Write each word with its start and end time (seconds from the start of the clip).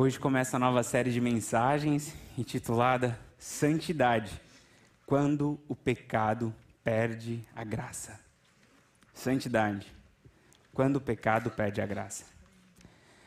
Hoje 0.00 0.16
começa 0.16 0.56
a 0.56 0.60
nova 0.60 0.84
série 0.84 1.10
de 1.10 1.20
mensagens 1.20 2.14
intitulada 2.38 3.18
Santidade 3.36 4.40
quando 5.04 5.58
o 5.66 5.74
pecado 5.74 6.54
perde 6.84 7.44
a 7.52 7.64
graça. 7.64 8.20
Santidade 9.12 9.92
quando 10.72 10.98
o 10.98 11.00
pecado 11.00 11.50
perde 11.50 11.80
a 11.80 11.86
graça. 11.86 12.26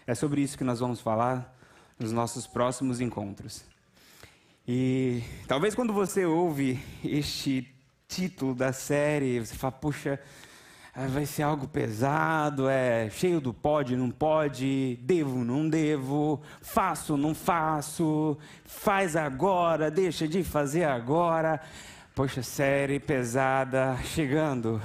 É 0.07 0.15
sobre 0.15 0.39
isso 0.39 0.57
que 0.57 0.63
nós 0.63 0.79
vamos 0.79 1.01
falar 1.01 1.53
nos 1.99 2.13
nossos 2.13 2.47
próximos 2.47 3.01
encontros. 3.01 3.65
E 4.65 5.21
talvez 5.49 5.75
quando 5.75 5.91
você 5.91 6.25
ouve 6.25 6.81
este 7.03 7.69
título 8.07 8.55
da 8.55 8.71
série, 8.71 9.41
você 9.41 9.55
fala, 9.55 9.73
puxa, 9.73 10.21
vai 10.93 11.25
ser 11.25 11.43
algo 11.43 11.67
pesado, 11.67 12.67
é 12.67 13.09
cheio 13.09 13.39
do 13.39 13.53
pode, 13.53 13.95
não 13.95 14.11
pode, 14.11 14.99
devo, 15.01 15.43
não 15.43 15.69
devo, 15.69 16.41
faço, 16.61 17.15
não 17.15 17.33
faço, 17.33 18.37
faz 18.65 19.15
agora, 19.15 19.89
deixa 19.89 20.27
de 20.27 20.43
fazer 20.43 20.83
agora. 20.83 21.61
Poxa, 22.13 22.43
série 22.43 22.99
pesada 22.99 23.97
chegando. 24.03 24.81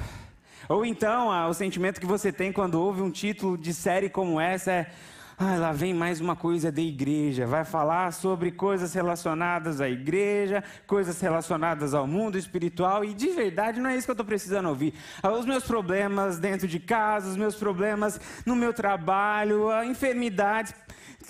Ou 0.69 0.87
então, 0.87 1.31
ah, 1.31 1.49
o 1.49 1.55
sentimento 1.55 2.01
que 2.01 2.07
você 2.07 2.33
tem 2.33 2.53
quando 2.53 2.81
ouve 2.81 3.03
um 3.03 3.11
título 3.11 3.59
de 3.59 3.75
série 3.75 4.09
como 4.09 4.41
essa 4.41 4.71
é 4.71 4.91
ah, 5.39 5.57
lá 5.57 5.71
vem 5.71 5.93
mais 5.93 6.19
uma 6.19 6.35
coisa 6.35 6.73
da 6.73 6.81
igreja. 6.81 7.47
Vai 7.47 7.63
falar 7.63 8.11
sobre 8.11 8.51
coisas 8.51 8.95
relacionadas 8.95 9.83
à 9.83 9.89
igreja, 9.89 10.65
coisas 10.87 11.21
relacionadas 11.21 11.93
ao 11.93 12.07
mundo 12.07 12.39
espiritual. 12.39 13.05
E 13.05 13.13
de 13.13 13.29
verdade 13.29 13.79
não 13.79 13.91
é 13.91 13.97
isso 13.97 14.07
que 14.07 14.11
eu 14.11 14.15
estou 14.15 14.25
precisando 14.25 14.71
ouvir. 14.71 14.95
Ah, 15.23 15.31
os 15.33 15.45
meus 15.45 15.65
problemas 15.65 16.39
dentro 16.39 16.67
de 16.67 16.81
casa, 16.81 17.29
os 17.29 17.37
meus 17.37 17.55
problemas 17.55 18.19
no 18.47 18.57
meu 18.57 18.73
trabalho, 18.73 19.69
a 19.69 19.85
enfermidades. 19.85 20.75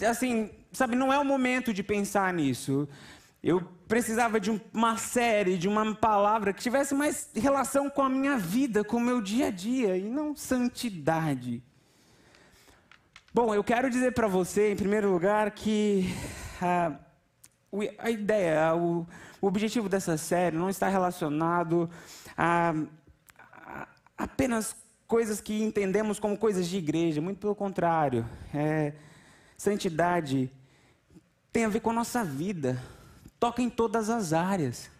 Assim, 0.08 0.50
sabe, 0.70 0.94
não 0.94 1.12
é 1.12 1.18
o 1.18 1.24
momento 1.24 1.74
de 1.74 1.82
pensar 1.82 2.32
nisso. 2.32 2.88
Eu 3.42 3.60
precisava 3.88 4.38
de 4.38 4.52
uma 4.72 4.96
série, 4.96 5.58
de 5.58 5.66
uma 5.66 5.96
palavra 5.96 6.52
que 6.52 6.62
tivesse 6.62 6.94
mais 6.94 7.28
relação 7.34 7.90
com 7.90 8.02
a 8.02 8.08
minha 8.08 8.38
vida, 8.38 8.84
com 8.84 8.98
o 8.98 9.00
meu 9.00 9.20
dia 9.20 9.48
a 9.48 9.50
dia, 9.50 9.96
e 9.96 10.08
não 10.08 10.36
santidade. 10.36 11.60
Bom, 13.36 13.54
eu 13.54 13.62
quero 13.62 13.90
dizer 13.90 14.12
para 14.12 14.26
você, 14.26 14.72
em 14.72 14.76
primeiro 14.76 15.12
lugar, 15.12 15.50
que 15.50 16.10
a, 16.58 16.98
a 17.98 18.10
ideia, 18.10 18.74
o, 18.74 19.06
o, 19.42 19.46
objetivo 19.46 19.90
dessa 19.90 20.16
série 20.16 20.56
não 20.56 20.70
está 20.70 20.88
relacionado 20.88 21.90
a, 22.34 22.72
a, 23.46 23.88
apenas 24.16 24.74
coisas 25.06 25.38
que 25.38 25.62
entendemos 25.62 26.18
como 26.18 26.38
coisas 26.38 26.66
de 26.66 26.78
igreja, 26.78 27.20
muito 27.20 27.38
pelo 27.38 27.54
contrário. 27.54 28.24
É, 28.54 28.94
santidade 29.54 30.50
tem 31.52 31.66
a 31.66 31.68
ver 31.68 31.80
com 31.80 31.90
a 31.90 31.92
nossa 31.92 32.24
vida, 32.24 32.82
toca 33.38 33.60
em 33.60 33.68
todas 33.68 34.08
as 34.08 34.32
áreas. 34.32 34.90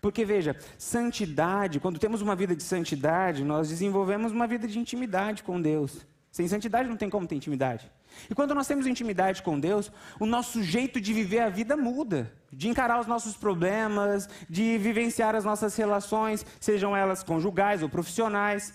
Porque 0.00 0.24
veja, 0.24 0.56
santidade, 0.76 1.78
quando 1.78 2.00
temos 2.00 2.22
uma 2.22 2.34
vida 2.34 2.56
de 2.56 2.62
santidade, 2.64 3.44
nós 3.44 3.68
desenvolvemos 3.68 4.32
uma 4.32 4.48
vida 4.48 4.66
de 4.66 4.80
intimidade 4.80 5.44
com 5.44 5.62
Deus. 5.62 6.04
Sem 6.32 6.48
santidade 6.48 6.88
não 6.88 6.96
tem 6.96 7.10
como 7.10 7.26
ter 7.26 7.34
intimidade. 7.34 7.92
E 8.30 8.34
quando 8.34 8.54
nós 8.54 8.66
temos 8.66 8.86
intimidade 8.86 9.42
com 9.42 9.60
Deus, 9.60 9.92
o 10.18 10.24
nosso 10.24 10.62
jeito 10.62 10.98
de 10.98 11.12
viver 11.12 11.40
a 11.40 11.50
vida 11.50 11.76
muda, 11.76 12.32
de 12.50 12.68
encarar 12.68 12.98
os 12.98 13.06
nossos 13.06 13.36
problemas, 13.36 14.28
de 14.48 14.78
vivenciar 14.78 15.34
as 15.34 15.44
nossas 15.44 15.76
relações, 15.76 16.44
sejam 16.58 16.96
elas 16.96 17.22
conjugais 17.22 17.82
ou 17.82 17.88
profissionais. 17.88 18.72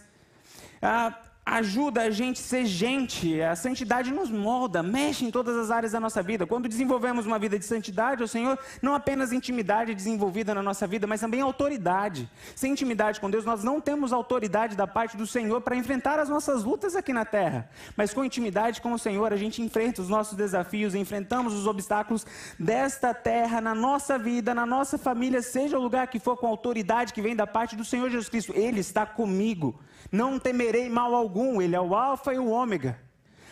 Ah, 0.79 1.19
ajuda 1.47 2.01
a 2.01 2.09
gente 2.09 2.41
a 2.41 2.43
ser 2.43 2.65
gente. 2.65 3.41
A 3.41 3.55
santidade 3.55 4.11
nos 4.11 4.29
molda, 4.29 4.83
mexe 4.83 5.23
em 5.23 5.31
todas 5.31 5.55
as 5.55 5.71
áreas 5.71 5.93
da 5.93 5.99
nossa 5.99 6.21
vida. 6.21 6.45
Quando 6.45 6.67
desenvolvemos 6.67 7.25
uma 7.25 7.39
vida 7.39 7.57
de 7.57 7.63
santidade, 7.63 8.21
o 8.21 8.27
Senhor, 8.27 8.59
não 8.81 8.93
apenas 8.93 9.31
intimidade 9.31 9.95
desenvolvida 9.95 10.53
na 10.53 10.61
nossa 10.61 10.85
vida, 10.85 11.07
mas 11.07 11.21
também 11.21 11.39
autoridade. 11.39 12.29
Sem 12.53 12.73
intimidade 12.73 13.21
com 13.21 13.29
Deus, 13.29 13.45
nós 13.45 13.63
não 13.63 13.79
temos 13.79 14.11
autoridade 14.11 14.75
da 14.75 14.85
parte 14.85 15.15
do 15.15 15.25
Senhor 15.25 15.61
para 15.61 15.77
enfrentar 15.77 16.19
as 16.19 16.27
nossas 16.27 16.65
lutas 16.65 16.97
aqui 16.97 17.13
na 17.13 17.23
terra. 17.23 17.69
Mas 17.95 18.13
com 18.13 18.25
intimidade 18.25 18.81
com 18.81 18.91
o 18.91 18.99
Senhor, 18.99 19.31
a 19.31 19.37
gente 19.37 19.61
enfrenta 19.61 20.01
os 20.01 20.09
nossos 20.09 20.35
desafios, 20.35 20.95
enfrentamos 20.95 21.53
os 21.53 21.65
obstáculos 21.65 22.25
desta 22.59 23.13
terra, 23.13 23.61
na 23.61 23.73
nossa 23.73 24.19
vida, 24.19 24.53
na 24.53 24.65
nossa 24.65 24.97
família, 24.97 25.41
seja 25.41 25.79
o 25.79 25.81
lugar 25.81 26.07
que 26.07 26.19
for, 26.19 26.35
com 26.35 26.47
autoridade 26.47 27.13
que 27.13 27.21
vem 27.21 27.37
da 27.37 27.47
parte 27.47 27.73
do 27.73 27.85
Senhor 27.85 28.09
Jesus 28.09 28.27
Cristo. 28.27 28.51
Ele 28.53 28.81
está 28.81 29.05
comigo. 29.05 29.79
Não 30.11 30.39
temerei 30.39 30.89
mal 30.89 31.13
algum, 31.13 31.36
Ele 31.61 31.75
é 31.75 31.81
o 31.81 31.95
Alfa 31.95 32.33
e 32.33 32.39
o 32.39 32.49
Ômega. 32.49 32.97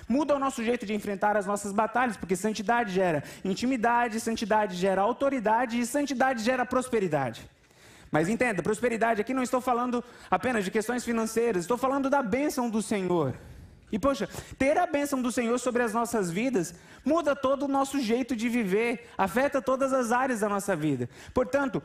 Muda 0.08 0.36
o 0.36 0.40
nosso 0.40 0.64
jeito 0.64 0.86
de 0.86 0.94
enfrentar 0.94 1.36
as 1.36 1.46
nossas 1.46 1.72
batalhas, 1.72 2.16
porque 2.16 2.36
santidade 2.36 2.92
gera 2.92 3.24
intimidade, 3.44 4.20
santidade 4.20 4.76
gera 4.76 5.02
autoridade 5.02 5.80
e 5.80 5.86
santidade 5.86 6.44
gera 6.44 6.66
prosperidade. 6.66 7.50
Mas 8.12 8.30
entenda, 8.30 8.62
prosperidade 8.62 9.20
aqui 9.20 9.34
não 9.34 9.44
estou 9.44 9.60
falando 9.60 10.04
apenas 10.30 10.64
de 10.64 10.72
questões 10.72 11.04
financeiras, 11.04 11.64
estou 11.64 11.78
falando 11.78 12.10
da 12.10 12.22
bênção 12.22 12.70
do 12.70 12.82
Senhor. 12.82 13.36
E 13.92 14.00
poxa, 14.00 14.30
ter 14.58 14.78
a 14.78 14.86
bênção 14.86 15.22
do 15.22 15.32
Senhor 15.32 15.58
sobre 15.60 15.82
as 15.82 15.94
nossas 15.94 16.30
vidas 16.32 16.76
muda 17.04 17.36
todo 17.36 17.64
o 17.64 17.68
nosso 17.68 18.00
jeito 18.00 18.36
de 18.36 18.48
viver, 18.48 19.10
afeta 19.18 19.62
todas 19.62 19.92
as 19.92 20.12
áreas 20.12 20.40
da 20.40 20.50
nossa 20.50 20.76
vida. 20.76 21.10
Portanto, 21.34 21.82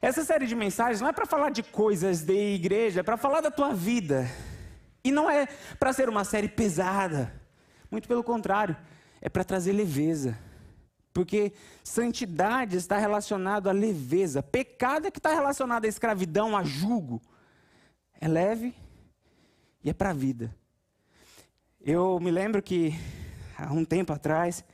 essa 0.00 0.24
série 0.24 0.46
de 0.46 0.54
mensagens 0.54 1.00
não 1.00 1.08
é 1.08 1.12
para 1.12 1.26
falar 1.26 1.50
de 1.50 1.62
coisas 1.62 2.22
de 2.22 2.54
igreja, 2.54 3.00
é 3.00 3.02
para 3.02 3.16
falar 3.16 3.40
da 3.40 3.50
tua 3.50 3.72
vida. 3.72 4.28
E 5.04 5.12
não 5.12 5.28
é 5.28 5.46
para 5.78 5.92
ser 5.92 6.08
uma 6.08 6.24
série 6.24 6.48
pesada. 6.48 7.32
Muito 7.90 8.08
pelo 8.08 8.24
contrário, 8.24 8.74
é 9.20 9.28
para 9.28 9.44
trazer 9.44 9.72
leveza. 9.72 10.38
Porque 11.12 11.52
santidade 11.84 12.76
está 12.76 12.98
relacionado 12.98 13.68
à 13.68 13.72
leveza. 13.72 14.42
Pecado 14.42 15.06
é 15.06 15.10
que 15.10 15.18
está 15.18 15.32
relacionado 15.34 15.84
à 15.84 15.88
escravidão, 15.88 16.56
a 16.56 16.64
julgo. 16.64 17.20
É 18.18 18.26
leve 18.26 18.74
e 19.84 19.90
é 19.90 19.92
para 19.92 20.10
a 20.10 20.14
vida. 20.14 20.56
Eu 21.80 22.18
me 22.18 22.30
lembro 22.30 22.62
que 22.62 22.98
há 23.58 23.70
um 23.72 23.84
tempo 23.84 24.12
atrás, 24.12 24.64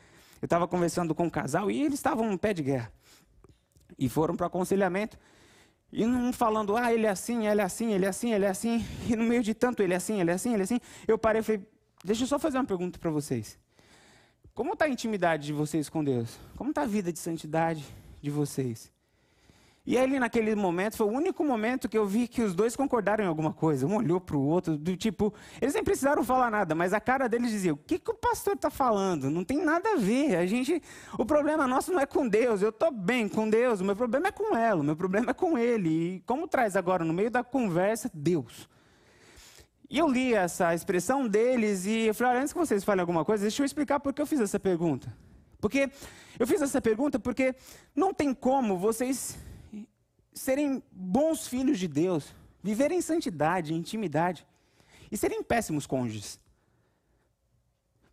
eu 0.40 0.46
estava 0.46 0.68
conversando 0.68 1.12
com 1.12 1.24
um 1.24 1.30
casal 1.30 1.70
e 1.70 1.82
eles 1.82 1.94
estavam 1.94 2.32
em 2.32 2.38
pé 2.38 2.54
de 2.54 2.62
guerra. 2.62 2.92
E 3.98 4.08
foram 4.08 4.36
para 4.36 4.44
o 4.44 4.46
aconselhamento. 4.46 5.18
E 5.92 6.06
não 6.06 6.32
falando, 6.32 6.76
ah, 6.76 6.92
ele 6.92 7.06
é 7.06 7.10
assim, 7.10 7.46
ele 7.46 7.60
é 7.60 7.64
assim, 7.64 7.92
ele 7.92 8.04
é 8.04 8.08
assim, 8.08 8.32
ele 8.32 8.44
é 8.44 8.48
assim. 8.48 8.84
E 9.08 9.16
no 9.16 9.24
meio 9.24 9.42
de 9.42 9.54
tanto 9.54 9.82
ele 9.82 9.92
é 9.92 9.96
assim, 9.96 10.20
ele 10.20 10.30
é 10.30 10.34
assim, 10.34 10.52
ele 10.52 10.62
é 10.62 10.64
assim, 10.64 10.80
eu 11.06 11.18
parei 11.18 11.40
e 11.40 11.42
falei, 11.42 11.66
deixa 12.04 12.22
eu 12.22 12.28
só 12.28 12.38
fazer 12.38 12.58
uma 12.58 12.64
pergunta 12.64 12.98
para 12.98 13.10
vocês. 13.10 13.58
Como 14.54 14.72
está 14.74 14.84
a 14.84 14.88
intimidade 14.88 15.46
de 15.46 15.52
vocês 15.52 15.88
com 15.88 16.04
Deus? 16.04 16.38
Como 16.56 16.70
está 16.70 16.82
a 16.82 16.86
vida 16.86 17.12
de 17.12 17.18
santidade 17.18 17.84
de 18.20 18.30
vocês? 18.30 18.92
E 19.90 19.98
ali 19.98 20.20
naquele 20.20 20.54
momento, 20.54 20.96
foi 20.96 21.08
o 21.08 21.10
único 21.10 21.42
momento 21.42 21.88
que 21.88 21.98
eu 21.98 22.06
vi 22.06 22.28
que 22.28 22.42
os 22.42 22.54
dois 22.54 22.76
concordaram 22.76 23.24
em 23.24 23.26
alguma 23.26 23.52
coisa. 23.52 23.88
Um 23.88 23.96
olhou 23.96 24.20
para 24.20 24.36
o 24.36 24.40
outro, 24.40 24.78
do 24.78 24.96
tipo, 24.96 25.34
eles 25.60 25.74
nem 25.74 25.82
precisaram 25.82 26.22
falar 26.22 26.48
nada, 26.48 26.76
mas 26.76 26.92
a 26.92 27.00
cara 27.00 27.28
deles 27.28 27.50
dizia: 27.50 27.74
o 27.74 27.76
que, 27.76 27.98
que 27.98 28.08
o 28.08 28.14
pastor 28.14 28.54
está 28.54 28.70
falando? 28.70 29.28
Não 29.28 29.42
tem 29.42 29.64
nada 29.64 29.94
a 29.94 29.96
ver. 29.96 30.36
A 30.36 30.46
gente, 30.46 30.80
o 31.18 31.26
problema 31.26 31.66
nosso 31.66 31.92
não 31.92 31.98
é 31.98 32.06
com 32.06 32.28
Deus. 32.28 32.62
Eu 32.62 32.68
estou 32.68 32.92
bem 32.92 33.28
com 33.28 33.50
Deus. 33.50 33.80
O 33.80 33.84
meu 33.84 33.96
problema 33.96 34.28
é 34.28 34.30
com 34.30 34.56
ela. 34.56 34.80
O 34.80 34.84
meu 34.84 34.94
problema 34.94 35.32
é 35.32 35.34
com 35.34 35.58
ele. 35.58 35.88
E 35.88 36.20
como 36.20 36.46
traz 36.46 36.76
agora 36.76 37.04
no 37.04 37.12
meio 37.12 37.28
da 37.28 37.42
conversa 37.42 38.08
Deus? 38.14 38.68
E 39.90 39.98
eu 39.98 40.06
li 40.06 40.34
essa 40.34 40.72
expressão 40.72 41.26
deles 41.26 41.84
e 41.84 42.06
eu 42.06 42.14
falei: 42.14 42.42
antes 42.42 42.52
que 42.52 42.58
vocês 42.60 42.84
falem 42.84 43.00
alguma 43.00 43.24
coisa, 43.24 43.42
deixa 43.42 43.60
eu 43.60 43.66
explicar 43.66 43.98
por 43.98 44.12
que 44.12 44.22
eu 44.22 44.26
fiz 44.26 44.38
essa 44.38 44.60
pergunta. 44.60 45.12
Porque 45.60 45.90
eu 46.38 46.46
fiz 46.46 46.62
essa 46.62 46.80
pergunta 46.80 47.18
porque 47.18 47.56
não 47.92 48.14
tem 48.14 48.32
como 48.32 48.78
vocês 48.78 49.36
serem 50.32 50.82
bons 50.90 51.46
filhos 51.46 51.78
de 51.78 51.88
Deus, 51.88 52.34
viverem 52.62 52.98
em 52.98 53.02
santidade, 53.02 53.72
em 53.72 53.76
intimidade, 53.76 54.46
e 55.10 55.16
serem 55.16 55.42
péssimos 55.42 55.86
cônjuges. 55.86 56.38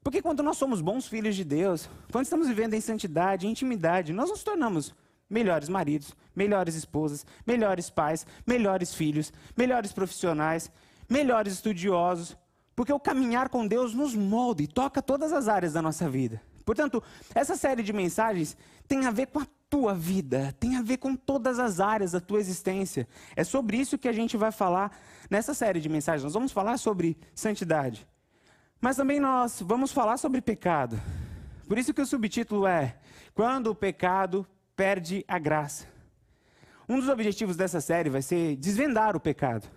Porque 0.04 0.22
quando 0.22 0.42
nós 0.42 0.58
somos 0.58 0.82
bons 0.82 1.06
filhos 1.08 1.36
de 1.36 1.44
Deus, 1.44 1.90
quando 2.12 2.24
estamos 2.24 2.48
vivendo 2.48 2.74
em 2.74 2.82
santidade, 2.82 3.46
em 3.46 3.52
intimidade, 3.52 4.14
nós 4.14 4.30
nos 4.30 4.44
tornamos 4.44 4.96
melhores 5.30 5.68
maridos, 5.68 6.16
melhores 6.36 6.76
esposas, 6.76 7.26
melhores 7.46 7.90
pais, 7.90 8.26
melhores 8.46 8.94
filhos, 8.94 9.34
melhores 9.56 9.92
profissionais, 9.92 10.72
melhores 11.10 11.54
estudiosos, 11.54 12.38
porque 12.76 12.94
o 12.94 13.00
caminhar 13.00 13.50
com 13.50 13.68
Deus 13.68 13.94
nos 13.94 14.16
molda 14.16 14.62
e 14.64 14.68
toca 14.68 15.02
todas 15.02 15.34
as 15.34 15.48
áreas 15.48 15.74
da 15.74 15.82
nossa 15.82 16.10
vida. 16.10 16.42
Portanto, 16.64 17.02
essa 17.34 17.56
série 17.56 17.82
de 17.82 17.92
mensagens 17.92 18.56
tem 18.88 19.06
a 19.06 19.12
ver 19.12 19.28
com 19.28 19.40
a 19.40 19.48
tua 19.70 19.94
vida, 19.94 20.56
tem 20.60 20.78
a 20.78 20.82
ver 20.82 20.98
com 20.98 21.16
todas 21.16 21.60
as 21.60 21.80
áreas 21.80 22.12
da 22.14 22.20
tua 22.20 22.40
existência. 22.40 23.08
É 23.36 23.44
sobre 23.44 23.78
isso 23.78 23.98
que 23.98 24.08
a 24.08 24.14
gente 24.14 24.38
vai 24.38 24.52
falar 24.52 24.98
nessa 25.30 25.54
série 25.54 25.80
de 25.80 25.90
mensagens. 25.90 26.24
Nós 26.24 26.34
vamos 26.34 26.52
falar 26.52 26.78
sobre 26.78 27.18
santidade. 27.36 28.08
Mas 28.80 28.96
também 28.96 29.20
nós 29.20 29.62
vamos 29.62 29.92
falar 29.92 30.18
sobre 30.18 30.42
pecado. 30.42 31.00
Por 31.68 31.78
isso 31.78 31.94
que 31.94 32.02
o 32.02 32.06
subtítulo 32.06 32.66
é 32.66 32.98
Quando 33.34 33.68
o 33.68 33.76
pecado 33.76 34.48
perde 34.76 35.26
a 35.28 35.38
graça. 35.38 35.86
Um 36.88 37.00
dos 37.00 37.10
objetivos 37.10 37.58
dessa 37.58 37.82
série 37.82 38.10
vai 38.10 38.22
ser 38.22 38.56
desvendar 38.56 39.16
o 39.16 39.20
pecado. 39.20 39.68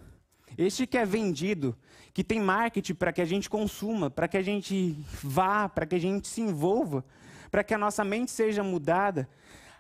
Este 0.56 0.86
que 0.86 0.98
é 0.98 1.04
vendido, 1.04 1.76
que 2.12 2.22
tem 2.22 2.40
marketing 2.40 2.94
para 2.94 3.12
que 3.12 3.20
a 3.20 3.24
gente 3.24 3.48
consuma, 3.48 4.10
para 4.10 4.28
que 4.28 4.36
a 4.36 4.42
gente 4.42 4.96
vá, 5.22 5.68
para 5.68 5.86
que 5.86 5.94
a 5.94 5.98
gente 5.98 6.28
se 6.28 6.40
envolva, 6.40 7.04
para 7.50 7.64
que 7.64 7.74
a 7.74 7.78
nossa 7.78 8.04
mente 8.04 8.30
seja 8.30 8.62
mudada, 8.62 9.28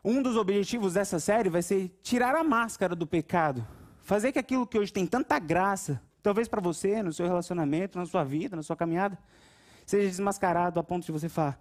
um 0.04 0.22
dos 0.22 0.36
objetivos 0.36 0.94
dessa 0.94 1.20
série 1.20 1.48
vai 1.48 1.62
ser 1.62 1.88
tirar 2.02 2.34
a 2.34 2.42
máscara 2.42 2.96
do 2.96 3.06
pecado. 3.06 3.66
Fazer 4.02 4.32
que 4.32 4.38
aquilo 4.38 4.66
que 4.66 4.78
hoje 4.78 4.92
tem 4.92 5.06
tanta 5.06 5.38
graça, 5.38 6.00
talvez 6.22 6.48
para 6.48 6.60
você, 6.60 7.02
no 7.02 7.12
seu 7.12 7.26
relacionamento, 7.26 7.98
na 7.98 8.06
sua 8.06 8.24
vida, 8.24 8.56
na 8.56 8.62
sua 8.62 8.76
caminhada, 8.76 9.18
seja 9.84 10.08
desmascarado 10.08 10.80
a 10.80 10.82
ponto 10.82 11.04
de 11.04 11.12
você 11.12 11.28
falar: 11.28 11.60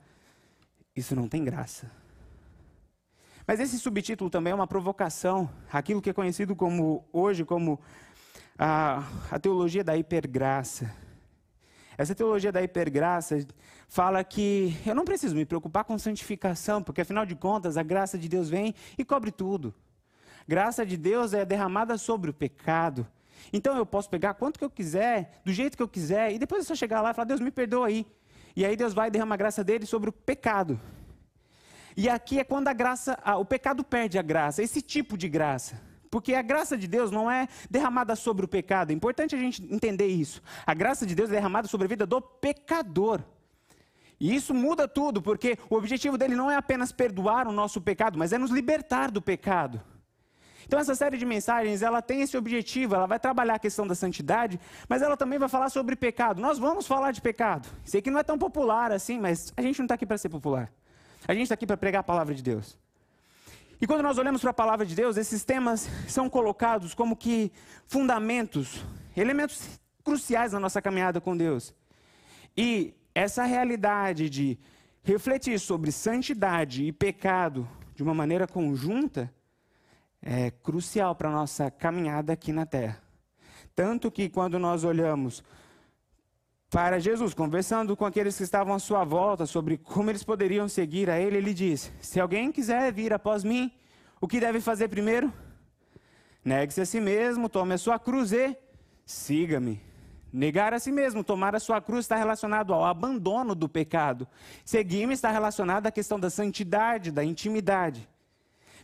Isso 0.95 1.15
não 1.15 1.27
tem 1.27 1.44
graça. 1.44 1.91
Mas 3.45 3.59
esse 3.59 3.80
subtítulo 3.80 4.30
também 4.30 4.51
é 4.51 4.56
uma 4.56 4.68
provocação, 4.68 5.50
aquilo 5.74 6.01
que 6.01 6.09
é 6.09 6.13
conhecido 6.13 6.56
como 6.56 7.03
hoje 7.12 7.44
como 7.44 7.80
a, 8.57 9.03
a 9.31 9.39
teologia 9.39 9.83
da 9.83 9.97
hipergraça. 9.97 10.94
Essa 12.00 12.16
teologia 12.16 12.50
da 12.50 12.63
hipergraça 12.63 13.46
fala 13.90 14.24
que 14.24 14.74
eu 14.86 14.96
não 14.96 15.04
preciso 15.04 15.36
me 15.36 15.44
preocupar 15.44 15.84
com 15.84 16.00
santificação, 16.00 16.81
porque 16.81 17.01
afinal 17.01 17.25
de 17.25 17.36
contas 17.36 17.75
a 17.75 17.84
graça 17.84 18.18
de 18.18 18.30
Deus 18.30 18.50
vem 18.50 18.74
e 18.98 19.04
cobre 19.04 19.31
tudo. 19.31 19.75
Graça 20.48 20.86
de 20.86 20.96
Deus 20.96 21.34
é 21.34 21.44
derramada 21.44 21.98
sobre 21.98 22.30
o 22.30 22.34
pecado. 22.34 23.06
Então 23.51 23.75
eu 23.75 23.86
posso 23.86 24.10
pegar 24.10 24.36
quanto 24.36 24.57
que 24.57 24.63
eu 24.63 24.69
quiser, 24.69 25.42
do 25.44 25.51
jeito 25.51 25.75
que 25.75 25.84
eu 25.84 25.90
quiser, 25.90 26.31
e 26.31 26.40
depois 26.40 26.63
é 26.63 26.68
só 26.69 26.74
chegar 26.74 27.01
lá 27.01 27.12
e 27.12 27.13
falar: 27.13 27.25
Deus 27.25 27.42
me 27.42 27.51
perdoa 27.51 27.88
aí. 27.88 28.07
E 28.56 28.66
aí 28.66 28.78
Deus 28.78 28.94
vai 28.94 29.12
derramar 29.12 29.36
a 29.36 29.38
graça 29.38 29.62
dele 29.62 29.86
sobre 29.86 30.10
o 30.10 30.13
pecado. 30.13 30.80
E 31.98 32.07
aqui 32.07 32.40
é 32.40 32.46
quando 32.46 32.69
a 32.69 32.74
graça, 32.74 33.19
o 33.38 33.44
pecado 33.44 33.84
perde 33.84 34.18
a 34.18 34.22
graça, 34.22 34.63
esse 34.63 34.81
tipo 34.81 35.18
de 35.18 35.28
graça. 35.28 35.88
Porque 36.09 36.33
a 36.33 36.41
graça 36.41 36.77
de 36.77 36.88
Deus 36.88 37.11
não 37.11 37.29
é 37.29 37.47
derramada 37.69 38.15
sobre 38.15 38.45
o 38.45 38.47
pecado. 38.47 38.91
É 38.91 38.94
importante 38.94 39.35
a 39.35 39.38
gente 39.38 39.63
entender 39.71 40.07
isso. 40.07 40.41
A 40.65 40.73
graça 40.73 41.06
de 41.06 41.13
Deus 41.13 41.29
é 41.29 41.33
derramada 41.33 41.67
sobre 41.67 41.85
a 41.85 41.88
vida 41.88 42.06
do 42.06 42.19
pecador. 42.19 43.21
E 44.19 44.35
isso 44.35 44.53
muda 44.53 44.88
tudo, 44.88 45.21
porque 45.21 45.57
o 45.69 45.75
objetivo 45.75 46.17
dele 46.17 46.35
não 46.35 46.51
é 46.51 46.56
apenas 46.56 46.91
perdoar 46.91 47.47
o 47.47 47.53
nosso 47.53 47.79
pecado, 47.79 48.19
mas 48.19 48.33
é 48.33 48.38
nos 48.38 48.51
libertar 48.51 49.11
do 49.11 49.21
pecado. 49.21 49.81
Então 50.65 50.77
essa 50.77 50.94
série 50.94 51.17
de 51.17 51.25
mensagens, 51.25 51.81
ela 51.81 52.01
tem 52.01 52.21
esse 52.21 52.38
objetivo, 52.38 52.94
ela 52.94 53.07
vai 53.07 53.19
trabalhar 53.19 53.55
a 53.55 53.59
questão 53.59 53.88
da 53.88 53.95
santidade, 53.95 54.59
mas 54.88 55.01
ela 55.01 55.15
também 55.15 55.39
vai 55.39 55.50
falar 55.50 55.69
sobre 55.69 55.95
pecado. 55.95 56.41
Nós 56.41 56.59
vamos 56.59 56.85
falar 56.85 57.12
de 57.12 57.21
pecado. 57.21 57.67
Sei 57.83 58.01
que 58.01 58.12
não 58.12 58.19
é 58.19 58.23
tão 58.23 58.38
popular 58.38 58.91
assim, 58.91 59.19
mas 59.19 59.53
a 59.55 59.62
gente 59.62 59.79
não 59.79 59.85
está 59.85 59.95
aqui 59.95 60.05
para 60.05 60.17
ser 60.17 60.29
popular. 60.29 60.71
A 61.27 61.33
gente 61.33 61.44
está 61.44 61.55
aqui 61.55 61.65
para 61.65 61.77
pregar 61.77 62.01
a 62.01 62.03
palavra 62.03 62.35
de 62.35 62.44
Deus. 62.44 62.77
E 63.81 63.87
quando 63.87 64.03
nós 64.03 64.17
olhamos 64.17 64.41
para 64.41 64.49
a 64.49 64.53
palavra 64.53 64.85
de 64.85 64.93
Deus, 64.93 65.15
esses 65.15 65.45
temas 65.45 65.89
são 66.07 66.29
colocados 66.29 66.93
como 66.93 67.15
que 67.15 67.49
fundamentos, 67.87 68.83
elementos 69.15 69.79
cruciais 70.03 70.51
na 70.51 70.59
nossa 70.59 70.81
caminhada 70.81 71.21
com 71.21 71.35
Deus. 71.35 71.73
E 72.57 72.93
essa 73.15 73.43
realidade 73.45 74.29
de 74.29 74.59
refletir 75.01 75.57
sobre 75.59 75.93
santidade 75.93 76.83
e 76.83 76.91
pecado 76.91 77.65
de 77.95 78.03
uma 78.03 78.13
maneira 78.13 78.45
conjunta 78.45 79.33
é 80.21 80.51
crucial 80.51 81.15
para 81.15 81.29
a 81.29 81.33
nossa 81.33 81.71
caminhada 81.71 82.33
aqui 82.33 82.51
na 82.51 82.65
terra. 82.65 83.01
Tanto 83.73 84.11
que 84.11 84.27
quando 84.27 84.59
nós 84.59 84.83
olhamos 84.83 85.41
para 86.69 87.00
Jesus, 87.00 87.33
conversando 87.33 87.98
com 87.98 88.06
aqueles 88.06 88.38
que 88.38 88.44
estavam 88.44 88.75
à 88.75 88.80
sua 88.80 89.04
volta 89.04 89.45
sobre 89.48 89.77
como 89.77 90.12
eles 90.12 90.24
poderiam 90.24 90.69
seguir 90.69 91.10
a 91.10 91.19
Ele, 91.19 91.38
ele 91.38 91.54
diz: 91.54 91.92
Se 92.00 92.19
alguém 92.19 92.51
quiser 92.51 92.94
vir 92.94 93.12
após 93.12 93.44
mim, 93.44 93.71
o 94.21 94.27
que 94.27 94.39
deve 94.39 94.62
fazer 94.62 94.88
primeiro? 94.88 95.33
Negue-se 96.45 96.81
a 96.81 96.86
si 96.86 97.01
mesmo, 97.01 97.50
tome 97.50 97.74
a 97.74 97.77
sua 97.77 97.98
cruz 97.98 98.31
e 98.31 98.56
siga-me. 99.06 99.81
Negar 100.31 100.74
a 100.75 100.80
si 100.80 100.92
mesmo, 100.92 101.24
tomar 101.24 101.56
a 101.56 101.60
sua 101.60 101.81
cruz 101.81 102.01
está 102.01 102.16
relacionado 102.16 102.72
ao 102.72 102.86
abandono 102.86 103.56
do 103.56 103.68
pecado. 103.68 104.27
Seguir-me 104.63 105.15
está 105.15 105.31
relacionado 105.31 105.88
à 105.88 105.92
questão 105.92 106.19
da 106.19 106.30
santidade, 106.30 107.12
da 107.12 107.24
intimidade. 107.24 108.07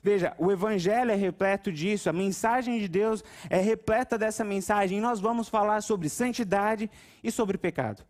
Veja, 0.06 0.36
o 0.38 0.52
Evangelho 0.52 1.10
é 1.10 1.16
repleto 1.16 1.72
disso, 1.72 2.08
a 2.08 2.14
mensagem 2.14 2.78
de 2.78 2.88
Deus 2.88 3.24
é 3.50 3.58
repleta 3.58 4.20
dessa 4.20 4.44
mensagem, 4.44 5.00
e 5.00 5.02
nós 5.02 5.20
vamos 5.20 5.50
falar 5.50 5.82
sobre 5.82 6.10
santidade 6.10 6.92
e 7.24 7.32
sobre 7.32 7.58
pecado. 7.58 8.06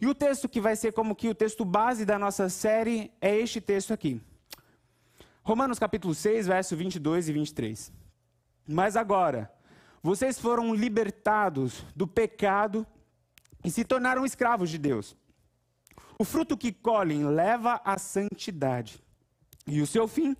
E 0.00 0.08
o 0.08 0.14
texto 0.14 0.48
que 0.48 0.60
vai 0.60 0.74
ser 0.74 0.92
como 0.92 1.14
que 1.14 1.28
o 1.28 1.34
texto 1.36 1.64
base 1.64 2.04
da 2.04 2.18
nossa 2.18 2.48
série 2.48 3.12
é 3.20 3.38
este 3.38 3.60
texto 3.60 3.92
aqui. 3.92 4.20
Romanos 5.44 5.78
capítulo 5.78 6.16
6, 6.16 6.48
verso 6.48 6.76
22 6.76 7.28
e 7.28 7.32
23. 7.32 7.92
Mas 8.66 8.96
agora, 8.96 9.48
vocês 10.02 10.40
foram 10.40 10.74
libertados 10.74 11.84
do 11.94 12.08
pecado 12.08 12.84
e 13.64 13.70
se 13.70 13.84
tornaram 13.84 14.26
escravos 14.26 14.68
de 14.68 14.78
Deus. 14.78 15.16
O 16.18 16.24
fruto 16.24 16.56
que 16.56 16.72
colhem 16.72 17.24
leva 17.24 17.80
à 17.84 17.96
santidade, 17.98 19.00
e 19.64 19.80
o 19.80 19.86
seu 19.86 20.08
fim 20.08 20.36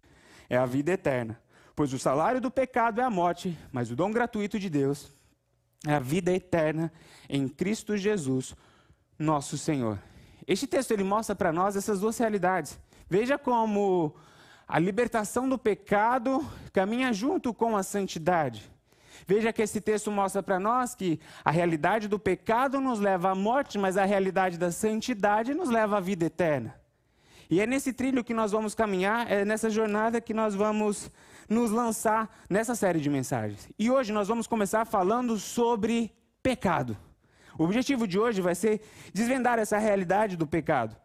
é 0.48 0.56
a 0.56 0.66
vida 0.66 0.92
eterna. 0.92 1.40
Pois 1.74 1.92
o 1.92 1.98
salário 1.98 2.40
do 2.40 2.50
pecado 2.50 3.00
é 3.00 3.04
a 3.04 3.10
morte, 3.10 3.56
mas 3.70 3.90
o 3.90 3.96
dom 3.96 4.10
gratuito 4.10 4.58
de 4.58 4.70
Deus 4.70 5.10
é 5.86 5.94
a 5.94 6.00
vida 6.00 6.32
eterna 6.32 6.92
em 7.28 7.48
Cristo 7.48 7.96
Jesus, 7.96 8.54
nosso 9.18 9.58
Senhor. 9.58 9.98
Este 10.46 10.66
texto 10.66 10.92
ele 10.92 11.04
mostra 11.04 11.34
para 11.34 11.52
nós 11.52 11.76
essas 11.76 12.00
duas 12.00 12.16
realidades. 12.16 12.78
Veja 13.08 13.36
como 13.36 14.14
a 14.66 14.78
libertação 14.78 15.48
do 15.48 15.58
pecado 15.58 16.44
caminha 16.72 17.12
junto 17.12 17.52
com 17.52 17.76
a 17.76 17.82
santidade. 17.82 18.70
Veja 19.26 19.52
que 19.52 19.62
esse 19.62 19.80
texto 19.80 20.10
mostra 20.10 20.42
para 20.42 20.58
nós 20.58 20.94
que 20.94 21.20
a 21.44 21.50
realidade 21.50 22.08
do 22.08 22.18
pecado 22.18 22.80
nos 22.80 23.00
leva 23.00 23.30
à 23.30 23.34
morte, 23.34 23.78
mas 23.78 23.96
a 23.96 24.04
realidade 24.04 24.58
da 24.58 24.70
santidade 24.70 25.54
nos 25.54 25.68
leva 25.68 25.98
à 25.98 26.00
vida 26.00 26.26
eterna. 26.26 26.74
E 27.48 27.60
é 27.60 27.66
nesse 27.66 27.92
trilho 27.92 28.24
que 28.24 28.34
nós 28.34 28.52
vamos 28.52 28.74
caminhar, 28.74 29.30
é 29.30 29.44
nessa 29.44 29.70
jornada 29.70 30.20
que 30.20 30.34
nós 30.34 30.54
vamos 30.54 31.10
nos 31.48 31.70
lançar 31.70 32.28
nessa 32.50 32.74
série 32.74 33.00
de 33.00 33.08
mensagens. 33.08 33.68
E 33.78 33.90
hoje 33.90 34.12
nós 34.12 34.26
vamos 34.26 34.46
começar 34.46 34.84
falando 34.84 35.38
sobre 35.38 36.12
pecado. 36.42 36.96
O 37.58 37.64
objetivo 37.64 38.06
de 38.06 38.18
hoje 38.18 38.40
vai 38.40 38.54
ser 38.54 38.80
desvendar 39.14 39.58
essa 39.58 39.78
realidade 39.78 40.36
do 40.36 40.46
pecado. 40.46 40.96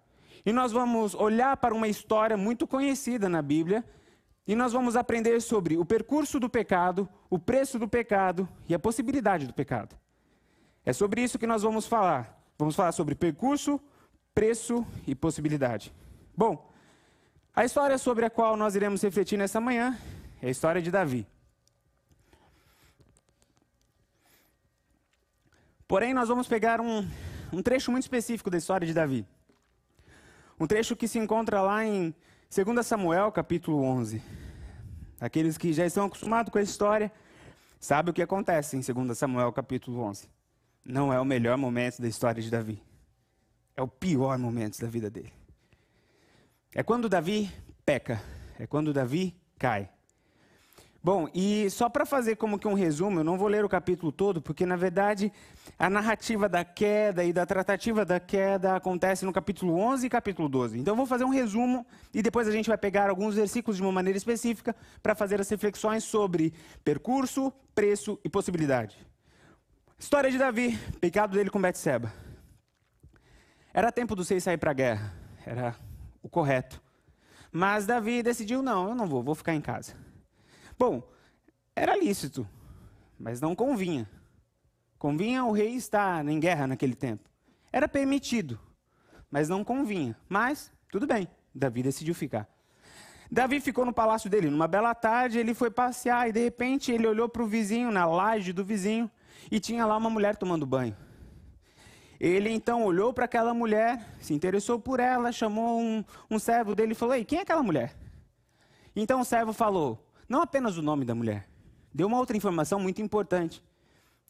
E 0.45 0.51
nós 0.51 0.71
vamos 0.71 1.13
olhar 1.13 1.55
para 1.57 1.73
uma 1.73 1.87
história 1.87 2.35
muito 2.35 2.65
conhecida 2.65 3.29
na 3.29 3.41
Bíblia 3.41 3.85
e 4.47 4.55
nós 4.55 4.73
vamos 4.73 4.95
aprender 4.95 5.39
sobre 5.41 5.77
o 5.77 5.85
percurso 5.85 6.39
do 6.39 6.49
pecado, 6.49 7.07
o 7.29 7.37
preço 7.37 7.77
do 7.77 7.87
pecado 7.87 8.49
e 8.67 8.73
a 8.73 8.79
possibilidade 8.79 9.45
do 9.45 9.53
pecado. 9.53 9.95
É 10.83 10.91
sobre 10.91 11.21
isso 11.21 11.37
que 11.37 11.45
nós 11.45 11.61
vamos 11.61 11.85
falar. 11.85 12.41
Vamos 12.57 12.75
falar 12.75 12.91
sobre 12.91 13.13
percurso, 13.13 13.79
preço 14.33 14.85
e 15.05 15.13
possibilidade. 15.13 15.93
Bom, 16.35 16.71
a 17.53 17.65
história 17.65 17.97
sobre 17.97 18.25
a 18.25 18.29
qual 18.29 18.55
nós 18.55 18.75
iremos 18.75 19.01
refletir 19.01 19.37
nessa 19.37 19.59
manhã 19.59 19.97
é 20.41 20.47
a 20.47 20.49
história 20.49 20.81
de 20.81 20.89
Davi. 20.89 21.27
Porém, 25.87 26.13
nós 26.13 26.29
vamos 26.29 26.47
pegar 26.47 26.79
um, 26.79 27.05
um 27.51 27.61
trecho 27.61 27.91
muito 27.91 28.03
específico 28.03 28.49
da 28.49 28.57
história 28.57 28.87
de 28.87 28.93
Davi. 28.93 29.27
Um 30.57 30.65
trecho 30.65 30.95
que 30.95 31.07
se 31.07 31.19
encontra 31.19 31.61
lá 31.61 31.83
em 31.83 32.15
2 32.49 32.85
Samuel, 32.85 33.31
capítulo 33.31 33.83
11. 33.83 34.23
Aqueles 35.19 35.57
que 35.57 35.73
já 35.73 35.85
estão 35.85 36.05
acostumados 36.05 36.51
com 36.51 36.57
a 36.57 36.61
história 36.61 37.11
sabem 37.77 38.11
o 38.11 38.13
que 38.13 38.21
acontece 38.21 38.77
em 38.77 38.79
2 38.79 39.17
Samuel, 39.17 39.51
capítulo 39.51 40.01
11. 40.01 40.29
Não 40.85 41.11
é 41.11 41.19
o 41.19 41.25
melhor 41.25 41.57
momento 41.57 42.01
da 42.01 42.07
história 42.07 42.41
de 42.41 42.49
Davi. 42.49 42.81
É 43.75 43.81
o 43.81 43.87
pior 43.87 44.37
momento 44.37 44.79
da 44.79 44.87
vida 44.87 45.09
dele. 45.09 45.40
É 46.73 46.81
quando 46.81 47.09
Davi 47.09 47.51
peca, 47.85 48.21
é 48.57 48.65
quando 48.65 48.93
Davi 48.93 49.35
cai. 49.59 49.89
Bom, 51.03 51.27
e 51.33 51.69
só 51.69 51.89
para 51.89 52.05
fazer 52.05 52.37
como 52.37 52.57
que 52.57 52.67
um 52.67 52.75
resumo, 52.75 53.19
eu 53.19 53.23
não 53.23 53.37
vou 53.37 53.47
ler 53.47 53.65
o 53.65 53.69
capítulo 53.69 54.11
todo, 54.11 54.41
porque 54.41 54.65
na 54.65 54.77
verdade 54.77 55.33
a 55.77 55.89
narrativa 55.89 56.47
da 56.47 56.63
queda 56.63 57.25
e 57.25 57.33
da 57.33 57.45
tratativa 57.45 58.05
da 58.05 58.19
queda 58.19 58.75
acontece 58.75 59.25
no 59.25 59.33
capítulo 59.33 59.73
11 59.77 60.05
e 60.05 60.09
capítulo 60.09 60.47
12. 60.47 60.79
Então 60.79 60.93
eu 60.93 60.95
vou 60.95 61.05
fazer 61.05 61.25
um 61.25 61.29
resumo 61.29 61.85
e 62.13 62.21
depois 62.21 62.47
a 62.47 62.51
gente 62.51 62.69
vai 62.69 62.77
pegar 62.77 63.09
alguns 63.09 63.35
versículos 63.35 63.75
de 63.75 63.81
uma 63.81 63.91
maneira 63.91 64.15
específica 64.15 64.73
para 65.03 65.13
fazer 65.13 65.41
as 65.41 65.49
reflexões 65.49 66.05
sobre 66.05 66.53
percurso, 66.85 67.51
preço 67.75 68.17
e 68.23 68.29
possibilidade. 68.29 68.95
História 69.99 70.31
de 70.31 70.37
Davi, 70.37 70.77
pecado 71.01 71.35
dele 71.35 71.49
com 71.49 71.59
Betseba. 71.59 72.13
Era 73.73 73.91
tempo 73.91 74.15
dos 74.15 74.27
seis 74.27 74.43
sair 74.43 74.57
para 74.57 74.71
a 74.71 74.75
guerra. 74.75 75.13
Era 75.45 75.75
o 76.21 76.29
correto. 76.29 76.81
Mas 77.51 77.85
Davi 77.85 78.23
decidiu: 78.23 78.61
não, 78.61 78.89
eu 78.89 78.95
não 78.95 79.07
vou, 79.07 79.21
vou 79.23 79.35
ficar 79.35 79.53
em 79.53 79.61
casa. 79.61 79.95
Bom, 80.77 81.03
era 81.75 81.95
lícito, 81.95 82.47
mas 83.19 83.41
não 83.41 83.55
convinha. 83.55 84.09
Convinha 84.97 85.43
o 85.45 85.51
rei 85.51 85.75
estar 85.75 86.27
em 86.27 86.39
guerra 86.39 86.67
naquele 86.67 86.95
tempo. 86.95 87.29
Era 87.71 87.87
permitido, 87.87 88.59
mas 89.29 89.49
não 89.49 89.63
convinha. 89.63 90.15
Mas, 90.29 90.71
tudo 90.91 91.07
bem, 91.07 91.27
Davi 91.53 91.81
decidiu 91.81 92.13
ficar. 92.13 92.47
Davi 93.31 93.61
ficou 93.61 93.85
no 93.85 93.93
palácio 93.93 94.29
dele. 94.29 94.49
Numa 94.49 94.67
bela 94.67 94.93
tarde, 94.93 95.39
ele 95.39 95.53
foi 95.53 95.71
passear 95.71 96.27
e 96.27 96.33
de 96.33 96.43
repente 96.43 96.91
ele 96.91 97.07
olhou 97.07 97.29
para 97.29 97.41
o 97.41 97.47
vizinho, 97.47 97.89
na 97.89 98.05
laje 98.05 98.51
do 98.51 98.63
vizinho, 98.63 99.09
e 99.49 99.59
tinha 99.59 99.85
lá 99.85 99.95
uma 99.95 100.09
mulher 100.09 100.35
tomando 100.35 100.65
banho. 100.65 100.95
Ele 102.23 102.51
então 102.51 102.83
olhou 102.83 103.11
para 103.11 103.25
aquela 103.25 103.51
mulher, 103.51 104.07
se 104.19 104.31
interessou 104.31 104.79
por 104.79 104.99
ela, 104.99 105.31
chamou 105.31 105.81
um, 105.81 106.05
um 106.29 106.37
servo 106.37 106.75
dele 106.75 106.91
e 106.91 106.95
falou: 106.95 107.15
Ei, 107.15 107.25
quem 107.25 107.39
é 107.39 107.41
aquela 107.41 107.63
mulher? 107.63 107.97
Então 108.95 109.21
o 109.21 109.25
servo 109.25 109.51
falou, 109.51 110.07
não 110.29 110.39
apenas 110.39 110.77
o 110.77 110.83
nome 110.83 111.03
da 111.03 111.15
mulher, 111.15 111.49
deu 111.91 112.05
uma 112.05 112.19
outra 112.19 112.37
informação 112.37 112.79
muito 112.79 113.01
importante, 113.01 113.63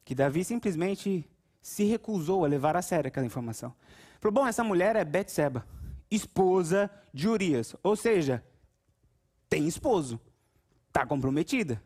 que 0.06 0.16
Davi 0.16 0.46
simplesmente 0.46 1.30
se 1.62 1.84
recusou 1.84 2.46
a 2.46 2.48
levar 2.48 2.78
a 2.78 2.82
sério 2.82 3.10
aquela 3.10 3.26
informação. 3.26 3.76
Falou, 4.22 4.36
bom, 4.36 4.48
essa 4.48 4.64
mulher 4.64 4.96
é 4.96 5.04
Betseba, 5.04 5.68
esposa 6.10 6.90
de 7.14 7.28
Urias, 7.28 7.76
ou 7.84 7.98
seja, 7.98 8.42
tem 9.50 9.68
esposo, 9.68 10.18
está 10.88 11.06
comprometida. 11.06 11.84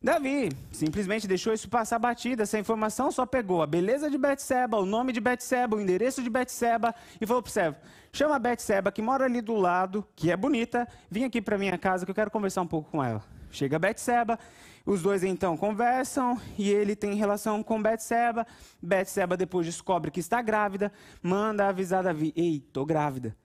Davi 0.00 0.50
simplesmente 0.70 1.26
deixou 1.26 1.52
isso 1.52 1.68
passar 1.68 1.98
batida, 1.98 2.44
essa 2.44 2.58
informação 2.58 3.10
só 3.10 3.26
pegou 3.26 3.62
a 3.62 3.66
beleza 3.66 4.08
de 4.08 4.16
Betseba, 4.16 4.78
o 4.78 4.86
nome 4.86 5.12
de 5.12 5.20
Betseba, 5.20 5.76
o 5.76 5.80
endereço 5.80 6.22
de 6.22 6.30
Betseba 6.30 6.94
e 7.20 7.26
falou 7.26 7.42
para 7.42 7.50
servo, 7.50 7.76
chama 8.12 8.36
a 8.36 8.38
Betseba 8.38 8.92
que 8.92 9.02
mora 9.02 9.24
ali 9.24 9.40
do 9.40 9.54
lado, 9.54 10.06
que 10.14 10.30
é 10.30 10.36
bonita, 10.36 10.86
vem 11.10 11.24
aqui 11.24 11.42
para 11.42 11.58
minha 11.58 11.76
casa 11.76 12.04
que 12.04 12.10
eu 12.12 12.14
quero 12.14 12.30
conversar 12.30 12.62
um 12.62 12.66
pouco 12.66 12.90
com 12.90 13.02
ela. 13.02 13.24
Chega 13.50 13.78
Betseba, 13.78 14.38
os 14.86 15.02
dois 15.02 15.24
então 15.24 15.56
conversam 15.56 16.40
e 16.56 16.70
ele 16.70 16.94
tem 16.94 17.14
relação 17.14 17.62
com 17.62 17.82
Betseba. 17.82 18.46
Betseba 18.80 19.36
depois 19.36 19.66
descobre 19.66 20.10
que 20.10 20.20
está 20.20 20.40
grávida, 20.40 20.92
manda 21.22 21.66
avisar 21.66 22.04
Davi, 22.04 22.32
ei, 22.36 22.60
tô 22.60 22.86
grávida. 22.86 23.36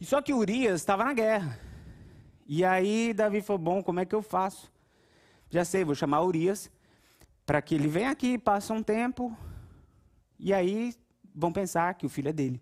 E 0.00 0.04
só 0.04 0.22
que 0.22 0.32
Urias 0.32 0.80
estava 0.80 1.04
na 1.04 1.12
guerra. 1.12 1.58
E 2.46 2.64
aí 2.64 3.12
Davi 3.12 3.40
falou, 3.40 3.60
bom, 3.60 3.82
como 3.82 4.00
é 4.00 4.04
que 4.04 4.14
eu 4.14 4.22
faço? 4.22 4.71
Já 5.52 5.66
sei, 5.66 5.84
vou 5.84 5.94
chamar 5.94 6.22
Urias 6.22 6.70
para 7.44 7.60
que 7.60 7.74
ele 7.74 7.86
venha 7.86 8.10
aqui, 8.10 8.38
passe 8.38 8.72
um 8.72 8.82
tempo, 8.82 9.36
e 10.38 10.50
aí 10.54 10.94
vão 11.34 11.52
pensar 11.52 11.92
que 11.92 12.06
o 12.06 12.08
filho 12.08 12.30
é 12.30 12.32
dele. 12.32 12.58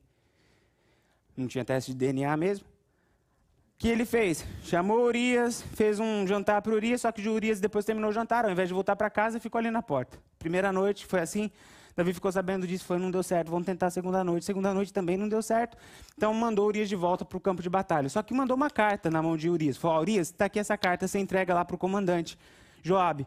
Não 1.37 1.47
tinha 1.47 1.65
teste 1.65 1.93
de 1.93 1.99
DNA 1.99 2.37
mesmo. 2.37 2.67
O 2.67 3.79
que 3.79 3.87
ele 3.87 4.05
fez? 4.05 4.45
Chamou 4.65 5.05
Urias, 5.05 5.63
fez 5.63 6.01
um 6.01 6.27
jantar 6.27 6.61
para 6.63 6.75
Urias, 6.75 7.03
só 7.03 7.13
que 7.13 7.27
o 7.29 7.33
Urias 7.33 7.61
depois 7.61 7.85
terminou 7.85 8.11
o 8.11 8.13
jantar, 8.13 8.45
ao 8.45 8.51
invés 8.51 8.69
de 8.69 8.75
voltar 8.75 8.97
para 8.97 9.09
casa, 9.09 9.39
ficou 9.39 9.61
ali 9.61 9.71
na 9.71 9.83
porta. 9.83 10.19
Primeira 10.37 10.73
noite 10.73 11.07
foi 11.07 11.21
assim, 11.21 11.49
Davi 11.95 12.13
ficou 12.13 12.33
sabendo 12.33 12.67
disso, 12.67 12.85
foi, 12.85 12.99
não 12.99 13.13
deu 13.13 13.23
certo, 13.23 13.53
vamos 13.53 13.67
tentar 13.67 13.91
segunda 13.91 14.25
noite. 14.25 14.45
Segunda 14.45 14.75
noite 14.75 14.93
também 14.93 15.17
não 15.17 15.29
deu 15.29 15.43
certo, 15.43 15.77
então 16.17 16.35
mandou 16.35 16.67
Urias 16.67 16.89
de 16.89 16.97
volta 16.97 17.25
para 17.25 17.39
o 17.39 17.41
campo 17.41 17.63
de 17.63 17.71
batalha. 17.71 18.09
Só 18.09 18.21
que 18.21 18.35
mandou 18.35 18.57
uma 18.57 18.69
carta 18.69 19.09
na 19.09 19.23
mão 19.23 19.37
de 19.37 19.49
Urias. 19.49 19.77
Falou, 19.77 20.01
Urias, 20.01 20.27
está 20.27 20.47
aqui 20.47 20.59
essa 20.59 20.77
carta, 20.77 21.07
você 21.07 21.21
entrega 21.21 21.55
lá 21.55 21.65
para 21.65 21.77
o 21.77 21.79
comandante. 21.79 22.37
Joabe. 22.83 23.27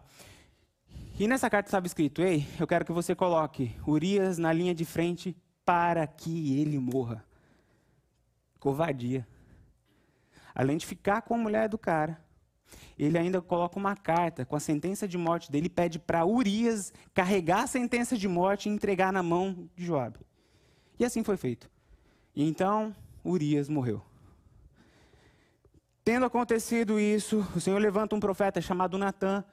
E 1.20 1.28
nessa 1.28 1.50
carta 1.50 1.68
estava 1.68 1.86
escrito: 1.86 2.22
Ei, 2.22 2.48
eu 2.60 2.66
quero 2.66 2.86
que 2.86 2.92
você 2.92 3.16
coloque 3.16 3.76
Urias 3.88 4.38
na 4.38 4.52
linha 4.52 4.74
de 4.74 4.86
frente 4.86 5.36
para 5.64 6.06
que 6.08 6.60
ele 6.60 6.80
morra. 6.80 7.24
Covardia. 8.60 9.28
Além 10.56 10.78
de 10.78 10.86
ficar 10.86 11.22
com 11.22 11.36
a 11.36 11.38
mulher 11.38 11.68
do 11.68 11.78
cara, 11.78 12.24
ele 12.98 13.18
ainda 13.18 13.42
coloca 13.42 13.78
uma 13.78 13.96
carta 13.96 14.46
com 14.46 14.56
a 14.56 14.60
sentença 14.60 15.08
de 15.08 15.18
morte 15.18 15.52
dele 15.52 15.68
e 15.68 15.70
pede 15.70 16.00
para 16.00 16.26
Urias 16.26 16.94
carregar 17.14 17.64
a 17.64 17.68
sentença 17.68 18.18
de 18.18 18.28
morte 18.28 18.70
e 18.70 18.72
entregar 18.72 19.12
na 19.12 19.24
mão 19.24 19.70
de 19.76 19.86
Joabe. 19.86 20.20
E 21.00 21.06
assim 21.06 21.24
foi 21.24 21.38
feito. 21.38 21.70
E 22.36 22.44
então 22.48 22.96
Urias 23.24 23.68
morreu. 23.68 24.04
Tendo 26.04 26.26
acontecido 26.26 27.00
isso, 27.00 27.48
o 27.56 27.62
Senhor 27.62 27.80
levanta 27.80 28.16
um 28.16 28.20
profeta 28.20 28.60
chamado 28.60 28.98
Natã 28.98 29.44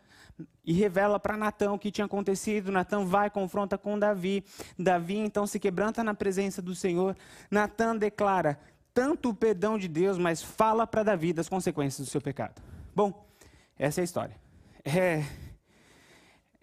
e 0.65 0.73
revela 0.73 1.21
para 1.21 1.37
Natã 1.37 1.73
o 1.73 1.79
que 1.79 1.93
tinha 1.93 2.05
acontecido. 2.05 2.73
Natã 2.73 3.05
vai 3.05 3.31
confronta 3.31 3.79
com 3.79 3.99
Davi. 3.99 4.45
Davi 4.79 5.17
então 5.17 5.47
se 5.47 5.61
quebranta 5.61 6.03
na 6.03 6.13
presença 6.13 6.61
do 6.61 6.75
Senhor. 6.75 7.17
Natã 7.51 7.97
declara 7.97 8.59
tanto 8.93 9.31
o 9.31 9.35
perdão 9.35 9.79
de 9.79 9.87
Deus, 9.87 10.19
mas 10.19 10.43
fala 10.43 10.87
para 10.87 11.05
Davi 11.05 11.33
das 11.33 11.49
consequências 11.49 12.07
do 12.07 12.11
seu 12.11 12.21
pecado. 12.21 12.61
Bom, 12.95 13.27
essa 13.79 14.01
é 14.01 14.03
a 14.03 14.05
história. 14.05 14.37
É, 14.85 15.25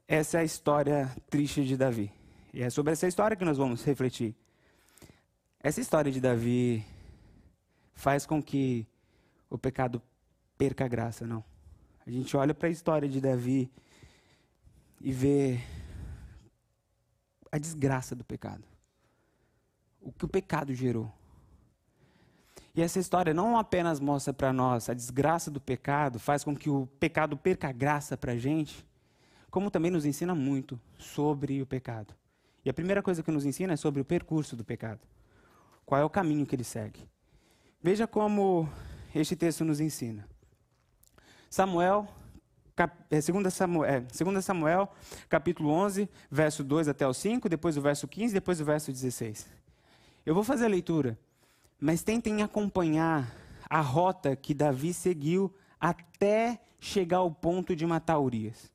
essa 0.05 0.37
é 0.37 0.41
a 0.41 0.43
história 0.43 1.09
triste 1.29 1.63
de 1.63 1.77
Davi. 1.77 2.11
E 2.53 2.61
é 2.61 2.69
sobre 2.69 2.91
essa 2.91 3.07
história 3.07 3.37
que 3.37 3.45
nós 3.45 3.57
vamos 3.57 3.85
refletir. 3.85 4.35
Essa 5.61 5.79
história 5.79 6.11
de 6.11 6.19
Davi 6.19 6.85
faz 7.93 8.25
com 8.25 8.43
que 8.43 8.85
o 9.49 9.57
pecado 9.57 10.01
perca 10.57 10.85
a 10.85 10.87
graça, 10.87 11.25
não. 11.25 11.43
A 12.05 12.11
gente 12.11 12.35
olha 12.35 12.53
para 12.53 12.67
a 12.67 12.71
história 12.71 13.07
de 13.07 13.19
Davi 13.19 13.71
e 15.01 15.11
vê 15.11 15.59
a 17.51 17.57
desgraça 17.57 18.15
do 18.15 18.23
pecado. 18.23 18.63
O 20.01 20.11
que 20.11 20.25
o 20.25 20.27
pecado 20.27 20.73
gerou. 20.73 21.11
E 22.73 22.81
essa 22.81 22.99
história 22.99 23.33
não 23.33 23.57
apenas 23.57 23.99
mostra 23.99 24.33
para 24.33 24.53
nós 24.53 24.87
a 24.87 24.93
desgraça 24.93 25.49
do 25.49 25.59
pecado, 25.59 26.19
faz 26.19 26.43
com 26.43 26.55
que 26.55 26.69
o 26.69 26.87
pecado 26.99 27.35
perca 27.35 27.69
a 27.69 27.71
graça 27.71 28.15
para 28.15 28.33
a 28.33 28.37
gente, 28.37 28.85
como 29.49 29.71
também 29.71 29.89
nos 29.89 30.05
ensina 30.05 30.35
muito 30.35 30.79
sobre 30.97 31.61
o 31.61 31.65
pecado. 31.65 32.13
E 32.63 32.69
a 32.69 32.73
primeira 32.73 33.01
coisa 33.01 33.23
que 33.23 33.31
nos 33.31 33.45
ensina 33.45 33.73
é 33.73 33.77
sobre 33.77 34.01
o 34.01 34.05
percurso 34.05 34.55
do 34.55 34.63
pecado. 34.63 34.99
Qual 35.85 35.99
é 35.99 36.03
o 36.03 36.09
caminho 36.09 36.45
que 36.45 36.55
ele 36.55 36.63
segue. 36.63 37.09
Veja 37.81 38.05
como 38.05 38.69
este 39.19 39.35
texto 39.35 39.63
nos 39.65 39.79
ensina. 39.79 40.27
Samuel, 41.49 42.07
cap, 42.75 42.95
é, 43.09 43.19
2 43.21 43.53
Samuel, 43.53 43.85
é, 43.85 43.99
2 44.01 44.45
Samuel, 44.45 44.89
capítulo 45.29 45.69
11, 45.69 46.09
verso 46.29 46.63
2 46.63 46.87
até 46.87 47.07
o 47.07 47.13
5, 47.13 47.49
depois 47.49 47.77
o 47.77 47.81
verso 47.81 48.07
15, 48.07 48.33
depois 48.33 48.61
o 48.61 48.65
verso 48.65 48.91
16. 48.91 49.47
Eu 50.25 50.35
vou 50.35 50.43
fazer 50.43 50.65
a 50.65 50.69
leitura, 50.69 51.17
mas 51.79 52.03
tentem 52.03 52.41
acompanhar 52.41 53.33
a 53.69 53.81
rota 53.81 54.35
que 54.35 54.53
Davi 54.53 54.93
seguiu 54.93 55.53
até 55.79 56.61
chegar 56.79 57.17
ao 57.17 57.31
ponto 57.31 57.75
de 57.75 57.85
matar 57.85 58.19
Urias. 58.19 58.71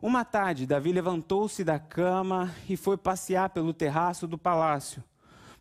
Uma 0.00 0.24
tarde, 0.24 0.66
Davi 0.66 0.92
levantou-se 0.92 1.64
da 1.64 1.78
cama 1.78 2.54
e 2.68 2.76
foi 2.76 2.96
passear 2.96 3.48
pelo 3.50 3.72
terraço 3.72 4.26
do 4.26 4.36
palácio. 4.36 5.02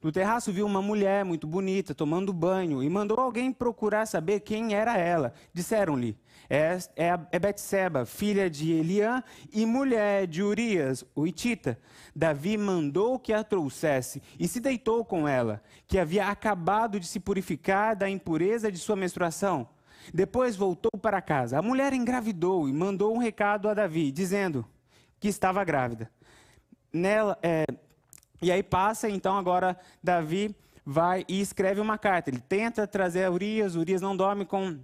No 0.04 0.12
terraço 0.12 0.52
viu 0.52 0.66
uma 0.66 0.82
mulher 0.82 1.24
muito 1.24 1.48
bonita 1.48 1.96
tomando 1.96 2.34
banho 2.34 2.84
e 2.84 2.90
mandou 2.90 3.18
alguém 3.18 3.54
procurar 3.54 4.06
saber 4.06 4.42
quem 4.42 4.74
era 4.76 4.98
ela. 4.98 5.34
Disseram-lhe: 5.54 6.18
é, 6.50 6.78
é, 6.98 7.20
é 7.32 7.40
Betseba, 7.40 8.06
filha 8.06 8.50
de 8.50 8.74
Eliã 8.74 9.24
e 9.54 9.66
mulher 9.66 10.28
de 10.28 10.44
Urias, 10.44 11.06
o 11.16 11.26
Itita. 11.26 11.80
Davi 12.14 12.58
mandou 12.58 13.18
que 13.18 13.32
a 13.32 13.46
trouxesse 13.46 14.22
e 14.38 14.46
se 14.46 14.60
deitou 14.60 15.06
com 15.06 15.26
ela, 15.26 15.64
que 15.88 15.98
havia 15.98 16.28
acabado 16.28 17.00
de 17.00 17.08
se 17.08 17.20
purificar 17.20 17.96
da 17.96 18.10
impureza 18.10 18.70
de 18.70 18.78
sua 18.78 18.98
menstruação. 18.98 19.70
Depois 20.14 20.58
voltou 20.58 20.92
para 21.02 21.22
casa. 21.22 21.58
A 21.58 21.62
mulher 21.62 21.94
engravidou 21.94 22.68
e 22.68 22.74
mandou 22.74 23.16
um 23.16 23.20
recado 23.20 23.70
a 23.70 23.74
Davi, 23.74 24.12
dizendo 24.12 24.66
que 25.18 25.30
estava 25.30 25.64
grávida. 25.64 26.12
Nela, 26.92 27.40
é, 27.42 27.64
e 28.44 28.52
aí 28.52 28.62
passa, 28.62 29.10
então 29.10 29.38
agora 29.38 29.78
Davi 30.04 30.56
vai 30.86 31.26
e 31.28 31.40
escreve 31.40 31.80
uma 31.80 31.98
carta. 31.98 32.30
Ele 32.30 32.42
tenta 32.42 32.86
trazer 32.86 33.30
Urias, 33.30 33.76
Urias 33.76 34.02
não 34.02 34.16
dorme 34.16 34.46
com 34.46 34.80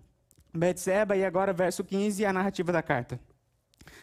Betseba, 0.54 1.16
e 1.16 1.26
agora 1.26 1.54
verso 1.54 1.84
15, 1.84 2.26
a 2.26 2.34
narrativa 2.34 2.72
da 2.72 2.82
carta. 2.82 3.20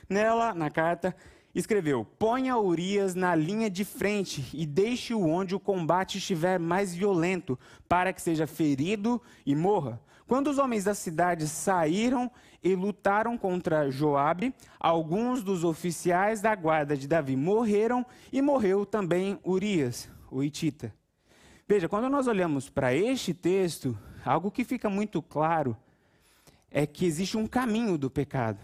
Nela, 0.08 0.54
na 0.54 0.70
carta, 0.70 1.16
escreveu: 1.54 2.04
Ponha 2.04 2.56
Urias 2.56 3.14
na 3.14 3.34
linha 3.34 3.70
de 3.70 3.84
frente 3.84 4.48
e 4.52 4.66
deixe-o 4.66 5.26
onde 5.26 5.54
o 5.54 5.60
combate 5.60 6.18
estiver 6.18 6.58
mais 6.60 6.94
violento, 6.94 7.58
para 7.88 8.12
que 8.12 8.22
seja 8.22 8.46
ferido 8.46 9.20
e 9.44 9.54
morra. 9.54 10.00
Quando 10.26 10.48
os 10.48 10.58
homens 10.58 10.84
da 10.84 10.94
cidade 10.94 11.46
saíram 11.46 12.30
e 12.62 12.74
lutaram 12.74 13.38
contra 13.38 13.90
Joabe, 13.90 14.52
alguns 14.80 15.42
dos 15.42 15.62
oficiais 15.62 16.40
da 16.40 16.54
guarda 16.54 16.96
de 16.96 17.06
Davi 17.06 17.36
morreram 17.36 18.04
e 18.32 18.42
morreu 18.42 18.84
também 18.84 19.38
Urias, 19.44 20.08
o 20.28 20.42
Itita. 20.42 20.92
Veja, 21.68 21.88
quando 21.88 22.08
nós 22.08 22.26
olhamos 22.26 22.68
para 22.68 22.92
este 22.92 23.32
texto, 23.32 23.96
algo 24.24 24.50
que 24.50 24.64
fica 24.64 24.90
muito 24.90 25.22
claro 25.22 25.76
é 26.70 26.86
que 26.86 27.06
existe 27.06 27.36
um 27.36 27.46
caminho 27.46 27.96
do 27.96 28.10
pecado. 28.10 28.58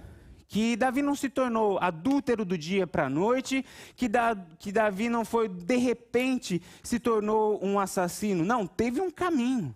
Que 0.48 0.76
Davi 0.76 1.00
não 1.00 1.14
se 1.14 1.30
tornou 1.30 1.78
adúltero 1.78 2.44
do 2.44 2.58
dia 2.58 2.86
para 2.86 3.06
a 3.06 3.10
noite, 3.10 3.64
que, 3.96 4.08
da, 4.08 4.36
que 4.58 4.70
Davi 4.70 5.08
não 5.08 5.24
foi, 5.24 5.48
de 5.48 5.76
repente, 5.76 6.60
se 6.82 6.98
tornou 6.98 7.64
um 7.64 7.78
assassino. 7.78 8.44
Não, 8.44 8.66
teve 8.66 9.00
um 9.00 9.10
caminho. 9.10 9.74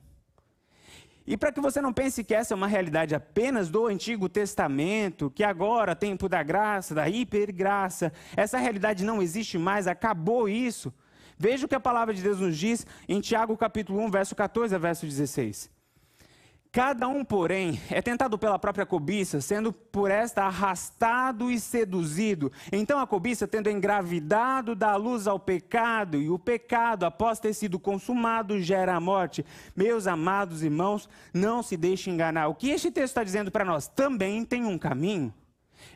E 1.26 1.37
para 1.37 1.50
que 1.50 1.61
você 1.61 1.80
não 1.80 1.92
pense 1.92 2.23
que 2.23 2.35
essa 2.35 2.54
é 2.54 2.56
uma 2.56 2.68
realidade 2.68 3.14
apenas 3.14 3.68
do 3.68 3.87
Antigo 3.87 4.28
Testamento, 4.28 5.30
que 5.30 5.42
agora, 5.42 5.97
tempo 5.97 6.28
da 6.28 6.42
graça, 6.42 6.95
da 6.95 7.09
hipergraça, 7.09 8.12
essa 8.37 8.59
realidade 8.59 9.04
não 9.04 9.21
existe 9.21 9.59
mais, 9.59 9.88
acabou 9.88 10.49
isso. 10.49 10.95
Veja 11.37 11.66
o 11.66 11.68
que 11.68 11.75
a 11.75 11.80
palavra 11.80 12.14
de 12.14 12.23
Deus 12.23 12.40
nos 12.40 12.56
diz 12.56 12.87
em 13.09 13.21
Tiago 13.21 13.56
capítulo 13.56 14.00
1, 14.02 14.11
verso 14.11 14.37
14 14.37 14.75
a 14.75 14.78
verso 14.78 15.04
16. 15.04 15.75
Cada 16.76 17.09
um, 17.09 17.25
porém, 17.25 17.80
é 17.88 18.02
tentado 18.02 18.37
pela 18.37 18.59
própria 18.59 18.85
cobiça, 18.85 19.40
sendo 19.40 19.73
por 19.73 20.11
esta 20.11 20.42
arrastado 20.42 21.50
e 21.50 21.59
seduzido. 21.59 22.52
Então 22.71 23.00
a 23.00 23.06
cobiça, 23.06 23.49
tendo 23.49 23.71
engravidado, 23.71 24.75
dá 24.75 24.95
luz 24.95 25.26
ao 25.26 25.40
pecado, 25.40 26.18
e 26.18 26.28
o 26.28 26.38
pecado, 26.38 27.06
após 27.06 27.40
ter 27.40 27.54
sido 27.54 27.78
consumado, 27.78 28.61
gera 28.61 28.95
a 28.95 29.00
morte. 29.00 29.42
Meus 29.75 30.06
amados 30.06 30.62
irmãos, 30.62 31.09
não 31.33 31.62
se 31.62 31.78
deixe 31.78 32.11
enganar. 32.11 32.49
O 32.49 32.54
que 32.54 32.68
este 32.68 32.90
texto 32.90 33.12
está 33.12 33.25
dizendo 33.25 33.50
para 33.50 33.64
nós? 33.64 33.88
Também 33.88 34.45
tem 34.45 34.66
um 34.66 34.76
caminho. 34.76 35.33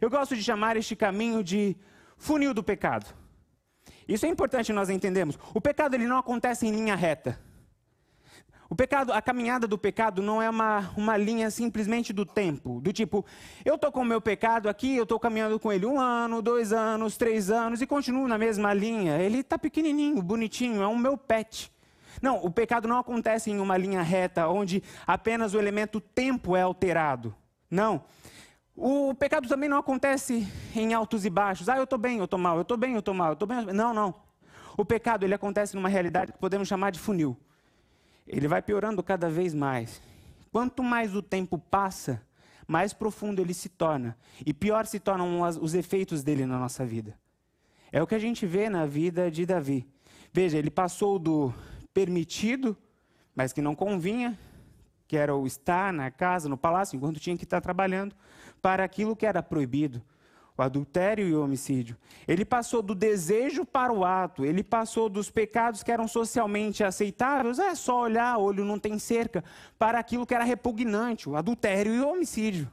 Eu 0.01 0.09
gosto 0.09 0.35
de 0.35 0.43
chamar 0.43 0.79
este 0.79 0.97
caminho 0.97 1.45
de 1.45 1.77
funil 2.17 2.55
do 2.55 2.65
pecado. 2.65 3.15
Isso 4.09 4.25
é 4.25 4.31
importante 4.31 4.73
nós 4.73 4.89
entendermos. 4.89 5.39
O 5.53 5.61
pecado 5.61 5.93
ele 5.93 6.07
não 6.07 6.17
acontece 6.17 6.67
em 6.67 6.71
linha 6.71 6.97
reta. 6.97 7.39
O 8.71 8.77
pecado, 8.77 9.13
a 9.13 9.21
caminhada 9.21 9.67
do 9.67 9.77
pecado 9.77 10.23
não 10.23 10.41
é 10.41 10.49
uma, 10.49 10.93
uma 10.97 11.17
linha 11.17 11.51
simplesmente 11.51 12.13
do 12.13 12.25
tempo, 12.25 12.81
do 12.81 12.93
tipo, 12.93 13.27
eu 13.65 13.75
estou 13.75 13.91
com 13.91 14.03
o 14.03 14.05
meu 14.05 14.21
pecado 14.21 14.69
aqui, 14.69 14.95
eu 14.95 15.03
estou 15.03 15.19
caminhando 15.19 15.59
com 15.59 15.73
ele 15.73 15.85
um 15.85 15.99
ano, 15.99 16.41
dois 16.41 16.73
anos, 16.73 17.17
três 17.17 17.51
anos 17.51 17.83
e 17.83 17.87
continuo 17.87 18.29
na 18.29 18.39
mesma 18.39 18.73
linha. 18.73 19.19
Ele 19.19 19.39
está 19.39 19.59
pequenininho, 19.59 20.23
bonitinho, 20.23 20.83
é 20.83 20.87
o 20.87 20.97
meu 20.97 21.17
pet. 21.17 21.73
Não, 22.23 22.37
o 22.45 22.49
pecado 22.49 22.87
não 22.87 22.97
acontece 22.97 23.51
em 23.51 23.59
uma 23.59 23.77
linha 23.77 24.03
reta 24.03 24.47
onde 24.47 24.85
apenas 25.05 25.53
o 25.53 25.59
elemento 25.59 26.01
tempo 26.01 26.55
é 26.55 26.63
alterado. 26.63 27.35
Não. 27.69 28.05
O 28.77 29.13
pecado 29.17 29.49
também 29.49 29.69
não 29.69 29.79
acontece 29.79 30.47
em 30.77 30.95
altos 30.95 31.25
e 31.25 31.31
baixos. 31.31 31.69
Ah, 31.69 31.77
eu 31.77 31.85
estou 31.85 31.99
bem, 31.99 32.19
eu 32.19 32.25
estou 32.25 32.39
mal, 32.39 32.55
eu 32.55 32.63
estou 32.63 32.77
bem, 32.77 32.93
eu 32.93 33.01
estou 33.01 33.15
mal, 33.15 33.31
eu 33.31 33.33
estou 33.33 33.49
bem. 33.49 33.65
Não, 33.75 33.93
não. 33.93 34.15
O 34.77 34.85
pecado 34.85 35.25
ele 35.25 35.35
acontece 35.35 35.75
numa 35.75 35.89
realidade 35.89 36.33
que 36.33 36.39
podemos 36.39 36.69
chamar 36.69 36.91
de 36.91 37.01
funil 37.01 37.37
ele 38.33 38.47
vai 38.47 38.63
piorando 38.63 39.03
cada 39.03 39.29
vez 39.29 39.53
mais. 39.53 40.01
Quanto 40.53 40.83
mais 40.83 41.15
o 41.15 41.23
tempo 41.23 41.59
passa, 41.59 42.23
mais 42.67 42.93
profundo 42.93 43.43
ele 43.43 43.53
se 43.53 43.69
torna. 43.69 44.17
E 44.47 44.55
pior 44.55 44.87
se 44.87 45.01
tornam 45.01 45.41
os 45.43 45.75
efeitos 45.75 46.23
dele 46.23 46.47
na 46.47 46.59
nossa 46.59 46.87
vida. 46.87 47.19
É 47.91 48.01
o 48.01 48.07
que 48.07 48.15
a 48.15 48.19
gente 48.21 48.47
vê 48.47 48.69
na 48.69 48.87
vida 48.87 49.31
de 49.31 49.45
Davi. 49.45 49.87
Veja, 50.33 50.57
ele 50.57 50.71
passou 50.71 51.19
do 51.19 51.53
permitido, 51.93 52.77
mas 53.35 53.53
que 53.53 53.61
não 53.61 53.75
convinha, 53.75 54.39
que 55.09 55.17
era 55.17 55.35
o 55.35 55.45
estar 55.45 55.93
na 55.93 56.09
casa, 56.09 56.49
no 56.49 56.57
palácio, 56.57 56.97
enquanto 56.97 57.19
tinha 57.19 57.37
que 57.37 57.43
estar 57.43 57.61
trabalhando, 57.61 58.15
para 58.63 58.85
aquilo 58.85 59.17
que 59.17 59.27
era 59.27 59.43
proibido 59.43 60.01
o 60.61 60.63
adultério 60.63 61.27
e 61.27 61.35
o 61.35 61.43
homicídio. 61.43 61.97
Ele 62.29 62.45
passou 62.45 62.83
do 62.83 62.95
desejo 62.95 63.65
para 63.65 63.93
o 63.93 64.05
ato, 64.05 64.45
ele 64.45 64.63
passou 64.63 65.09
dos 65.09 65.31
pecados 65.31 65.83
que 65.83 65.91
eram 65.91 66.07
socialmente 66.07 66.85
aceitáveis, 66.85 67.59
é 67.59 67.75
só 67.75 68.01
olhar, 68.01 68.39
olho 68.39 68.65
não 68.65 68.79
tem 68.79 68.99
cerca, 68.99 69.43
para 69.79 69.99
aquilo 69.99 70.27
que 70.27 70.35
era 70.35 70.45
repugnante, 70.45 71.29
o 71.29 71.37
adultério 71.37 71.95
e 71.95 72.01
o 72.01 72.09
homicídio. 72.09 72.71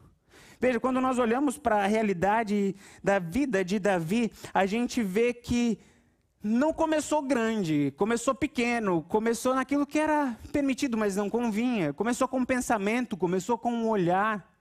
Veja, 0.60 0.80
quando 0.80 1.00
nós 1.00 1.20
olhamos 1.20 1.58
para 1.58 1.84
a 1.84 1.88
realidade 1.88 2.76
da 3.04 3.20
vida 3.20 3.64
de 3.64 3.80
Davi, 3.80 4.32
a 4.54 4.66
gente 4.66 5.04
vê 5.04 5.34
que 5.34 5.80
não 6.42 6.74
começou 6.74 7.22
grande, 7.22 7.94
começou 7.96 8.34
pequeno, 8.34 9.04
começou 9.04 9.54
naquilo 9.54 9.86
que 9.86 10.00
era 10.00 10.38
permitido, 10.52 10.98
mas 10.98 11.16
não 11.16 11.30
convinha, 11.30 11.94
começou 11.94 12.28
com 12.28 12.40
um 12.40 12.46
pensamento, 12.46 13.16
começou 13.16 13.58
com 13.58 13.72
um 13.72 13.88
olhar, 13.88 14.52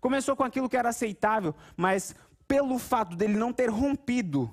começou 0.00 0.34
com 0.34 0.42
aquilo 0.42 0.68
que 0.68 0.76
era 0.76 0.88
aceitável, 0.88 1.54
mas 1.76 2.14
pelo 2.46 2.78
fato 2.78 3.16
dele 3.16 3.34
não 3.34 3.52
ter 3.52 3.70
rompido, 3.70 4.50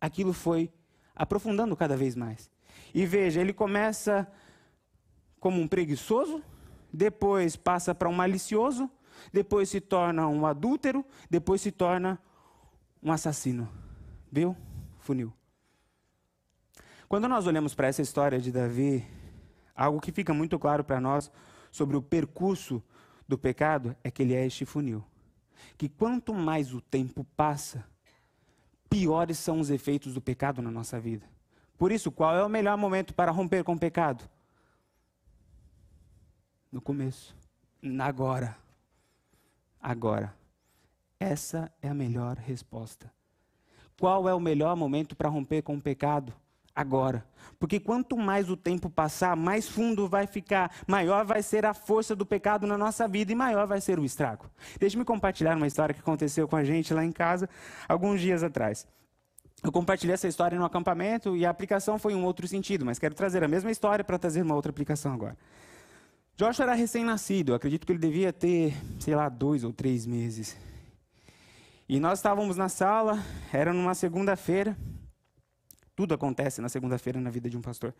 aquilo 0.00 0.32
foi 0.32 0.72
aprofundando 1.14 1.76
cada 1.76 1.96
vez 1.96 2.14
mais. 2.14 2.50
E 2.94 3.06
veja, 3.06 3.40
ele 3.40 3.52
começa 3.52 4.30
como 5.38 5.60
um 5.60 5.68
preguiçoso, 5.68 6.42
depois 6.92 7.56
passa 7.56 7.94
para 7.94 8.08
um 8.08 8.12
malicioso, 8.12 8.90
depois 9.32 9.68
se 9.68 9.80
torna 9.80 10.26
um 10.26 10.46
adúltero, 10.46 11.04
depois 11.30 11.60
se 11.60 11.70
torna 11.70 12.18
um 13.02 13.12
assassino. 13.12 13.68
Viu? 14.30 14.56
Funil. 14.98 15.32
Quando 17.08 17.28
nós 17.28 17.46
olhamos 17.46 17.74
para 17.74 17.86
essa 17.86 18.02
história 18.02 18.40
de 18.40 18.50
Davi, 18.50 19.06
algo 19.74 20.00
que 20.00 20.10
fica 20.10 20.34
muito 20.34 20.58
claro 20.58 20.82
para 20.82 21.00
nós 21.00 21.30
sobre 21.70 21.96
o 21.96 22.02
percurso 22.02 22.82
do 23.28 23.38
pecado 23.38 23.94
é 24.02 24.10
que 24.10 24.22
ele 24.22 24.34
é 24.34 24.44
este 24.44 24.64
funil 24.64 25.04
que 25.76 25.88
quanto 25.88 26.34
mais 26.34 26.72
o 26.72 26.80
tempo 26.80 27.24
passa, 27.36 27.84
piores 28.88 29.38
são 29.38 29.60
os 29.60 29.70
efeitos 29.70 30.14
do 30.14 30.20
pecado 30.20 30.62
na 30.62 30.70
nossa 30.70 30.98
vida. 31.00 31.26
Por 31.76 31.92
isso, 31.92 32.10
qual 32.10 32.34
é 32.36 32.44
o 32.44 32.48
melhor 32.48 32.76
momento 32.76 33.14
para 33.14 33.30
romper 33.30 33.62
com 33.62 33.74
o 33.74 33.78
pecado? 33.78 34.24
No 36.72 36.80
começo. 36.80 37.36
Agora. 38.00 38.56
Agora. 39.80 40.34
Essa 41.18 41.72
é 41.82 41.88
a 41.88 41.94
melhor 41.94 42.36
resposta. 42.36 43.12
Qual 43.98 44.28
é 44.28 44.34
o 44.34 44.40
melhor 44.40 44.76
momento 44.76 45.16
para 45.16 45.28
romper 45.28 45.62
com 45.62 45.76
o 45.76 45.80
pecado? 45.80 46.32
Agora. 46.76 47.26
Porque 47.58 47.80
quanto 47.80 48.16
mais 48.18 48.50
o 48.50 48.56
tempo 48.56 48.90
passar, 48.90 49.34
mais 49.34 49.66
fundo 49.66 50.06
vai 50.06 50.26
ficar, 50.26 50.70
maior 50.86 51.24
vai 51.24 51.42
ser 51.42 51.64
a 51.64 51.72
força 51.72 52.14
do 52.14 52.26
pecado 52.26 52.66
na 52.66 52.76
nossa 52.76 53.08
vida 53.08 53.32
e 53.32 53.34
maior 53.34 53.66
vai 53.66 53.80
ser 53.80 53.98
o 53.98 54.04
estrago. 54.04 54.50
Deixe-me 54.78 55.04
compartilhar 55.04 55.56
uma 55.56 55.66
história 55.66 55.94
que 55.94 56.00
aconteceu 56.00 56.46
com 56.46 56.56
a 56.56 56.62
gente 56.62 56.92
lá 56.92 57.02
em 57.02 57.10
casa 57.10 57.48
alguns 57.88 58.20
dias 58.20 58.42
atrás. 58.42 58.86
Eu 59.64 59.72
compartilhei 59.72 60.12
essa 60.12 60.28
história 60.28 60.58
no 60.58 60.66
acampamento 60.66 61.34
e 61.34 61.46
a 61.46 61.50
aplicação 61.50 61.98
foi 61.98 62.12
em 62.12 62.16
um 62.16 62.24
outro 62.24 62.46
sentido, 62.46 62.84
mas 62.84 62.98
quero 62.98 63.14
trazer 63.14 63.42
a 63.42 63.48
mesma 63.48 63.70
história 63.70 64.04
para 64.04 64.18
trazer 64.18 64.42
uma 64.42 64.54
outra 64.54 64.70
aplicação 64.70 65.14
agora. 65.14 65.36
Joshua 66.36 66.66
era 66.66 66.74
recém-nascido, 66.74 67.54
acredito 67.54 67.86
que 67.86 67.92
ele 67.92 67.98
devia 67.98 68.30
ter, 68.30 68.74
sei 69.00 69.14
lá, 69.14 69.30
dois 69.30 69.64
ou 69.64 69.72
três 69.72 70.04
meses. 70.04 70.54
E 71.88 71.98
nós 71.98 72.18
estávamos 72.18 72.58
na 72.58 72.68
sala, 72.68 73.18
era 73.50 73.72
numa 73.72 73.94
segunda-feira, 73.94 74.76
tudo 75.96 76.12
acontece 76.12 76.60
na 76.60 76.68
segunda-feira 76.68 77.18
na 77.18 77.30
vida 77.30 77.48
de 77.48 77.56
um 77.56 77.62
pastor. 77.62 77.94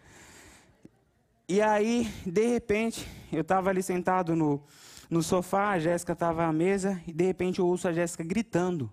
E 1.49 1.63
aí, 1.63 2.13
de 2.27 2.47
repente, 2.47 3.09
eu 3.33 3.41
estava 3.41 3.71
ali 3.71 3.83
sentado 3.83 4.37
no, 4.37 4.63
no 5.09 5.23
sofá, 5.23 5.71
a 5.71 5.79
Jéssica 5.79 6.13
estava 6.13 6.45
à 6.45 6.53
mesa, 6.53 7.01
e 7.07 7.13
de 7.13 7.25
repente 7.25 7.59
eu 7.59 7.67
ouço 7.67 7.89
a 7.89 7.93
Jéssica 7.95 8.23
gritando. 8.23 8.93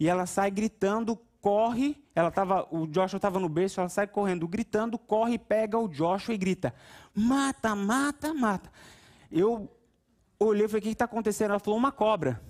E 0.00 0.08
ela 0.08 0.24
sai 0.24 0.50
gritando, 0.50 1.18
corre, 1.42 2.02
ela 2.14 2.30
tava, 2.30 2.66
o 2.70 2.86
Joshua 2.86 3.18
estava 3.18 3.38
no 3.38 3.48
berço, 3.50 3.80
ela 3.80 3.88
sai 3.90 4.06
correndo, 4.06 4.48
gritando, 4.48 4.98
corre, 4.98 5.38
pega 5.38 5.78
o 5.78 5.86
Joshua 5.86 6.34
e 6.34 6.38
grita: 6.38 6.72
mata, 7.14 7.74
mata, 7.74 8.32
mata. 8.32 8.70
Eu 9.30 9.70
olhei 10.40 10.64
e 10.64 10.68
falei: 10.68 10.80
o 10.80 10.82
que 10.82 10.88
está 10.88 11.04
acontecendo? 11.04 11.50
Ela 11.50 11.58
falou: 11.58 11.78
uma 11.78 11.92
cobra. 11.92 12.40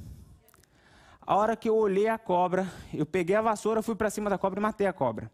A 1.21 1.35
hora 1.35 1.57
que 1.57 1.69
eu 1.69 1.75
olhei 1.75 2.07
a 2.07 2.19
cobra, 2.19 2.71
eu 2.95 3.05
peguei 3.05 3.35
a 3.35 3.43
vassoura, 3.43 3.83
fui 3.83 3.97
para 3.97 4.11
cima 4.11 4.31
da 4.31 4.39
cobra 4.39 4.61
e 4.61 4.63
matei 4.63 4.87
a 4.87 4.93
cobra. 4.93 5.29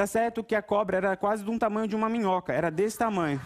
Tá 0.00 0.06
certo 0.06 0.42
que 0.42 0.54
a 0.54 0.62
cobra 0.62 0.96
era 0.96 1.14
quase 1.14 1.44
um 1.44 1.58
tamanho 1.58 1.86
de 1.86 1.94
uma 1.94 2.08
minhoca, 2.08 2.54
era 2.54 2.70
desse 2.70 2.96
tamanho. 2.96 3.38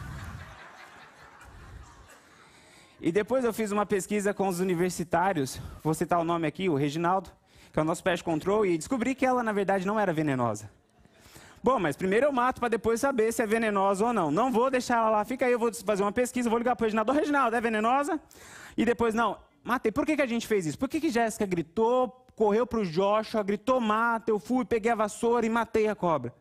E 3.01 3.11
depois 3.11 3.45
eu 3.45 3.53
fiz 3.53 3.73
uma 3.73 3.85
pesquisa 3.85 4.33
com 4.33 4.47
os 4.47 4.61
universitários, 4.61 5.61
vou 5.83 5.93
citar 5.95 6.21
o 6.21 6.23
nome 6.23 6.47
aqui, 6.47 6.69
o 6.69 6.77
Reginaldo, 6.77 7.29
que 7.73 7.79
é 7.81 7.83
o 7.83 7.85
nosso 7.85 8.05
pest 8.05 8.23
control, 8.23 8.65
e 8.65 8.79
descobri 8.79 9.17
que 9.17 9.27
ela, 9.27 9.43
na 9.43 9.51
verdade, 9.51 9.85
não 9.85 9.99
era 9.99 10.13
venenosa. 10.13 10.71
Bom, 11.61 11.81
mas 11.81 11.97
primeiro 11.97 12.27
eu 12.27 12.33
mato 12.33 12.61
para 12.61 12.69
depois 12.69 13.01
saber 13.01 13.33
se 13.33 13.43
é 13.43 13.47
venenosa 13.49 14.07
ou 14.07 14.13
não. 14.13 14.31
Não 14.31 14.53
vou 14.53 14.71
deixar 14.71 14.99
ela 14.99 15.11
lá, 15.11 15.25
fica 15.25 15.47
aí, 15.47 15.51
eu 15.51 15.59
vou 15.59 15.75
fazer 15.75 16.05
uma 16.05 16.13
pesquisa, 16.13 16.49
vou 16.49 16.61
ligar 16.61 16.77
para 16.77 16.85
o 16.85 16.87
Reginaldo. 16.87 17.11
Ô, 17.11 17.15
Reginaldo, 17.17 17.57
é 17.57 17.61
venenosa? 17.61 18.21
E 18.77 18.85
depois, 18.85 19.13
não, 19.13 19.39
matei. 19.65 19.91
Por 19.91 20.07
que, 20.07 20.15
que 20.15 20.23
a 20.23 20.27
gente 20.27 20.47
fez 20.47 20.67
isso? 20.67 20.79
Por 20.79 20.89
que, 20.89 21.01
que 21.01 21.11
Jéssica 21.11 21.47
gritou, 21.47 22.25
correu 22.37 22.65
para 22.65 22.79
o 22.79 22.87
Joshua, 22.87 23.43
gritou, 23.43 23.81
mata, 23.81 24.31
eu 24.31 24.39
fui, 24.39 24.65
peguei 24.65 24.93
a 24.93 24.95
vassoura 24.95 25.45
e 25.45 25.51
matei 25.51 25.89
a 25.89 25.97
cobra? 25.97 26.33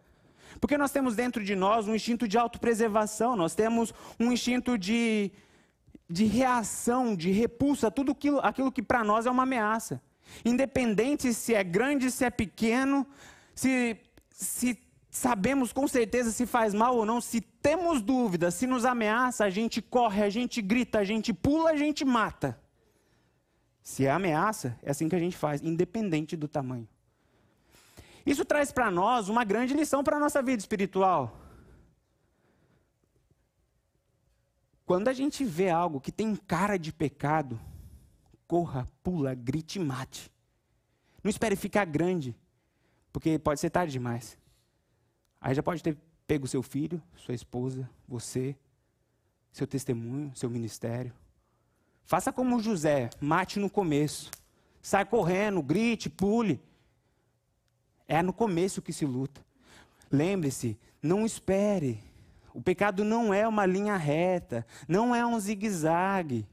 Porque 0.60 0.78
nós 0.78 0.92
temos 0.92 1.16
dentro 1.16 1.44
de 1.44 1.56
nós 1.56 1.88
um 1.88 1.96
instinto 1.96 2.28
de 2.28 2.38
autopreservação, 2.38 3.36
nós 3.36 3.56
temos 3.56 3.94
um 4.20 4.32
instinto 4.32 4.78
de, 4.78 5.32
de 6.10 6.26
reação, 6.26 7.16
de 7.16 7.32
repulsa, 7.32 7.92
tudo 7.92 8.12
aquilo, 8.12 8.40
aquilo 8.40 8.72
que 8.72 8.82
para 8.82 9.04
nós 9.04 9.26
é 9.26 9.32
uma 9.32 9.44
ameaça. 9.44 10.02
Independente 10.44 11.34
se 11.34 11.54
é 11.54 11.64
grande, 11.64 12.10
se 12.10 12.26
é 12.26 12.30
pequeno, 12.30 13.06
se, 13.54 13.98
se 14.30 14.78
sabemos 15.10 15.72
com 15.72 15.88
certeza 15.88 16.32
se 16.32 16.46
faz 16.46 16.74
mal 16.74 16.98
ou 16.98 17.06
não, 17.06 17.22
se 17.22 17.40
temos 17.40 18.02
dúvida, 18.02 18.50
se 18.50 18.66
nos 18.66 18.84
ameaça, 18.84 19.46
a 19.46 19.50
gente 19.50 19.82
corre, 19.82 20.24
a 20.24 20.30
gente 20.30 20.62
grita, 20.62 21.00
a 21.00 21.04
gente 21.04 21.32
pula, 21.32 21.70
a 21.70 21.78
gente 21.78 22.04
mata. 22.04 22.60
Se 23.82 24.06
é 24.06 24.12
ameaça, 24.12 24.78
é 24.82 24.90
assim 24.90 25.08
que 25.08 25.16
a 25.16 25.20
gente 25.20 25.38
faz, 25.38 25.62
independente 25.62 26.36
do 26.36 26.48
tamanho. 26.48 26.88
Isso 28.26 28.46
traz 28.46 28.72
para 28.72 28.90
nós 28.90 29.30
uma 29.30 29.44
grande 29.44 29.74
lição 29.74 30.04
para 30.04 30.18
a 30.18 30.20
nossa 30.20 30.42
vida 30.42 30.60
espiritual. 30.60 31.40
Quando 34.86 35.08
a 35.08 35.14
gente 35.14 35.44
vê 35.44 35.70
algo 35.70 36.00
que 36.00 36.12
tem 36.12 36.36
cara 36.36 36.78
de 36.78 36.92
pecado, 36.92 37.60
corra, 38.48 38.88
pula, 39.02 39.34
grite 39.34 39.80
e 39.80 39.84
mate. 39.84 40.32
Não 41.24 41.30
espere 41.30 41.56
ficar 41.56 41.86
grande, 41.86 42.36
porque 43.12 43.40
pode 43.40 43.60
ser 43.60 43.70
tarde 43.70 43.94
demais. 43.94 44.38
Aí 45.40 45.56
já 45.56 45.64
pode 45.64 45.82
ter 45.82 45.98
pego 46.28 46.48
seu 46.48 46.62
filho, 46.62 47.02
sua 47.16 47.34
esposa, 47.34 47.90
você, 48.08 48.56
seu 49.52 49.68
testemunho, 49.68 50.32
seu 50.36 50.50
ministério. 50.50 51.14
Faça 52.04 52.34
como 52.34 52.60
José, 52.60 53.10
mate 53.22 53.60
no 53.60 53.70
começo. 53.70 54.30
Sai 54.82 55.06
correndo, 55.06 55.62
grite, 55.62 56.10
pule. 56.10 56.62
É 58.08 58.22
no 58.22 58.34
começo 58.34 58.82
que 58.82 58.94
se 58.94 59.06
luta. 59.06 59.42
Lembre-se, 60.12 60.78
não 61.02 61.26
espere. 61.26 62.00
O 62.54 62.62
pecado 62.62 63.04
não 63.04 63.34
é 63.34 63.48
uma 63.48 63.66
linha 63.66 63.98
reta, 63.98 64.66
não 64.88 65.16
é 65.16 65.26
um 65.26 65.40
zigue-zague, 65.40 66.46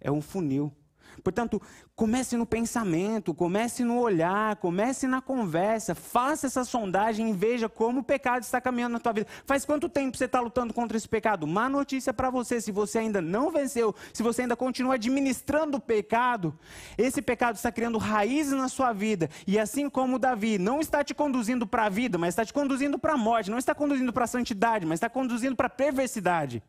é 0.00 0.10
um 0.10 0.20
funil. 0.20 0.72
Portanto, 1.20 1.60
comece 1.94 2.36
no 2.36 2.46
pensamento, 2.46 3.34
comece 3.34 3.84
no 3.84 3.98
olhar, 3.98 4.56
comece 4.56 5.06
na 5.06 5.20
conversa, 5.20 5.94
faça 5.94 6.46
essa 6.46 6.64
sondagem 6.64 7.30
e 7.30 7.32
veja 7.32 7.68
como 7.68 8.00
o 8.00 8.04
pecado 8.04 8.42
está 8.42 8.60
caminhando 8.60 8.94
na 8.94 8.98
tua 8.98 9.12
vida. 9.12 9.26
Faz 9.44 9.64
quanto 9.64 9.88
tempo 9.88 10.16
você 10.16 10.24
está 10.24 10.40
lutando 10.40 10.72
contra 10.72 10.96
esse 10.96 11.08
pecado? 11.08 11.46
Má 11.46 11.68
notícia 11.68 12.12
para 12.12 12.30
você, 12.30 12.60
se 12.60 12.72
você 12.72 12.98
ainda 12.98 13.20
não 13.20 13.50
venceu, 13.50 13.94
se 14.12 14.22
você 14.22 14.42
ainda 14.42 14.56
continua 14.56 14.94
administrando 14.94 15.76
o 15.76 15.80
pecado, 15.80 16.58
esse 16.96 17.20
pecado 17.22 17.56
está 17.56 17.70
criando 17.70 17.98
raízes 17.98 18.52
na 18.52 18.68
sua 18.68 18.92
vida. 18.92 19.28
E 19.46 19.58
assim 19.58 19.88
como 19.88 20.18
Davi 20.18 20.58
não 20.58 20.80
está 20.80 21.04
te 21.04 21.14
conduzindo 21.14 21.66
para 21.66 21.86
a 21.86 21.88
vida, 21.88 22.18
mas 22.18 22.30
está 22.30 22.44
te 22.44 22.52
conduzindo 22.52 22.98
para 22.98 23.14
a 23.14 23.18
morte, 23.18 23.50
não 23.50 23.58
está 23.58 23.74
conduzindo 23.74 24.12
para 24.12 24.24
a 24.24 24.28
santidade, 24.28 24.86
mas 24.86 24.96
está 24.96 25.08
conduzindo 25.08 25.56
para 25.56 25.66
a 25.66 25.70
perversidade. 25.70 26.62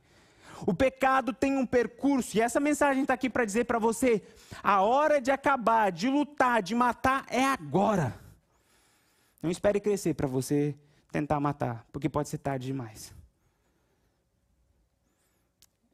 O 0.65 0.74
pecado 0.74 1.34
tem 1.34 1.58
um 1.58 1.65
percurso, 1.65 2.38
e 2.38 2.41
essa 2.41 2.60
mensagem 2.60 3.02
está 3.02 3.13
aqui 3.13 3.30
para 3.30 3.45
dizer 3.45 3.65
para 3.65 3.80
você: 3.80 4.21
a 4.62 4.82
hora 4.82 5.19
de 5.19 5.32
acabar, 5.32 5.91
de 5.91 6.08
lutar, 6.08 6.62
de 6.62 6.76
matar 6.76 7.26
é 7.30 7.43
agora. 7.43 8.19
Não 9.41 9.50
espere 9.50 9.80
crescer 9.80 10.13
para 10.13 10.28
você 10.28 10.76
tentar 11.12 11.39
matar, 11.39 11.86
porque 11.91 12.08
pode 12.08 12.30
ser 12.30 12.38
tarde 12.38 12.67
demais. 12.67 13.13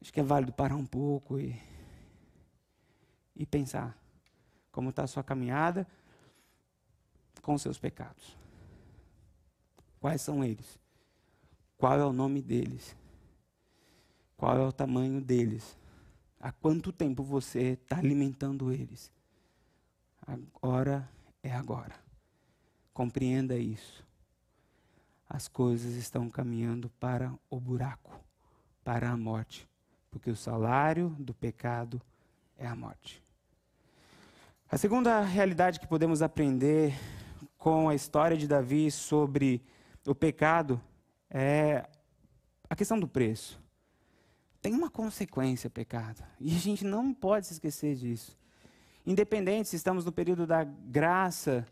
Acho 0.02 0.12
que 0.12 0.20
é 0.20 0.24
válido 0.24 0.52
parar 0.52 0.76
um 0.76 0.86
pouco 0.86 1.40
e, 1.40 1.60
e 3.36 3.46
pensar 3.46 3.98
como 4.72 4.90
está 4.90 5.04
a 5.04 5.08
sua 5.08 5.24
caminhada 5.24 5.88
com 7.42 7.54
os 7.54 7.62
seus 7.62 7.80
pecados. 7.80 8.38
Quais 10.00 10.22
são 10.22 10.44
eles? 10.44 10.78
Qual 11.78 11.98
é 11.98 12.06
o 12.06 12.14
nome 12.14 12.42
deles? 12.42 12.96
Qual 14.38 14.56
é 14.56 14.62
o 14.62 14.72
tamanho 14.72 15.20
deles? 15.20 15.76
Há 16.40 16.52
quanto 16.52 16.92
tempo 16.92 17.24
você 17.24 17.80
está 17.82 17.98
alimentando 17.98 18.72
eles? 18.72 19.12
Agora 20.22 21.10
é 21.42 21.52
agora. 21.52 21.96
Compreenda 22.94 23.58
isso. 23.58 24.06
As 25.28 25.48
coisas 25.48 25.96
estão 25.96 26.30
caminhando 26.30 26.88
para 27.00 27.34
o 27.50 27.60
buraco, 27.60 28.24
para 28.84 29.10
a 29.10 29.18
morte, 29.18 29.68
porque 30.12 30.30
o 30.30 30.36
salário 30.36 31.10
do 31.18 31.34
pecado 31.34 32.00
é 32.56 32.68
a 32.68 32.76
morte. 32.76 33.24
A 34.70 34.78
segunda 34.78 35.20
realidade 35.22 35.80
que 35.80 35.88
podemos 35.88 36.22
aprender 36.22 36.94
com 37.58 37.90
a 37.90 37.96
história 37.96 38.38
de 38.38 38.48
Davi 38.48 38.92
sobre 38.92 39.66
o 40.06 40.14
pecado 40.14 40.80
é 41.28 41.90
a 42.70 42.76
questão 42.76 43.00
do 43.00 43.08
preço 43.08 43.60
tem 44.62 44.74
uma 44.74 44.90
consequência 44.90 45.70
pecado. 45.70 46.24
E 46.40 46.56
a 46.56 46.60
gente 46.60 46.84
não 46.84 47.14
pode 47.14 47.48
se 47.48 47.54
esquecer 47.54 47.96
disso. 47.96 48.38
Independente 49.06 49.70
se 49.70 49.76
estamos 49.76 50.04
no 50.04 50.12
período 50.12 50.46
da 50.46 50.64
graça, 50.64 51.66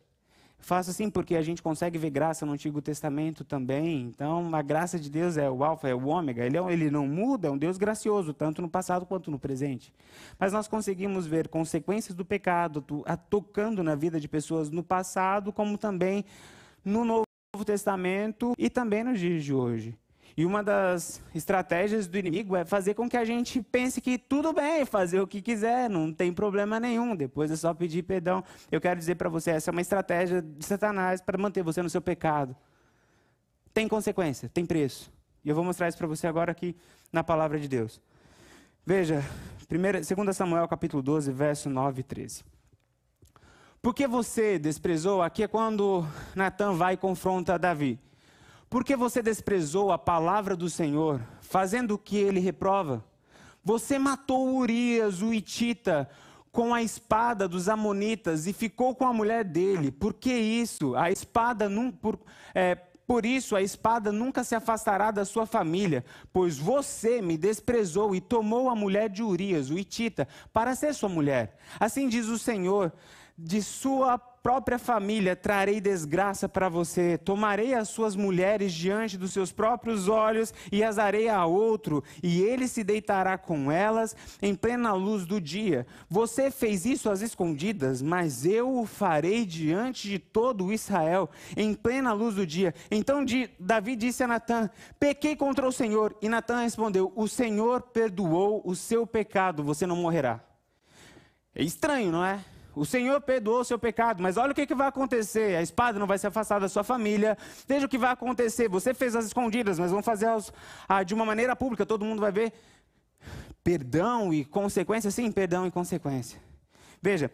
faço 0.57 0.89
assim 0.89 1.09
porque 1.09 1.35
a 1.35 1.41
gente 1.41 1.61
consegue 1.61 1.97
ver 1.97 2.09
graça 2.09 2.45
no 2.45 2.53
Antigo 2.53 2.81
Testamento 2.81 3.43
também. 3.43 4.03
Então, 4.03 4.55
a 4.55 4.61
graça 4.61 4.97
de 4.97 5.09
Deus 5.09 5.35
é 5.35 5.49
o 5.49 5.63
alfa, 5.63 5.89
é 5.89 5.93
o 5.93 6.07
ômega. 6.07 6.45
Ele, 6.45 6.57
é, 6.57 6.73
ele 6.73 6.89
não 6.89 7.07
muda, 7.07 7.47
é 7.47 7.51
um 7.51 7.57
Deus 7.57 7.77
gracioso, 7.77 8.33
tanto 8.33 8.61
no 8.61 8.69
passado 8.69 9.05
quanto 9.05 9.29
no 9.29 9.37
presente. 9.37 9.93
Mas 10.39 10.53
nós 10.53 10.67
conseguimos 10.67 11.27
ver 11.27 11.49
consequências 11.49 12.15
do 12.15 12.23
pecado 12.23 12.83
tocando 13.29 13.83
na 13.83 13.95
vida 13.95 14.19
de 14.19 14.27
pessoas 14.27 14.69
no 14.69 14.83
passado, 14.83 15.51
como 15.51 15.77
também 15.77 16.23
no 16.83 17.03
Novo 17.03 17.25
Testamento 17.65 18.53
e 18.57 18.69
também 18.69 19.03
nos 19.03 19.19
dias 19.19 19.43
de 19.43 19.53
hoje. 19.53 19.97
E 20.37 20.45
uma 20.45 20.61
das 20.61 21.21
estratégias 21.33 22.07
do 22.07 22.17
inimigo 22.17 22.57
é 22.57 22.65
fazer 22.65 22.93
com 22.93 23.09
que 23.09 23.15
a 23.15 23.23
gente 23.23 23.61
pense 23.61 24.01
que 24.01 24.17
tudo 24.17 24.51
bem 24.51 24.85
fazer 24.85 25.21
o 25.21 25.27
que 25.27 25.41
quiser, 25.41 25.89
não 25.89 26.11
tem 26.11 26.33
problema 26.33 26.77
nenhum, 26.77 27.15
depois 27.15 27.49
é 27.49 27.55
só 27.55 27.73
pedir 27.73 28.03
perdão. 28.03 28.43
Eu 28.69 28.81
quero 28.81 28.99
dizer 28.99 29.15
para 29.15 29.29
você, 29.29 29.51
essa 29.51 29.69
é 29.69 29.71
uma 29.71 29.79
estratégia 29.79 30.41
de 30.41 30.65
Satanás 30.65 31.21
para 31.21 31.37
manter 31.37 31.63
você 31.63 31.81
no 31.81 31.89
seu 31.89 32.01
pecado. 32.01 32.53
Tem 33.73 33.87
consequência, 33.87 34.49
tem 34.49 34.65
preço. 34.65 35.09
E 35.43 35.49
eu 35.49 35.55
vou 35.55 35.63
mostrar 35.63 35.87
isso 35.87 35.97
para 35.97 36.07
você 36.07 36.27
agora 36.27 36.51
aqui 36.51 36.75
na 37.13 37.23
palavra 37.23 37.57
de 37.57 37.69
Deus. 37.69 38.01
Veja, 38.85 39.23
2 39.69 40.35
Samuel 40.35 40.67
capítulo 40.67 41.01
12, 41.01 41.31
verso 41.31 41.69
9 41.69 42.01
e 42.01 42.03
13. 42.03 42.43
Porque 43.81 44.05
você 44.05 44.59
desprezou, 44.59 45.21
aqui 45.21 45.43
é 45.43 45.47
quando 45.47 46.05
Natan 46.35 46.73
vai 46.73 46.95
e 46.95 46.97
confronta 46.97 47.57
Davi. 47.57 47.99
Porque 48.75 48.93
você 48.93 49.21
desprezou 49.21 49.89
a 49.89 49.97
palavra 49.97 50.53
do 50.53 50.69
Senhor, 50.69 51.21
fazendo 51.39 51.93
o 51.93 51.97
que 51.97 52.17
ele 52.17 52.41
reprova? 52.41 53.05
Você 53.63 53.97
matou 53.97 54.53
Urias, 54.53 55.21
o 55.21 55.33
Itita, 55.33 56.09
com 56.51 56.73
a 56.73 56.83
espada 56.83 57.47
dos 57.47 57.69
Amonitas 57.69 58.47
e 58.47 58.51
ficou 58.51 58.93
com 58.93 59.07
a 59.07 59.13
mulher 59.13 59.45
dele. 59.45 59.91
Por 59.91 60.13
que 60.13 60.33
isso? 60.33 60.93
A 60.93 61.09
espada. 61.09 61.71
Por, 62.01 62.19
é, 62.53 62.75
por 62.75 63.25
isso 63.25 63.55
a 63.55 63.61
espada 63.61 64.11
nunca 64.11 64.43
se 64.43 64.55
afastará 64.55 65.09
da 65.09 65.23
sua 65.23 65.45
família, 65.45 66.03
pois 66.33 66.57
você 66.57 67.21
me 67.21 67.37
desprezou 67.37 68.13
e 68.13 68.19
tomou 68.19 68.69
a 68.69 68.75
mulher 68.75 69.07
de 69.07 69.23
Urias, 69.23 69.69
o 69.69 69.79
Itita, 69.79 70.27
para 70.51 70.75
ser 70.75 70.93
sua 70.93 71.07
mulher. 71.07 71.57
Assim 71.79 72.09
diz 72.09 72.27
o 72.27 72.37
Senhor: 72.37 72.91
de 73.37 73.61
sua 73.61 74.17
própria 74.45 74.77
família 74.77 75.35
trarei 75.35 75.81
desgraça 75.81 76.47
para 76.47 76.69
você. 76.69 77.17
Tomarei 77.17 77.73
as 77.73 77.89
suas 77.89 78.15
mulheres 78.15 78.71
diante 78.71 79.17
dos 79.17 79.33
seus 79.33 79.51
próprios 79.51 80.07
olhos 80.07 80.53
e 80.71 80.83
as 80.83 80.97
darei 80.97 81.27
a 81.27 81.47
outro, 81.47 82.03
e 82.21 82.43
ele 82.43 82.67
se 82.67 82.83
deitará 82.83 83.39
com 83.39 83.71
elas 83.71 84.15
em 84.43 84.53
plena 84.53 84.93
luz 84.93 85.25
do 85.25 85.41
dia. 85.41 85.87
Você 86.07 86.51
fez 86.51 86.85
isso 86.85 87.09
às 87.09 87.21
escondidas, 87.21 88.03
mas 88.03 88.45
eu 88.45 88.77
o 88.77 88.85
farei 88.85 89.47
diante 89.47 90.07
de 90.07 90.19
todo 90.19 90.71
Israel, 90.71 91.27
em 91.57 91.73
plena 91.73 92.13
luz 92.13 92.35
do 92.35 92.45
dia. 92.45 92.75
Então 92.91 93.25
Davi 93.59 93.95
disse 93.95 94.23
a 94.23 94.27
Natã: 94.27 94.69
Pequei 94.99 95.35
contra 95.35 95.67
o 95.67 95.71
Senhor. 95.71 96.15
E 96.21 96.29
Natã 96.29 96.59
respondeu: 96.59 97.11
O 97.15 97.27
Senhor 97.27 97.81
perdoou 97.81 98.61
o 98.63 98.75
seu 98.75 99.07
pecado, 99.07 99.63
você 99.63 99.87
não 99.87 99.95
morrerá. 99.95 100.39
É 101.55 101.63
estranho, 101.63 102.11
não 102.11 102.23
é? 102.23 102.45
O 102.75 102.85
Senhor 102.85 103.21
perdoou 103.21 103.61
o 103.61 103.63
seu 103.63 103.79
pecado, 103.79 104.21
mas 104.21 104.35
olha 104.35 104.51
o 104.51 104.55
que, 104.55 104.67
que 104.67 104.75
vai 104.75 104.87
acontecer. 104.87 105.55
A 105.55 105.61
espada 105.61 105.97
não 105.97 106.05
vai 106.05 106.17
se 106.17 106.27
afastar 106.27 106.59
da 106.59 106.67
sua 106.67 106.83
família. 106.83 107.37
Veja 107.65 107.85
o 107.85 107.89
que 107.89 107.97
vai 107.97 108.11
acontecer. 108.11 108.67
Você 108.67 108.93
fez 108.93 109.15
as 109.15 109.25
escondidas, 109.25 109.79
mas 109.79 109.91
vão 109.91 110.03
fazer 110.03 110.27
as, 110.27 110.51
ah, 110.87 111.01
de 111.01 111.13
uma 111.13 111.25
maneira 111.25 111.55
pública, 111.55 111.85
todo 111.85 112.03
mundo 112.03 112.19
vai 112.19 112.31
ver. 112.31 112.53
Perdão 113.63 114.33
e 114.33 114.43
consequência? 114.43 115.09
Sim, 115.09 115.31
perdão 115.31 115.65
e 115.65 115.71
consequência. 115.71 116.39
Veja, 117.01 117.31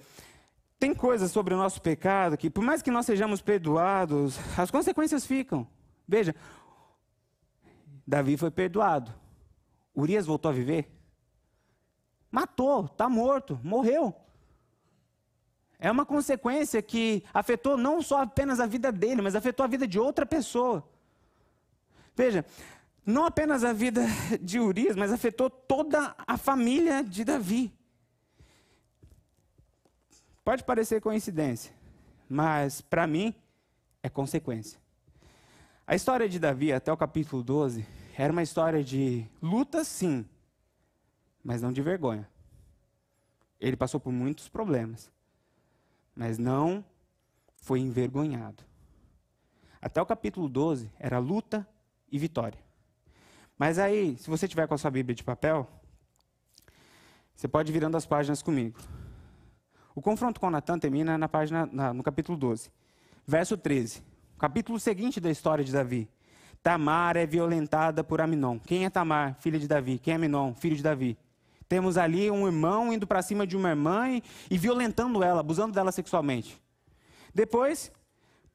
tem 0.79 0.93
coisas 0.93 1.31
sobre 1.31 1.53
o 1.53 1.57
nosso 1.57 1.81
pecado 1.81 2.37
que, 2.37 2.49
por 2.49 2.63
mais 2.63 2.81
que 2.81 2.91
nós 2.91 3.05
sejamos 3.05 3.41
perdoados, 3.41 4.37
as 4.57 4.69
consequências 4.69 5.25
ficam. 5.25 5.67
Veja, 6.07 6.35
Davi 8.05 8.37
foi 8.37 8.51
perdoado. 8.51 9.13
Urias 9.95 10.25
voltou 10.25 10.49
a 10.49 10.53
viver? 10.53 10.89
Matou, 12.31 12.85
está 12.85 13.09
morto, 13.09 13.59
morreu. 13.63 14.15
É 15.83 15.89
uma 15.89 16.05
consequência 16.05 16.79
que 16.79 17.23
afetou 17.33 17.75
não 17.75 18.03
só 18.03 18.21
apenas 18.21 18.59
a 18.59 18.67
vida 18.67 18.91
dele, 18.91 19.19
mas 19.19 19.35
afetou 19.35 19.63
a 19.63 19.67
vida 19.67 19.87
de 19.87 19.97
outra 19.99 20.27
pessoa. 20.27 20.87
Veja, 22.15 22.45
não 23.03 23.25
apenas 23.25 23.63
a 23.63 23.73
vida 23.73 24.05
de 24.39 24.59
Urias, 24.59 24.95
mas 24.95 25.11
afetou 25.11 25.49
toda 25.49 26.15
a 26.27 26.37
família 26.37 27.03
de 27.03 27.23
Davi. 27.23 27.73
Pode 30.43 30.63
parecer 30.63 31.01
coincidência, 31.01 31.73
mas 32.29 32.79
para 32.79 33.07
mim 33.07 33.33
é 34.03 34.09
consequência. 34.09 34.79
A 35.87 35.95
história 35.95 36.29
de 36.29 36.37
Davi, 36.37 36.71
até 36.71 36.93
o 36.93 36.97
capítulo 36.97 37.41
12, 37.41 37.87
era 38.15 38.31
uma 38.31 38.43
história 38.43 38.83
de 38.83 39.25
luta, 39.41 39.83
sim, 39.83 40.29
mas 41.43 41.59
não 41.59 41.73
de 41.73 41.81
vergonha. 41.81 42.29
Ele 43.59 43.75
passou 43.75 43.99
por 43.99 44.13
muitos 44.13 44.47
problemas 44.47 45.11
mas 46.15 46.37
não 46.37 46.83
foi 47.55 47.79
envergonhado. 47.79 48.63
Até 49.81 50.01
o 50.01 50.05
capítulo 50.05 50.47
12 50.47 50.91
era 50.99 51.17
luta 51.17 51.67
e 52.11 52.17
vitória. 52.19 52.59
Mas 53.57 53.79
aí, 53.79 54.17
se 54.17 54.29
você 54.29 54.47
tiver 54.47 54.67
com 54.67 54.73
a 54.73 54.77
sua 54.77 54.91
Bíblia 54.91 55.15
de 55.15 55.23
papel, 55.23 55.67
você 57.35 57.47
pode 57.47 57.71
ir 57.71 57.73
virando 57.73 57.97
as 57.97 58.05
páginas 58.05 58.41
comigo. 58.41 58.79
O 59.93 60.01
confronto 60.01 60.39
com 60.39 60.49
Natan 60.49 60.79
termina 60.79 61.17
na 61.17 61.27
página, 61.27 61.67
na, 61.71 61.93
no 61.93 62.03
capítulo 62.03 62.37
12, 62.37 62.71
verso 63.25 63.57
13. 63.57 64.03
O 64.35 64.39
capítulo 64.39 64.79
seguinte 64.79 65.19
da 65.19 65.29
história 65.29 65.63
de 65.63 65.71
Davi. 65.71 66.09
Tamar 66.63 67.17
é 67.17 67.25
violentada 67.25 68.03
por 68.03 68.21
Aminon. 68.21 68.59
Quem 68.59 68.85
é 68.85 68.89
Tamar? 68.89 69.35
Filha 69.39 69.59
de 69.59 69.67
Davi. 69.67 69.97
Quem 69.97 70.13
é 70.13 70.15
Aminon? 70.15 70.53
Filho 70.53 70.75
de 70.75 70.83
Davi. 70.83 71.17
Temos 71.71 71.97
ali 71.97 72.29
um 72.29 72.45
irmão 72.45 72.91
indo 72.91 73.07
para 73.07 73.21
cima 73.21 73.47
de 73.47 73.55
uma 73.55 73.69
irmã 73.69 74.09
e, 74.09 74.21
e 74.49 74.57
violentando 74.57 75.23
ela, 75.23 75.39
abusando 75.39 75.73
dela 75.73 75.89
sexualmente. 75.89 76.61
Depois, 77.33 77.89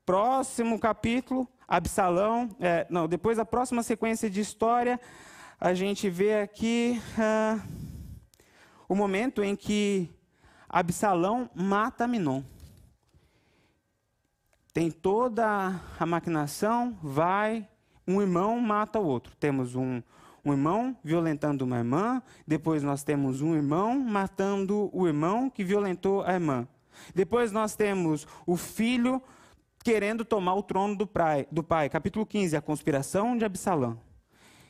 próximo 0.05 0.79
capítulo, 0.79 1.49
Absalão. 1.67 2.55
É, 2.61 2.87
não, 2.91 3.09
depois 3.09 3.39
da 3.39 3.45
próxima 3.47 3.83
sequência 3.83 4.29
de 4.29 4.43
história, 4.43 5.01
a 5.59 5.73
gente 5.73 6.11
vê 6.11 6.41
aqui 6.43 7.01
uh, 7.17 7.63
o 8.87 8.95
momento 8.95 9.43
em 9.43 9.57
que 9.57 10.11
Absalão 10.69 11.49
mata 11.55 12.05
Aminon. 12.05 12.43
Tem 14.75 14.91
toda 14.91 15.81
a 15.99 16.05
maquinação, 16.05 16.99
vai, 17.03 17.67
um 18.07 18.21
irmão 18.21 18.61
mata 18.61 19.01
o 19.01 19.07
outro. 19.07 19.35
Temos 19.37 19.75
um, 19.75 20.03
um 20.47 20.53
irmão 20.53 20.97
violentando 21.03 21.65
uma 21.65 21.79
irmã, 21.79 22.23
depois 22.47 22.81
nós 22.81 23.03
temos 23.03 23.43
um 23.43 23.57
irmão 23.57 23.99
matando 23.99 24.89
o 24.93 25.09
irmão 25.09 25.51
que 25.51 25.65
violentou 25.65 26.23
a 26.23 26.35
irmã. 26.35 26.69
Depois 27.13 27.51
nós 27.51 27.75
temos 27.75 28.29
o 28.47 28.57
filho 28.57 29.21
querendo 29.83 30.25
tomar 30.25 30.55
o 30.55 30.63
trono 30.63 30.95
do 30.95 31.05
pai, 31.05 31.49
do 31.51 31.65
pai. 31.65 31.89
Capítulo 31.89 32.25
15, 32.25 32.57
a 32.57 32.61
conspiração 32.61 33.37
de 33.37 33.45
Absalão. 33.45 34.01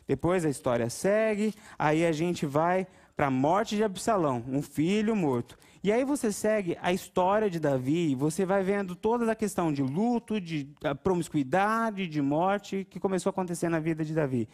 Depois 0.08 0.46
a 0.46 0.48
história 0.48 0.88
segue, 0.88 1.54
aí 1.78 2.06
a 2.06 2.12
gente 2.12 2.46
vai 2.46 2.86
para 3.14 3.26
a 3.26 3.30
morte 3.30 3.76
de 3.76 3.84
Absalão, 3.84 4.42
um 4.48 4.62
filho 4.62 5.14
morto. 5.14 5.58
E 5.86 5.92
aí 5.92 6.02
você 6.04 6.32
segue 6.32 6.76
a 6.82 6.92
história 6.92 7.48
de 7.48 7.60
Davi, 7.60 8.12
você 8.16 8.44
vai 8.44 8.60
vendo 8.64 8.96
toda 8.96 9.30
a 9.30 9.36
questão 9.36 9.72
de 9.72 9.84
luto, 9.84 10.40
de 10.40 10.68
promiscuidade, 11.04 12.08
de 12.08 12.20
morte 12.20 12.84
que 12.90 12.98
começou 12.98 13.30
a 13.30 13.32
acontecer 13.32 13.68
na 13.68 13.78
vida 13.78 14.04
de 14.04 14.12
Davi. 14.12 14.48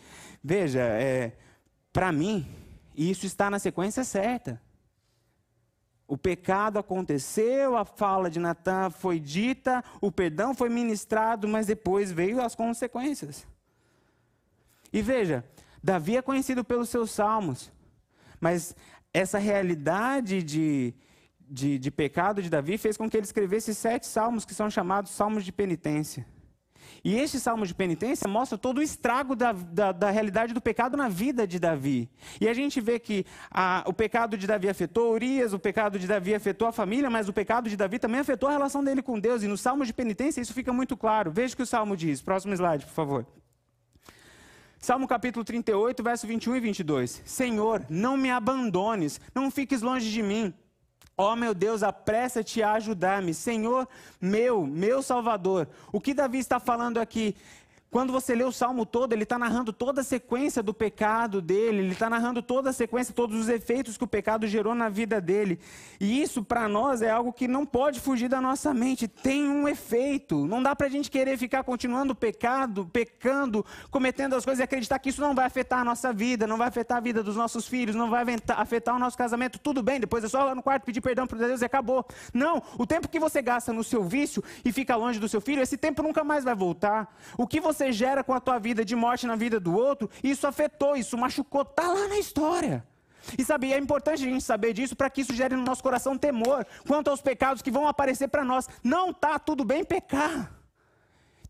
Veja, 0.44 0.80
é, 0.82 1.32
para 1.90 2.12
mim, 2.12 2.46
isso 2.94 3.24
está 3.24 3.48
na 3.48 3.58
sequência 3.58 4.04
certa. 4.04 4.60
O 6.06 6.18
pecado 6.18 6.78
aconteceu, 6.78 7.78
a 7.78 7.84
fala 7.86 8.28
de 8.28 8.38
Natan 8.38 8.90
foi 8.90 9.18
dita, 9.18 9.82
o 10.02 10.12
perdão 10.12 10.54
foi 10.54 10.68
ministrado, 10.68 11.48
mas 11.48 11.66
depois 11.66 12.12
veio 12.12 12.42
as 12.42 12.54
consequências. 12.54 13.46
E 14.92 15.00
veja, 15.00 15.42
Davi 15.82 16.14
é 16.18 16.20
conhecido 16.20 16.62
pelos 16.62 16.90
seus 16.90 17.10
salmos, 17.10 17.72
mas 18.38 18.76
essa 19.14 19.38
realidade 19.38 20.42
de, 20.42 20.94
de, 21.52 21.78
de, 21.78 21.90
pecado 21.90 22.42
de 22.42 22.48
Davi 22.48 22.78
fez 22.78 22.96
com 22.96 23.08
que 23.08 23.16
ele 23.16 23.26
escrevesse 23.26 23.74
sete 23.74 24.06
salmos 24.06 24.44
que 24.44 24.54
são 24.54 24.70
chamados 24.70 25.12
salmos 25.12 25.44
de 25.44 25.52
penitência. 25.52 26.26
E 27.04 27.16
este 27.16 27.40
salmo 27.40 27.66
de 27.66 27.74
penitência 27.74 28.28
mostra 28.28 28.56
todo 28.56 28.78
o 28.78 28.82
estrago 28.82 29.34
da, 29.34 29.52
da, 29.52 29.92
da 29.92 30.10
realidade 30.10 30.54
do 30.54 30.60
pecado 30.60 30.96
na 30.96 31.08
vida 31.08 31.46
de 31.46 31.58
Davi. 31.58 32.08
E 32.40 32.48
a 32.48 32.54
gente 32.54 32.80
vê 32.80 32.98
que 32.98 33.26
a, 33.50 33.82
o 33.86 33.92
pecado 33.92 34.36
de 34.36 34.46
Davi 34.46 34.68
afetou 34.68 35.12
Urias, 35.12 35.52
o 35.52 35.58
pecado 35.58 35.98
de 35.98 36.06
Davi 36.06 36.34
afetou 36.34 36.68
a 36.68 36.72
família, 36.72 37.10
mas 37.10 37.28
o 37.28 37.32
pecado 37.32 37.68
de 37.68 37.76
Davi 37.76 37.98
também 37.98 38.20
afetou 38.20 38.48
a 38.48 38.52
relação 38.52 38.84
dele 38.84 39.02
com 39.02 39.18
Deus. 39.18 39.42
E 39.42 39.48
no 39.48 39.58
salmo 39.58 39.84
de 39.84 39.92
penitência 39.92 40.40
isso 40.40 40.54
fica 40.54 40.72
muito 40.72 40.96
claro. 40.96 41.30
Veja 41.30 41.54
o 41.54 41.56
que 41.56 41.62
o 41.62 41.66
salmo 41.66 41.96
diz. 41.96 42.22
Próximo 42.22 42.54
slide, 42.54 42.86
por 42.86 42.92
favor. 42.92 43.26
Salmo 44.78 45.06
capítulo 45.06 45.44
38, 45.44 46.02
verso 46.02 46.26
21 46.26 46.56
e 46.56 46.60
22. 46.60 47.22
Senhor, 47.24 47.84
não 47.88 48.16
me 48.16 48.30
abandones, 48.30 49.20
não 49.34 49.50
fiques 49.50 49.80
longe 49.80 50.10
de 50.10 50.22
mim. 50.22 50.52
Ó 51.16 51.32
oh, 51.32 51.36
meu 51.36 51.54
Deus, 51.54 51.82
apressa-te 51.82 52.62
a 52.62 52.72
ajudar-me. 52.72 53.34
Senhor, 53.34 53.86
meu, 54.20 54.66
meu 54.66 55.02
Salvador. 55.02 55.68
O 55.92 56.00
que 56.00 56.14
Davi 56.14 56.38
está 56.38 56.58
falando 56.58 56.98
aqui? 56.98 57.36
Quando 57.92 58.10
você 58.10 58.34
lê 58.34 58.42
o 58.42 58.50
salmo 58.50 58.86
todo, 58.86 59.12
ele 59.12 59.24
está 59.24 59.38
narrando 59.38 59.70
toda 59.70 60.00
a 60.00 60.04
sequência 60.04 60.62
do 60.62 60.72
pecado 60.72 61.42
dele, 61.42 61.80
ele 61.80 61.92
está 61.92 62.08
narrando 62.08 62.40
toda 62.40 62.70
a 62.70 62.72
sequência, 62.72 63.12
todos 63.12 63.38
os 63.38 63.50
efeitos 63.50 63.98
que 63.98 64.04
o 64.04 64.06
pecado 64.06 64.46
gerou 64.46 64.74
na 64.74 64.88
vida 64.88 65.20
dele. 65.20 65.60
E 66.00 66.22
isso, 66.22 66.42
para 66.42 66.66
nós, 66.70 67.02
é 67.02 67.10
algo 67.10 67.34
que 67.34 67.46
não 67.46 67.66
pode 67.66 68.00
fugir 68.00 68.30
da 68.30 68.40
nossa 68.40 68.72
mente. 68.72 69.06
Tem 69.06 69.46
um 69.46 69.68
efeito. 69.68 70.46
Não 70.46 70.62
dá 70.62 70.74
para 70.74 70.86
a 70.86 70.90
gente 70.90 71.10
querer 71.10 71.36
ficar 71.36 71.64
continuando 71.64 72.14
pecado, 72.14 72.88
pecando, 72.90 73.62
cometendo 73.90 74.36
as 74.36 74.44
coisas 74.46 74.60
e 74.60 74.62
acreditar 74.62 74.98
que 74.98 75.10
isso 75.10 75.20
não 75.20 75.34
vai 75.34 75.44
afetar 75.44 75.80
a 75.80 75.84
nossa 75.84 76.14
vida, 76.14 76.46
não 76.46 76.56
vai 76.56 76.68
afetar 76.68 76.96
a 76.96 77.00
vida 77.02 77.22
dos 77.22 77.36
nossos 77.36 77.68
filhos, 77.68 77.94
não 77.94 78.08
vai 78.08 78.24
afetar 78.56 78.96
o 78.96 78.98
nosso 78.98 79.18
casamento. 79.18 79.58
Tudo 79.58 79.82
bem, 79.82 80.00
depois 80.00 80.24
é 80.24 80.28
só 80.28 80.42
lá 80.42 80.54
no 80.54 80.62
quarto 80.62 80.84
pedir 80.84 81.02
perdão 81.02 81.26
para 81.26 81.46
Deus 81.46 81.60
e 81.60 81.66
acabou. 81.66 82.06
Não, 82.32 82.62
o 82.78 82.86
tempo 82.86 83.06
que 83.06 83.20
você 83.20 83.42
gasta 83.42 83.70
no 83.70 83.84
seu 83.84 84.02
vício 84.02 84.42
e 84.64 84.72
fica 84.72 84.96
longe 84.96 85.20
do 85.20 85.28
seu 85.28 85.42
filho, 85.42 85.60
esse 85.60 85.76
tempo 85.76 86.02
nunca 86.02 86.24
mais 86.24 86.42
vai 86.42 86.54
voltar. 86.54 87.14
O 87.36 87.46
que 87.46 87.60
você 87.60 87.81
você 87.82 87.92
gera 87.92 88.22
com 88.22 88.32
a 88.32 88.40
tua 88.40 88.58
vida 88.58 88.84
de 88.84 88.94
morte 88.94 89.26
na 89.26 89.34
vida 89.34 89.58
do 89.58 89.74
outro, 89.74 90.08
isso 90.22 90.46
afetou, 90.46 90.94
isso 90.94 91.18
machucou, 91.18 91.62
está 91.62 91.88
lá 91.88 92.06
na 92.06 92.18
história. 92.18 92.86
E 93.36 93.44
sabe, 93.44 93.72
é 93.72 93.78
importante 93.78 94.24
a 94.24 94.30
gente 94.30 94.44
saber 94.44 94.72
disso 94.72 94.94
para 94.94 95.10
que 95.10 95.20
isso 95.20 95.34
gere 95.34 95.56
no 95.56 95.62
nosso 95.64 95.82
coração 95.82 96.16
temor 96.18 96.66
quanto 96.86 97.08
aos 97.08 97.20
pecados 97.20 97.62
que 97.62 97.70
vão 97.70 97.88
aparecer 97.88 98.28
para 98.28 98.44
nós. 98.44 98.68
Não 98.82 99.10
está 99.10 99.38
tudo 99.38 99.64
bem 99.64 99.84
pecar. 99.84 100.52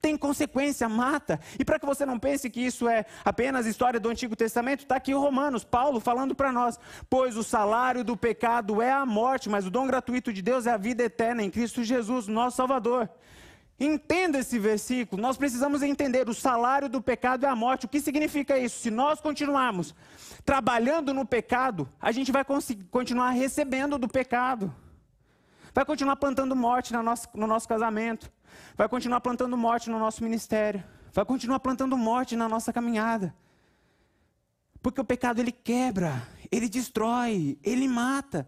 Tem 0.00 0.16
consequência, 0.16 0.88
mata. 0.88 1.38
E 1.58 1.64
para 1.64 1.78
que 1.78 1.86
você 1.86 2.04
não 2.04 2.18
pense 2.18 2.50
que 2.50 2.60
isso 2.60 2.88
é 2.88 3.06
apenas 3.24 3.66
história 3.66 4.00
do 4.00 4.08
Antigo 4.08 4.34
Testamento, 4.34 4.80
está 4.80 4.96
aqui 4.96 5.14
Romanos, 5.14 5.64
Paulo 5.64 6.00
falando 6.00 6.34
para 6.34 6.50
nós. 6.50 6.78
Pois 7.08 7.36
o 7.36 7.44
salário 7.44 8.02
do 8.02 8.16
pecado 8.16 8.82
é 8.82 8.90
a 8.90 9.06
morte, 9.06 9.48
mas 9.48 9.66
o 9.66 9.70
dom 9.70 9.86
gratuito 9.86 10.32
de 10.32 10.42
Deus 10.42 10.66
é 10.66 10.72
a 10.72 10.76
vida 10.76 11.04
eterna 11.04 11.42
em 11.42 11.50
Cristo 11.50 11.84
Jesus, 11.84 12.26
nosso 12.26 12.56
Salvador. 12.56 13.08
Entenda 13.84 14.38
esse 14.38 14.60
versículo. 14.60 15.20
Nós 15.20 15.36
precisamos 15.36 15.82
entender: 15.82 16.28
o 16.28 16.34
salário 16.34 16.88
do 16.88 17.02
pecado 17.02 17.44
é 17.44 17.48
a 17.48 17.56
morte. 17.56 17.86
O 17.86 17.88
que 17.88 18.00
significa 18.00 18.56
isso? 18.56 18.78
Se 18.78 18.92
nós 18.92 19.20
continuarmos 19.20 19.92
trabalhando 20.44 21.12
no 21.12 21.26
pecado, 21.26 21.88
a 22.00 22.12
gente 22.12 22.30
vai 22.30 22.44
continuar 22.92 23.30
recebendo 23.30 23.98
do 23.98 24.06
pecado. 24.06 24.72
Vai 25.74 25.84
continuar 25.84 26.14
plantando 26.14 26.54
morte 26.54 26.92
no 26.92 27.02
nosso, 27.02 27.28
no 27.34 27.46
nosso 27.48 27.66
casamento. 27.66 28.30
Vai 28.76 28.88
continuar 28.88 29.20
plantando 29.20 29.56
morte 29.56 29.90
no 29.90 29.98
nosso 29.98 30.22
ministério. 30.22 30.84
Vai 31.12 31.24
continuar 31.24 31.58
plantando 31.58 31.98
morte 31.98 32.36
na 32.36 32.48
nossa 32.48 32.72
caminhada. 32.72 33.34
Porque 34.80 35.00
o 35.00 35.04
pecado 35.04 35.40
ele 35.40 35.50
quebra, 35.50 36.22
ele 36.52 36.68
destrói, 36.68 37.58
ele 37.64 37.88
mata. 37.88 38.46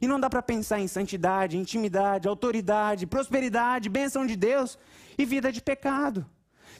E 0.00 0.06
não 0.06 0.18
dá 0.18 0.30
para 0.30 0.42
pensar 0.42 0.80
em 0.80 0.88
santidade, 0.88 1.58
intimidade, 1.58 2.28
autoridade, 2.28 3.06
prosperidade, 3.06 3.88
bênção 3.88 4.26
de 4.26 4.36
Deus 4.36 4.78
e 5.18 5.24
vida 5.24 5.52
de 5.52 5.60
pecado. 5.60 6.24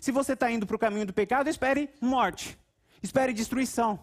Se 0.00 0.10
você 0.10 0.32
está 0.32 0.50
indo 0.50 0.66
para 0.66 0.76
o 0.76 0.78
caminho 0.78 1.06
do 1.06 1.12
pecado, 1.12 1.48
espere 1.48 1.90
morte, 2.00 2.58
espere 3.02 3.32
destruição. 3.32 4.00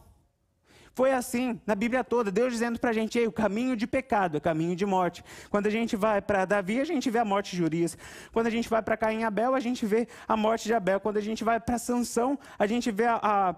Foi 0.93 1.13
assim 1.13 1.61
na 1.65 1.75
Bíblia 1.75 2.03
toda, 2.03 2.31
Deus 2.31 2.51
dizendo 2.51 2.79
para 2.79 2.89
a 2.89 2.93
gente, 2.93 3.17
Ei, 3.17 3.27
o 3.27 3.31
caminho 3.31 3.75
de 3.75 3.87
pecado 3.87 4.37
é 4.37 4.39
caminho 4.39 4.75
de 4.75 4.85
morte. 4.85 5.23
Quando 5.49 5.67
a 5.67 5.69
gente 5.69 5.95
vai 5.95 6.21
para 6.21 6.45
Davi, 6.45 6.81
a 6.81 6.83
gente 6.83 7.09
vê 7.09 7.19
a 7.19 7.25
morte 7.25 7.55
de 7.55 7.63
Urias. 7.63 7.97
Quando 8.33 8.47
a 8.47 8.49
gente 8.49 8.67
vai 8.67 8.81
para 8.81 8.97
Caim 8.97 9.23
Abel, 9.23 9.55
a 9.55 9.59
gente 9.59 9.85
vê 9.85 10.07
a 10.27 10.35
morte 10.35 10.65
de 10.65 10.73
Abel. 10.73 10.99
Quando 10.99 11.17
a 11.17 11.21
gente 11.21 11.43
vai 11.43 11.59
para 11.59 11.77
Sansão, 11.77 12.37
a 12.57 12.65
gente 12.65 12.91
vê 12.91 13.05
a, 13.05 13.19
a 13.21 13.55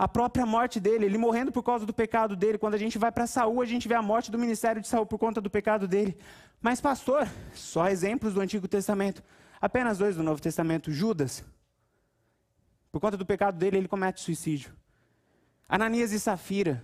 a 0.00 0.08
própria 0.08 0.46
morte 0.46 0.80
dele, 0.80 1.04
ele 1.04 1.18
morrendo 1.18 1.52
por 1.52 1.62
causa 1.62 1.84
do 1.84 1.92
pecado 1.92 2.34
dele. 2.34 2.56
Quando 2.56 2.72
a 2.72 2.78
gente 2.78 2.96
vai 2.96 3.12
para 3.12 3.26
Saul, 3.26 3.60
a 3.60 3.66
gente 3.66 3.86
vê 3.86 3.92
a 3.92 4.00
morte 4.00 4.30
do 4.30 4.38
ministério 4.38 4.80
de 4.80 4.88
Saul 4.88 5.04
por 5.04 5.18
conta 5.18 5.42
do 5.42 5.50
pecado 5.50 5.86
dele. 5.86 6.16
Mas 6.58 6.80
pastor, 6.80 7.28
só 7.52 7.86
exemplos 7.86 8.32
do 8.32 8.40
Antigo 8.40 8.66
Testamento. 8.66 9.22
Apenas 9.60 9.98
dois 9.98 10.16
do 10.16 10.22
Novo 10.22 10.40
Testamento. 10.40 10.90
Judas, 10.90 11.44
por 12.90 12.98
conta 12.98 13.14
do 13.18 13.26
pecado 13.26 13.58
dele, 13.58 13.76
ele 13.76 13.88
comete 13.88 14.22
suicídio. 14.22 14.72
Ananias 15.68 16.12
e 16.12 16.18
Safira, 16.18 16.82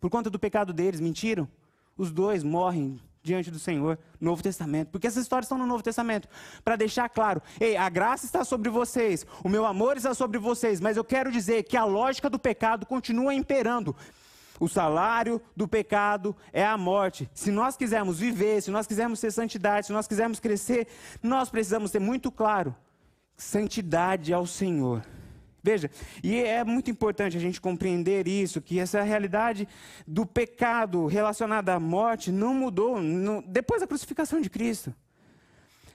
por 0.00 0.08
conta 0.08 0.30
do 0.30 0.38
pecado 0.38 0.72
deles, 0.72 1.00
mentiram. 1.00 1.48
Os 1.96 2.12
dois 2.12 2.44
morrem 2.44 3.00
diante 3.26 3.50
do 3.50 3.58
Senhor, 3.58 3.98
Novo 4.20 4.42
Testamento. 4.42 4.88
Porque 4.90 5.06
essas 5.06 5.24
histórias 5.24 5.46
estão 5.46 5.58
no 5.58 5.66
Novo 5.66 5.82
Testamento. 5.82 6.28
Para 6.64 6.76
deixar 6.76 7.08
claro, 7.08 7.42
ei, 7.60 7.76
a 7.76 7.88
graça 7.88 8.24
está 8.24 8.44
sobre 8.44 8.70
vocês, 8.70 9.26
o 9.42 9.48
meu 9.48 9.66
amor 9.66 9.96
está 9.96 10.14
sobre 10.14 10.38
vocês, 10.38 10.80
mas 10.80 10.96
eu 10.96 11.04
quero 11.04 11.30
dizer 11.30 11.64
que 11.64 11.76
a 11.76 11.84
lógica 11.84 12.30
do 12.30 12.38
pecado 12.38 12.86
continua 12.86 13.34
imperando. 13.34 13.94
O 14.58 14.68
salário 14.68 15.42
do 15.54 15.68
pecado 15.68 16.34
é 16.52 16.64
a 16.64 16.78
morte. 16.78 17.28
Se 17.34 17.50
nós 17.50 17.76
quisermos 17.76 18.18
viver, 18.18 18.62
se 18.62 18.70
nós 18.70 18.86
quisermos 18.86 19.20
ter 19.20 19.30
santidade, 19.30 19.86
se 19.86 19.92
nós 19.92 20.06
quisermos 20.06 20.40
crescer, 20.40 20.86
nós 21.22 21.50
precisamos 21.50 21.90
ter 21.90 21.98
muito 21.98 22.30
claro: 22.30 22.74
santidade 23.36 24.32
ao 24.32 24.46
Senhor. 24.46 25.02
Veja, 25.66 25.90
e 26.22 26.36
é 26.44 26.62
muito 26.62 26.92
importante 26.92 27.36
a 27.36 27.40
gente 27.40 27.60
compreender 27.60 28.28
isso, 28.28 28.62
que 28.62 28.78
essa 28.78 29.02
realidade 29.02 29.66
do 30.06 30.24
pecado 30.24 31.06
relacionada 31.06 31.74
à 31.74 31.80
morte 31.80 32.30
não 32.30 32.54
mudou 32.54 33.02
no, 33.02 33.42
depois 33.42 33.80
da 33.80 33.86
crucificação 33.88 34.40
de 34.40 34.48
Cristo. 34.48 34.94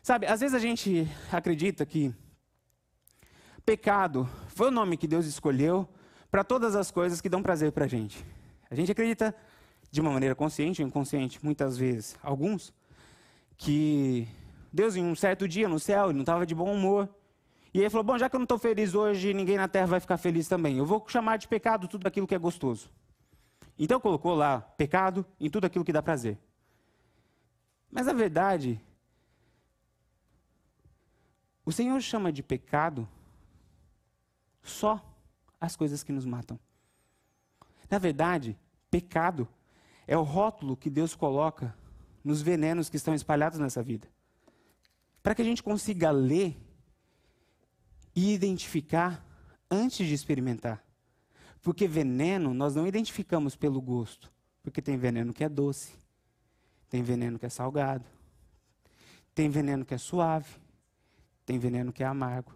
Sabe, 0.04 0.26
às 0.26 0.42
vezes 0.42 0.54
a 0.54 0.60
gente 0.60 1.08
acredita 1.32 1.86
que 1.86 2.14
pecado 3.66 4.30
foi 4.50 4.68
o 4.68 4.72
nome 4.72 4.98
que 4.98 5.08
Deus 5.08 5.26
escolheu 5.26 5.88
para 6.30 6.44
todas 6.44 6.76
as 6.76 6.92
coisas 6.92 7.22
que 7.22 7.30
dão 7.30 7.42
prazer 7.42 7.72
para 7.72 7.86
a 7.86 7.88
gente. 7.88 8.26
A 8.70 8.76
gente 8.76 8.92
acredita, 8.92 9.34
de 9.90 10.02
uma 10.02 10.12
maneira 10.12 10.36
consciente 10.36 10.82
ou 10.82 10.88
inconsciente, 10.90 11.40
muitas 11.42 11.78
vezes, 11.78 12.18
alguns, 12.22 12.74
que 13.56 14.28
Deus 14.74 14.98
em 14.98 15.06
um 15.06 15.16
certo 15.16 15.48
dia 15.48 15.70
no 15.70 15.80
céu, 15.80 16.08
ele 16.08 16.16
não 16.16 16.24
estava 16.24 16.46
de 16.46 16.54
bom 16.54 16.74
humor, 16.74 17.08
E 17.74 17.80
ele 17.80 17.90
falou: 17.90 18.04
Bom, 18.04 18.18
já 18.18 18.30
que 18.30 18.36
eu 18.36 18.40
não 18.40 18.46
estou 18.46 18.60
feliz 18.60 18.94
hoje, 18.94 19.34
ninguém 19.34 19.58
na 19.58 19.68
terra 19.68 19.88
vai 19.88 20.00
ficar 20.00 20.18
feliz 20.18 20.48
também. 20.48 20.78
Eu 20.78 20.86
vou 20.86 21.04
chamar 21.08 21.38
de 21.38 21.48
pecado 21.48 21.88
tudo 21.88 22.06
aquilo 22.08 22.28
que 22.28 22.36
é 22.36 22.40
gostoso. 22.40 22.90
Então 23.78 24.00
colocou 24.00 24.36
lá 24.36 24.62
pecado 24.62 25.26
em 25.40 25.50
tudo 25.50 25.66
aquilo 25.66 25.86
que 25.86 25.94
dá 25.94 26.02
prazer. 26.02 26.38
Mas 27.90 28.08
a 28.08 28.14
verdade, 28.14 28.80
o 31.66 31.72
Senhor 31.72 32.00
chama 32.02 32.32
de 32.32 32.44
pecado 32.44 33.08
só 34.62 35.04
as 35.60 35.76
coisas 35.76 36.04
que 36.04 36.12
nos 36.12 36.26
matam. 36.26 36.60
Na 37.90 37.98
verdade, 37.98 38.58
pecado 38.90 39.48
é 40.08 40.18
o 40.18 40.24
rótulo 40.24 40.78
que 40.78 40.90
Deus 40.90 41.16
coloca 41.16 41.76
nos 42.24 42.42
venenos 42.42 42.90
que 42.90 42.98
estão 42.98 43.14
espalhados 43.14 43.60
nessa 43.60 43.82
vida. 43.82 44.08
Para 45.24 45.36
que 45.36 45.42
a 45.42 45.46
gente 45.46 45.62
consiga 45.62 46.12
ler 46.12 46.58
e 48.15 48.34
identificar 48.34 49.26
antes 49.69 50.08
de 50.08 50.13
experimentar. 50.13 50.84
Porque 51.62 51.88
veneno 51.88 52.54
nós 52.54 52.76
não 52.76 52.88
identificamos 52.88 53.56
pelo 53.56 53.82
gosto. 53.82 54.32
Porque 54.63 54.82
tem 54.82 54.97
veneno 54.97 55.34
que 55.34 55.43
é 55.43 55.50
doce, 55.50 55.93
tem 56.89 57.02
veneno 57.02 57.39
que 57.39 57.45
é 57.45 57.50
salgado, 57.50 58.06
tem 59.34 59.50
veneno 59.50 59.84
que 59.84 59.93
é 59.93 59.97
suave, 59.97 60.56
tem 61.45 61.58
veneno 61.58 61.91
que 61.91 62.04
é 62.04 62.06
amargo. 62.06 62.54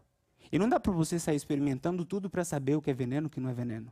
E 0.52 0.60
não 0.60 0.70
dá 0.70 0.80
para 0.80 0.92
você 0.92 1.18
sair 1.18 1.36
experimentando 1.36 2.06
tudo 2.06 2.30
para 2.30 2.46
saber 2.46 2.76
o 2.76 2.82
que 2.82 2.92
é 2.92 2.94
veneno 2.94 3.26
e 3.26 3.28
o 3.28 3.30
que 3.30 3.40
não 3.40 3.50
é 3.50 3.54
veneno. 3.54 3.92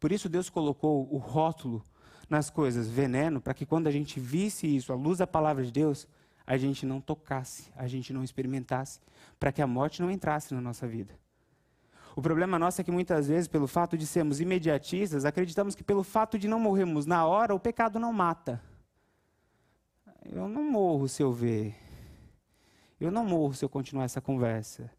Por 0.00 0.10
isso 0.10 0.28
Deus 0.28 0.48
colocou 0.48 1.06
o 1.12 1.18
rótulo 1.18 1.84
nas 2.28 2.48
coisas, 2.48 2.88
veneno, 2.88 3.40
para 3.40 3.52
que 3.52 3.66
quando 3.66 3.86
a 3.86 3.90
gente 3.90 4.18
visse 4.18 4.66
isso, 4.66 4.92
à 4.92 4.96
luz 4.96 5.18
da 5.18 5.26
palavra 5.26 5.62
de 5.64 5.70
Deus, 5.70 6.06
a 6.46 6.56
gente 6.56 6.84
não 6.84 7.00
tocasse, 7.00 7.72
a 7.76 7.86
gente 7.86 8.12
não 8.12 8.22
experimentasse, 8.22 9.00
para 9.38 9.52
que 9.52 9.62
a 9.62 9.66
morte 9.66 10.02
não 10.02 10.10
entrasse 10.10 10.52
na 10.54 10.60
nossa 10.60 10.86
vida. 10.86 11.18
O 12.16 12.22
problema 12.22 12.58
nosso 12.58 12.80
é 12.80 12.84
que 12.84 12.92
muitas 12.92 13.26
vezes, 13.26 13.48
pelo 13.48 13.66
fato 13.66 13.98
de 13.98 14.06
sermos 14.06 14.40
imediatistas, 14.40 15.24
acreditamos 15.24 15.74
que 15.74 15.82
pelo 15.82 16.04
fato 16.04 16.38
de 16.38 16.46
não 16.46 16.60
morrermos 16.60 17.06
na 17.06 17.26
hora, 17.26 17.54
o 17.54 17.58
pecado 17.58 17.98
não 17.98 18.12
mata. 18.12 18.62
Eu 20.24 20.48
não 20.48 20.62
morro 20.70 21.08
se 21.08 21.22
eu 21.22 21.32
ver. 21.32 21.74
Eu 23.00 23.10
não 23.10 23.24
morro 23.24 23.52
se 23.52 23.64
eu 23.64 23.68
continuar 23.68 24.04
essa 24.04 24.20
conversa. 24.20 24.90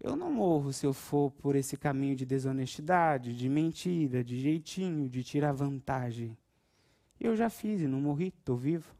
Eu 0.00 0.16
não 0.16 0.32
morro 0.32 0.72
se 0.72 0.86
eu 0.86 0.92
for 0.92 1.30
por 1.30 1.54
esse 1.54 1.76
caminho 1.76 2.16
de 2.16 2.26
desonestidade, 2.26 3.36
de 3.36 3.48
mentira, 3.48 4.24
de 4.24 4.40
jeitinho, 4.40 5.08
de 5.08 5.22
tirar 5.22 5.52
vantagem. 5.52 6.36
Eu 7.20 7.36
já 7.36 7.48
fiz 7.48 7.82
e 7.82 7.86
não 7.86 8.00
morri, 8.00 8.28
estou 8.28 8.56
vivo. 8.56 8.92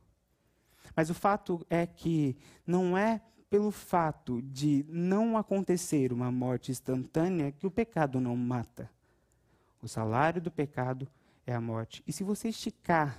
Mas 0.95 1.11
o 1.11 1.15
fato 1.15 1.65
é 1.69 1.87
que 1.87 2.37
não 2.67 2.97
é 2.97 3.21
pelo 3.49 3.71
fato 3.71 4.41
de 4.43 4.85
não 4.89 5.37
acontecer 5.37 6.13
uma 6.13 6.31
morte 6.31 6.71
instantânea 6.71 7.51
que 7.51 7.67
o 7.67 7.71
pecado 7.71 8.21
não 8.21 8.37
mata. 8.37 8.91
O 9.83 9.89
salário 9.89 10.41
do 10.41 10.51
pecado 10.51 11.09
é 11.47 11.55
a 11.55 11.61
morte. 11.61 12.03
E 12.07 12.13
se 12.13 12.23
você 12.23 12.49
esticar 12.49 13.19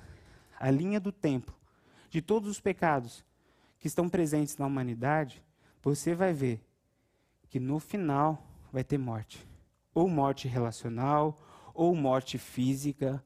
a 0.60 0.72
linha 0.72 1.00
do 1.00 1.12
tempo 1.12 1.54
de 2.10 2.22
todos 2.22 2.50
os 2.50 2.60
pecados 2.60 3.26
que 3.80 3.88
estão 3.88 4.08
presentes 4.08 4.58
na 4.58 4.66
humanidade, 4.66 5.44
você 5.82 6.14
vai 6.14 6.34
ver 6.34 6.64
que 7.50 7.60
no 7.60 7.80
final 7.80 8.48
vai 8.72 8.84
ter 8.84 8.98
morte. 8.98 9.46
Ou 9.94 10.08
morte 10.08 10.48
relacional, 10.48 11.38
ou 11.74 11.96
morte 11.96 12.38
física, 12.38 13.22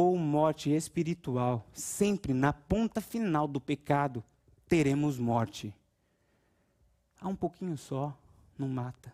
ou 0.00 0.16
morte 0.16 0.70
espiritual. 0.70 1.66
Sempre 1.74 2.32
na 2.32 2.54
ponta 2.54 3.02
final 3.02 3.46
do 3.46 3.60
pecado 3.60 4.24
teremos 4.66 5.18
morte. 5.18 5.74
Há 7.20 7.28
um 7.28 7.36
pouquinho 7.36 7.76
só, 7.76 8.16
não 8.58 8.66
mata. 8.66 9.12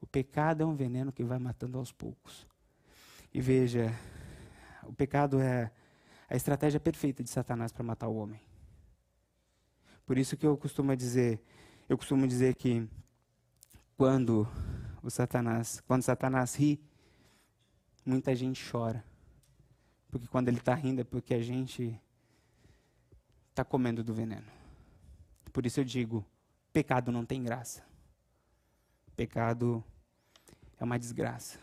O 0.00 0.06
pecado 0.06 0.62
é 0.62 0.66
um 0.66 0.74
veneno 0.74 1.12
que 1.12 1.22
vai 1.22 1.38
matando 1.38 1.76
aos 1.76 1.92
poucos. 1.92 2.46
E 3.32 3.42
veja, 3.42 3.94
o 4.84 4.92
pecado 4.94 5.38
é 5.38 5.70
a 6.30 6.34
estratégia 6.34 6.80
perfeita 6.80 7.22
de 7.22 7.28
Satanás 7.28 7.72
para 7.72 7.84
matar 7.84 8.08
o 8.08 8.16
homem. 8.16 8.40
Por 10.06 10.16
isso 10.16 10.34
que 10.34 10.46
eu 10.46 10.56
costumo 10.56 10.96
dizer, 10.96 11.42
eu 11.88 11.98
costumo 11.98 12.26
dizer 12.26 12.54
que 12.54 12.88
quando 13.98 14.48
o 15.02 15.10
Satanás, 15.10 15.82
quando 15.86 16.02
Satanás 16.02 16.54
ri, 16.54 16.80
muita 18.04 18.34
gente 18.34 18.62
chora. 18.70 19.04
Porque 20.10 20.26
quando 20.26 20.48
ele 20.48 20.58
está 20.58 20.74
rindo 20.74 21.00
é 21.00 21.04
porque 21.04 21.34
a 21.34 21.40
gente 21.40 21.98
está 23.50 23.64
comendo 23.64 24.04
do 24.04 24.12
veneno. 24.12 24.46
Por 25.52 25.64
isso 25.66 25.80
eu 25.80 25.84
digo: 25.84 26.24
pecado 26.72 27.12
não 27.12 27.24
tem 27.24 27.42
graça. 27.42 27.82
Pecado 29.16 29.82
é 30.78 30.84
uma 30.84 30.98
desgraça. 30.98 31.58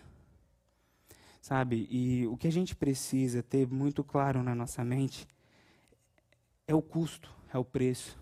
Sabe? 1.41 1.87
E 1.89 2.27
o 2.27 2.37
que 2.37 2.47
a 2.47 2.51
gente 2.51 2.75
precisa 2.75 3.41
ter 3.41 3.67
muito 3.67 4.03
claro 4.03 4.43
na 4.43 4.53
nossa 4.53 4.83
mente 4.83 5.27
é 6.67 6.75
o 6.75 6.81
custo, 6.81 7.33
é 7.53 7.57
o 7.57 7.65
preço. 7.65 8.17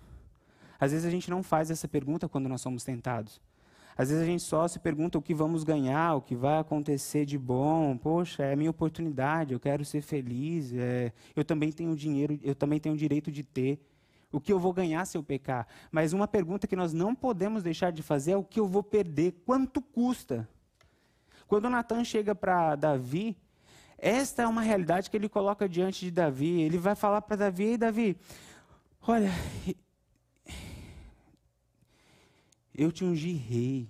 Às 0.79 0.91
vezes 0.91 1.05
a 1.05 1.09
gente 1.09 1.29
não 1.29 1.41
faz 1.41 1.71
essa 1.71 1.87
pergunta 1.87 2.29
quando 2.29 2.47
nós 2.47 2.61
somos 2.61 2.83
tentados. 2.83 3.41
Às 3.97 4.09
vezes 4.09 4.23
a 4.23 4.25
gente 4.25 4.43
só 4.43 4.67
se 4.67 4.77
pergunta 4.77 5.17
o 5.17 5.21
que 5.21 5.33
vamos 5.33 5.63
ganhar, 5.63 6.15
o 6.15 6.21
que 6.21 6.35
vai 6.35 6.59
acontecer 6.59 7.25
de 7.25 7.37
bom. 7.37 7.97
Poxa, 7.97 8.43
é 8.43 8.53
a 8.53 8.55
minha 8.55 8.69
oportunidade, 8.69 9.53
eu 9.53 9.59
quero 9.59 9.83
ser 9.83 10.01
feliz. 10.01 10.71
É, 10.73 11.11
eu 11.35 11.43
também 11.43 11.71
tenho 11.71 11.95
dinheiro, 11.95 12.39
eu 12.43 12.53
também 12.53 12.79
tenho 12.79 12.93
o 12.93 12.97
direito 12.97 13.31
de 13.31 13.43
ter. 13.43 13.79
O 14.31 14.39
que 14.39 14.53
eu 14.53 14.59
vou 14.59 14.71
ganhar 14.71 15.05
se 15.05 15.17
eu 15.17 15.23
pecar? 15.23 15.65
Mas 15.91 16.13
uma 16.13 16.27
pergunta 16.27 16.67
que 16.67 16.75
nós 16.75 16.93
não 16.93 17.15
podemos 17.15 17.63
deixar 17.63 17.91
de 17.91 18.03
fazer 18.03 18.31
é 18.31 18.37
o 18.37 18.43
que 18.43 18.59
eu 18.59 18.67
vou 18.67 18.83
perder, 18.83 19.31
quanto 19.45 19.81
custa? 19.81 20.47
Quando 21.47 21.69
Natan 21.69 22.03
chega 22.03 22.35
para 22.35 22.75
Davi, 22.75 23.37
esta 23.97 24.43
é 24.43 24.47
uma 24.47 24.61
realidade 24.61 25.09
que 25.09 25.17
ele 25.17 25.29
coloca 25.29 25.67
diante 25.67 26.05
de 26.05 26.11
Davi. 26.11 26.61
Ele 26.61 26.77
vai 26.77 26.93
falar 26.93 27.21
para 27.21 27.37
Davi: 27.37 27.63
Ei, 27.63 27.77
Davi, 27.77 28.17
olha, 29.01 29.31
eu 32.77 32.91
te 32.91 33.03
ungi 33.03 33.33
rei. 33.33 33.89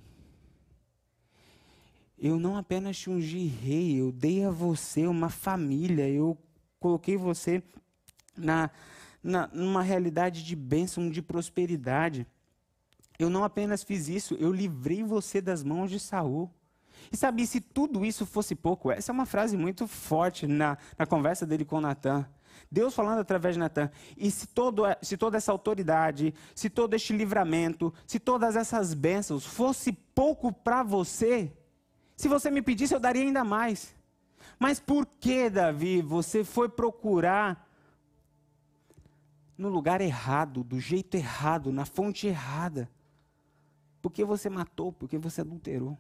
Eu 2.17 2.39
não 2.39 2.57
apenas 2.57 2.97
te 2.97 3.09
ungi 3.09 3.45
rei, 3.45 3.99
eu 3.99 4.11
dei 4.11 4.45
a 4.45 4.49
você 4.49 5.05
uma 5.05 5.29
família, 5.29 6.09
eu 6.09 6.35
coloquei 6.79 7.17
você 7.17 7.61
na, 8.35 8.71
na, 9.21 9.47
numa 9.53 9.83
realidade 9.83 10.43
de 10.43 10.55
bênção, 10.55 11.09
de 11.09 11.21
prosperidade. 11.21 12.25
Eu 13.19 13.29
não 13.29 13.43
apenas 13.43 13.83
fiz 13.83 14.07
isso, 14.07 14.35
eu 14.35 14.51
livrei 14.51 15.03
você 15.03 15.41
das 15.41 15.63
mãos 15.63 15.91
de 15.91 15.99
Saul. 15.99 16.49
E 17.11 17.17
sabe, 17.17 17.45
se 17.45 17.61
tudo 17.61 18.05
isso 18.05 18.25
fosse 18.25 18.55
pouco, 18.55 18.91
essa 18.91 19.11
é 19.11 19.13
uma 19.13 19.25
frase 19.25 19.55
muito 19.55 19.87
forte 19.87 20.47
na, 20.47 20.77
na 20.97 21.05
conversa 21.05 21.45
dele 21.45 21.65
com 21.65 21.79
Natan. 21.79 22.27
Deus 22.71 22.93
falando 22.93 23.19
através 23.19 23.55
de 23.55 23.59
Natan. 23.59 23.89
E 24.15 24.29
se, 24.31 24.47
todo, 24.47 24.83
se 25.01 25.17
toda 25.17 25.37
essa 25.37 25.51
autoridade, 25.51 26.33
se 26.55 26.69
todo 26.69 26.93
este 26.93 27.13
livramento, 27.13 27.93
se 28.05 28.19
todas 28.19 28.55
essas 28.55 28.93
bênçãos 28.93 29.45
fosse 29.45 29.91
pouco 29.91 30.51
para 30.51 30.83
você, 30.83 31.51
se 32.15 32.27
você 32.27 32.49
me 32.49 32.61
pedisse, 32.61 32.93
eu 32.93 32.99
daria 32.99 33.21
ainda 33.23 33.43
mais. 33.43 33.95
Mas 34.59 34.79
por 34.79 35.05
que, 35.05 35.49
Davi, 35.49 36.01
você 36.01 36.43
foi 36.43 36.67
procurar 36.67 37.67
no 39.57 39.69
lugar 39.69 40.01
errado, 40.01 40.63
do 40.63 40.79
jeito 40.79 41.15
errado, 41.15 41.71
na 41.71 41.85
fonte 41.85 42.27
errada? 42.27 42.89
Porque 44.01 44.23
você 44.23 44.49
matou, 44.49 44.91
porque 44.91 45.17
você 45.17 45.41
adulterou. 45.41 45.97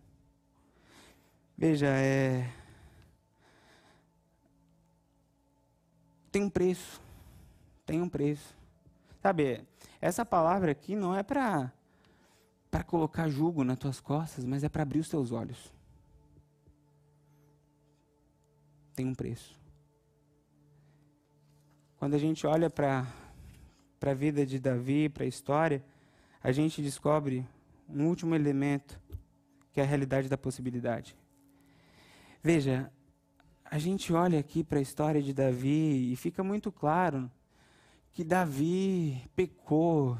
Veja, 1.55 1.87
é, 1.87 2.49
tem 6.37 6.43
um 6.43 6.49
preço. 6.51 7.01
Tem 7.83 7.99
um 7.99 8.07
preço. 8.07 8.55
Sabe, 9.23 9.65
essa 9.99 10.23
palavra 10.23 10.71
aqui 10.71 10.95
não 10.95 11.15
é 11.15 11.23
para 11.23 11.73
para 12.69 12.83
colocar 12.83 13.27
jugo 13.27 13.63
nas 13.63 13.79
tuas 13.79 13.99
costas, 13.99 14.45
mas 14.45 14.63
é 14.63 14.69
para 14.69 14.83
abrir 14.83 14.99
os 14.99 15.09
teus 15.09 15.31
olhos. 15.31 15.73
Tem 18.93 19.07
um 19.07 19.15
preço. 19.15 19.57
Quando 21.97 22.13
a 22.13 22.19
gente 22.19 22.45
olha 22.45 22.69
para 22.69 23.07
a 24.01 24.13
vida 24.13 24.45
de 24.45 24.59
Davi, 24.59 25.09
para 25.09 25.23
a 25.23 25.27
história, 25.27 25.83
a 26.43 26.51
gente 26.51 26.83
descobre 26.83 27.47
um 27.89 28.05
último 28.05 28.35
elemento, 28.35 28.99
que 29.73 29.79
é 29.79 29.83
a 29.83 29.87
realidade 29.87 30.29
da 30.29 30.37
possibilidade. 30.37 31.17
Veja, 32.43 32.91
a 33.69 33.77
gente 33.77 34.13
olha 34.13 34.39
aqui 34.39 34.63
para 34.63 34.79
a 34.79 34.81
história 34.81 35.21
de 35.21 35.33
Davi 35.33 36.11
e 36.11 36.15
fica 36.15 36.43
muito 36.43 36.71
claro 36.71 37.29
que 38.13 38.23
Davi 38.23 39.21
pecou. 39.35 40.17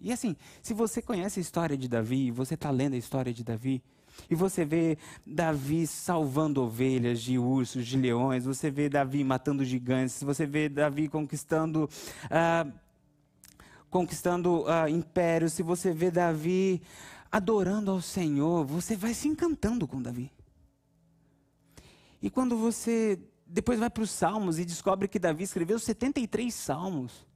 E 0.00 0.12
assim, 0.12 0.36
se 0.62 0.72
você 0.72 1.02
conhece 1.02 1.40
a 1.40 1.42
história 1.42 1.76
de 1.76 1.88
Davi, 1.88 2.30
você 2.30 2.54
está 2.54 2.70
lendo 2.70 2.94
a 2.94 2.98
história 2.98 3.32
de 3.32 3.42
Davi, 3.42 3.82
e 4.28 4.34
você 4.34 4.64
vê 4.64 4.98
Davi 5.26 5.86
salvando 5.86 6.62
ovelhas 6.62 7.20
de 7.20 7.38
ursos, 7.38 7.86
de 7.86 7.96
leões, 7.96 8.44
você 8.44 8.70
vê 8.70 8.88
Davi 8.88 9.24
matando 9.24 9.64
gigantes, 9.64 10.22
você 10.22 10.46
vê 10.46 10.68
Davi 10.68 11.08
conquistando. 11.08 11.88
Uh, 12.26 12.72
conquistando 13.88 14.62
uh, 14.62 14.88
impérios, 14.88 15.52
se 15.52 15.64
você 15.64 15.92
vê 15.92 16.12
Davi 16.12 16.80
adorando 17.32 17.90
ao 17.90 18.00
Senhor, 18.00 18.64
você 18.64 18.94
vai 18.94 19.12
se 19.14 19.26
encantando 19.26 19.86
com 19.86 20.00
Davi. 20.00 20.30
E 22.22 22.28
quando 22.28 22.56
você 22.56 23.18
depois 23.46 23.78
vai 23.78 23.90
para 23.90 24.02
os 24.02 24.10
Salmos 24.10 24.58
e 24.58 24.64
descobre 24.64 25.08
que 25.08 25.18
Davi 25.18 25.44
escreveu 25.44 25.78
73 25.78 26.54
salmos. 26.54 27.26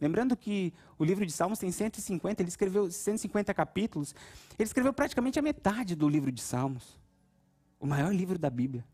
Lembrando 0.00 0.36
que 0.36 0.72
o 0.98 1.04
livro 1.04 1.24
de 1.24 1.32
Salmos 1.32 1.58
tem 1.58 1.70
150, 1.70 2.42
ele 2.42 2.48
escreveu 2.48 2.90
150 2.90 3.54
capítulos. 3.54 4.14
Ele 4.58 4.66
escreveu 4.66 4.92
praticamente 4.92 5.38
a 5.38 5.42
metade 5.42 5.94
do 5.94 6.08
livro 6.08 6.30
de 6.30 6.42
Salmos. 6.42 6.98
O 7.80 7.86
maior 7.86 8.14
livro 8.14 8.38
da 8.38 8.50
Bíblia. 8.50 8.84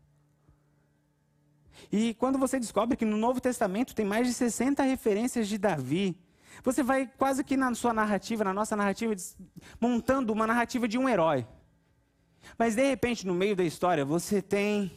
E 1.91 2.13
quando 2.13 2.37
você 2.37 2.59
descobre 2.59 2.95
que 2.95 3.05
no 3.05 3.17
Novo 3.17 3.41
Testamento 3.41 3.95
tem 3.95 4.05
mais 4.05 4.27
de 4.27 4.33
60 4.33 4.83
referências 4.83 5.47
de 5.47 5.57
Davi, 5.57 6.17
você 6.63 6.83
vai 6.83 7.07
quase 7.17 7.43
que 7.43 7.57
na 7.57 7.73
sua 7.73 7.93
narrativa, 7.93 8.43
na 8.43 8.53
nossa 8.53 8.75
narrativa, 8.75 9.13
montando 9.79 10.31
uma 10.31 10.45
narrativa 10.45 10.87
de 10.87 10.97
um 10.97 11.09
herói. 11.09 11.47
Mas 12.57 12.75
de 12.75 12.87
repente, 12.87 13.25
no 13.25 13.33
meio 13.33 13.55
da 13.55 13.63
história, 13.63 14.05
você 14.05 14.41
tem 14.41 14.91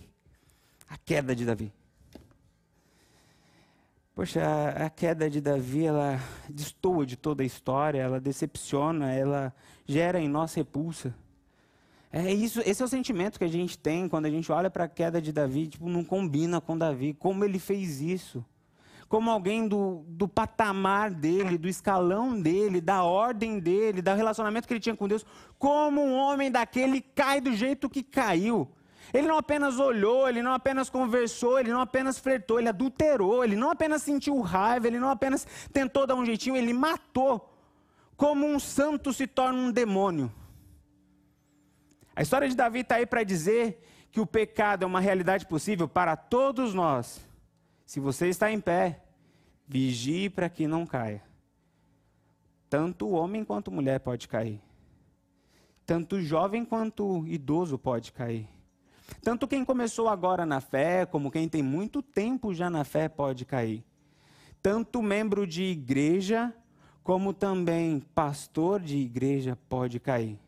a 0.89 0.97
queda 0.97 1.35
de 1.35 1.45
Davi. 1.45 1.73
Poxa, 4.15 4.41
a, 4.77 4.89
queda 4.89 5.29
de 5.29 5.41
Davi, 5.41 5.87
ela 5.87 6.21
destoa 6.49 7.05
de 7.05 7.17
toda 7.17 7.43
a 7.43 7.47
história, 7.47 8.01
ela 8.01 8.21
decepciona, 8.21 9.13
ela 9.13 9.53
gera 9.87 10.21
em 10.21 10.29
nós 10.29 10.55
repulsa. 10.55 11.13
É 12.13 12.33
isso, 12.33 12.63
esse 12.65 12.81
é 12.81 12.85
o 12.85 12.89
sentimento 12.89 13.39
que 13.39 13.45
a 13.45 13.49
gente 13.49 13.77
tem 13.77 14.09
quando 14.09 14.27
a 14.27 14.31
gente 14.31 14.53
olha 14.53 14.71
para 14.71 14.85
a 14.85 14.89
queda 14.89 15.21
de 15.21 15.33
Davi, 15.33 15.67
tipo, 15.67 15.89
não 15.89 16.05
combina 16.05 16.61
com 16.61 16.79
Davi. 16.79 17.13
Como 17.13 17.45
ele 17.45 17.59
fez 17.59 18.01
isso? 18.01 18.45
Como 19.09 19.29
alguém 19.29 19.67
do, 19.67 20.05
do 20.07 20.29
patamar 20.29 21.11
dele, 21.11 21.59
do 21.59 21.69
escalão 21.69 22.41
dele, 22.41 22.81
da 22.81 23.03
ordem 23.03 23.59
dele, 23.59 24.01
do 24.01 24.15
relacionamento 24.15 24.69
que 24.69 24.75
ele 24.75 24.81
tinha 24.81 24.95
com 24.95 25.09
Deus, 25.09 25.27
como 25.59 26.01
um 26.01 26.15
homem 26.15 26.53
daquele 26.53 27.01
cai 27.01 27.41
do 27.41 27.53
jeito 27.53 27.91
que 27.91 28.05
caiu. 28.05 28.71
Ele 29.13 29.29
não 29.29 29.37
apenas 29.37 29.79
olhou, 29.79 30.29
ele 30.29 30.43
não 30.43 30.53
apenas 30.53 30.89
conversou, 30.89 31.59
ele 31.59 31.73
não 31.73 31.81
apenas 31.81 32.19
flertou, 32.19 32.59
ele 32.59 32.69
adulterou, 32.69 33.45
ele 33.45 33.57
não 33.57 33.71
apenas 33.71 34.03
sentiu 34.03 34.41
raiva, 34.41 34.87
ele 34.87 34.99
não 34.99 35.11
apenas 35.11 35.47
tentou 35.73 36.07
dar 36.07 36.15
um 36.15 36.25
jeitinho, 36.25 36.57
ele 36.57 36.73
matou. 36.73 37.53
Como 38.17 38.47
um 38.47 38.59
santo 38.59 39.13
se 39.13 39.27
torna 39.27 39.59
um 39.59 39.73
demônio. 39.73 40.33
A 42.17 42.23
história 42.23 42.49
de 42.49 42.55
Davi 42.55 42.81
está 42.81 42.97
aí 42.97 43.07
para 43.07 43.25
dizer 43.25 43.85
que 44.11 44.21
o 44.21 44.27
pecado 44.27 44.85
é 44.85 44.87
uma 44.87 45.01
realidade 45.01 45.45
possível 45.47 45.89
para 45.89 46.17
todos 46.17 46.73
nós. 46.73 47.21
Se 47.85 47.99
você 47.99 48.29
está 48.29 48.51
em 48.51 48.61
pé, 48.61 49.03
vigie 49.67 50.31
para 50.31 50.49
que 50.49 50.67
não 50.67 50.87
caia. 50.87 51.23
Tanto 52.71 53.11
homem 53.11 53.45
quanto 53.45 53.71
mulher 53.71 54.01
pode 54.01 54.29
cair. 54.29 54.61
Tanto 55.85 56.21
jovem 56.21 56.65
quanto 56.65 57.27
idoso 57.27 57.79
pode 57.79 58.13
cair. 58.13 58.49
Tanto 59.23 59.47
quem 59.47 59.65
começou 59.65 60.09
agora 60.09 60.45
na 60.47 60.61
fé, 60.61 61.07
como 61.07 61.31
quem 61.31 61.49
tem 61.49 61.63
muito 61.63 62.03
tempo 62.03 62.55
já 62.55 62.69
na 62.71 62.85
fé 62.85 63.09
pode 63.09 63.45
cair. 63.45 63.85
Tanto 64.63 65.03
membro 65.03 65.47
de 65.47 65.63
igreja, 65.63 66.55
como 67.03 67.35
também 67.35 68.01
pastor 68.15 68.81
de 68.81 68.97
igreja 68.97 69.59
pode 69.69 70.01
cair. 70.01 70.39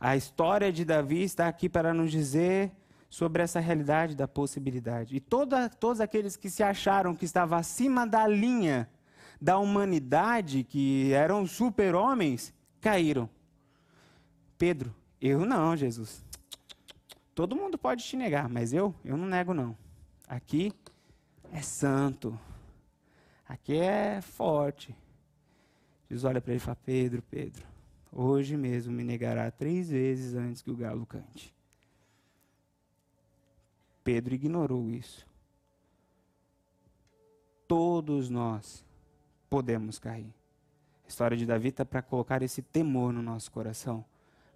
A 0.00 0.16
história 0.16 0.72
de 0.72 0.84
Davi 0.84 1.22
está 1.22 1.48
aqui 1.48 1.68
para 1.68 1.94
nos 1.94 2.10
dizer 2.10 2.72
sobre 3.08 3.42
essa 3.42 3.60
realidade 3.60 4.16
da 4.16 4.26
possibilidade. 4.26 5.14
E 5.14 5.20
toda, 5.20 5.68
todos 5.68 6.00
aqueles 6.00 6.36
que 6.36 6.50
se 6.50 6.62
acharam 6.62 7.14
que 7.14 7.24
estavam 7.24 7.58
acima 7.58 8.06
da 8.06 8.26
linha 8.26 8.88
da 9.40 9.58
humanidade, 9.58 10.64
que 10.64 11.12
eram 11.12 11.46
super-homens, 11.46 12.52
caíram. 12.80 13.28
Pedro, 14.56 14.94
eu 15.20 15.44
não, 15.44 15.76
Jesus. 15.76 16.23
Todo 17.34 17.56
mundo 17.56 17.76
pode 17.76 18.04
te 18.04 18.16
negar, 18.16 18.48
mas 18.48 18.72
eu, 18.72 18.94
eu 19.04 19.16
não 19.16 19.26
nego 19.26 19.52
não. 19.52 19.76
Aqui 20.28 20.72
é 21.52 21.60
santo. 21.60 22.38
Aqui 23.48 23.76
é 23.76 24.20
forte. 24.20 24.96
Jesus 26.08 26.24
olha 26.24 26.40
para 26.40 26.52
ele 26.52 26.58
e 26.58 26.64
fala: 26.64 26.78
Pedro, 26.84 27.22
Pedro, 27.22 27.66
hoje 28.12 28.56
mesmo 28.56 28.92
me 28.92 29.02
negará 29.02 29.50
três 29.50 29.90
vezes 29.90 30.34
antes 30.34 30.62
que 30.62 30.70
o 30.70 30.76
galo 30.76 31.04
cante. 31.04 31.52
Pedro 34.04 34.34
ignorou 34.34 34.88
isso. 34.88 35.26
Todos 37.66 38.30
nós 38.30 38.84
podemos 39.50 39.98
cair. 39.98 40.32
A 41.04 41.08
história 41.08 41.36
de 41.36 41.44
Davi 41.44 41.68
está 41.68 41.84
para 41.84 42.00
colocar 42.00 42.42
esse 42.42 42.62
temor 42.62 43.12
no 43.12 43.22
nosso 43.22 43.50
coração, 43.50 44.04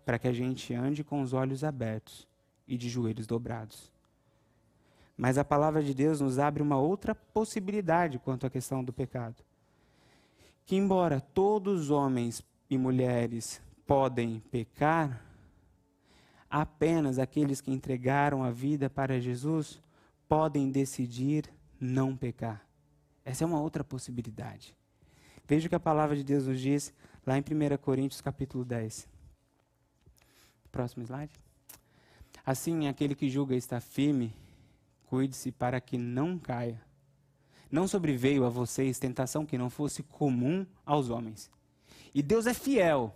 para 0.05 0.19
que 0.19 0.29
a 0.29 0.33
gente 0.33 0.73
ande 0.75 1.03
com 1.03 1.21
os 1.23 1.33
olhos 1.33 1.65
abertos 1.65 2.28
e 2.69 2.77
de 2.77 2.89
joelhos 2.89 3.27
dobrados. 3.27 3.91
Mas 5.17 5.37
a 5.37 5.45
palavra 5.45 5.83
de 5.83 5.93
Deus 5.95 6.21
nos 6.21 6.39
abre 6.39 6.63
uma 6.63 6.77
outra 6.77 7.15
possibilidade 7.15 8.21
quanto 8.21 8.47
à 8.47 8.51
questão 8.51 8.85
do 8.85 8.93
pecado. 8.93 9.43
Que, 10.65 10.77
embora 10.77 11.21
todos 11.21 11.81
os 11.83 11.91
homens 11.91 12.43
e 12.71 12.79
mulheres 12.79 13.61
podem 13.87 14.41
pecar, 14.51 15.25
apenas 16.49 17.19
aqueles 17.19 17.61
que 17.61 17.73
entregaram 17.73 18.45
a 18.45 18.51
vida 18.51 18.89
para 18.89 19.21
Jesus 19.21 19.81
podem 20.29 20.71
decidir 20.71 21.51
não 21.81 22.17
pecar. 22.17 22.65
Essa 23.25 23.45
é 23.45 23.47
uma 23.47 23.61
outra 23.61 23.83
possibilidade. 23.83 24.77
Veja 25.47 25.67
o 25.67 25.69
que 25.69 25.75
a 25.75 25.81
palavra 25.81 26.15
de 26.15 26.23
Deus 26.23 26.47
nos 26.47 26.61
diz 26.61 26.93
lá 27.27 27.37
em 27.37 27.41
1 27.41 27.77
Coríntios 27.79 28.21
capítulo 28.21 28.65
10. 28.65 29.09
Próximo 30.71 31.03
slide. 31.05 31.48
Assim, 32.45 32.89
aquele 32.89 33.15
que 33.15 33.29
julga 33.29 33.55
estar 33.55 33.81
firme, 33.81 34.35
cuide-se 35.07 35.51
para 35.53 35.81
que 35.81 35.99
não 35.99 36.39
caia. 36.39 36.81
Não 37.71 37.87
sobreveio 37.87 38.45
a 38.45 38.49
vocês 38.49 38.99
tentação 38.99 39.45
que 39.45 39.59
não 39.59 39.69
fosse 39.69 40.03
comum 40.03 40.67
aos 40.87 41.11
homens. 41.11 41.51
E 42.15 42.23
Deus 42.23 42.47
é 42.47 42.55
fiel. 42.55 43.15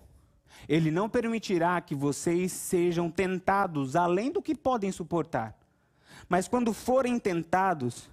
Ele 0.68 0.90
não 0.90 1.08
permitirá 1.08 1.80
que 1.80 1.94
vocês 1.94 2.52
sejam 2.52 3.10
tentados 3.10 3.96
além 3.96 4.30
do 4.30 4.42
que 4.42 4.54
podem 4.54 4.92
suportar. 4.92 5.58
Mas 6.28 6.46
quando 6.46 6.72
forem 6.72 7.18
tentados, 7.18 8.08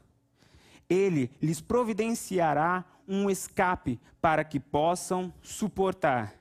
ele 0.89 1.29
lhes 1.41 1.61
providenciará 1.61 2.85
um 3.07 3.29
escape 3.29 3.99
para 4.21 4.43
que 4.43 4.59
possam 4.59 5.33
suportar. 5.41 6.38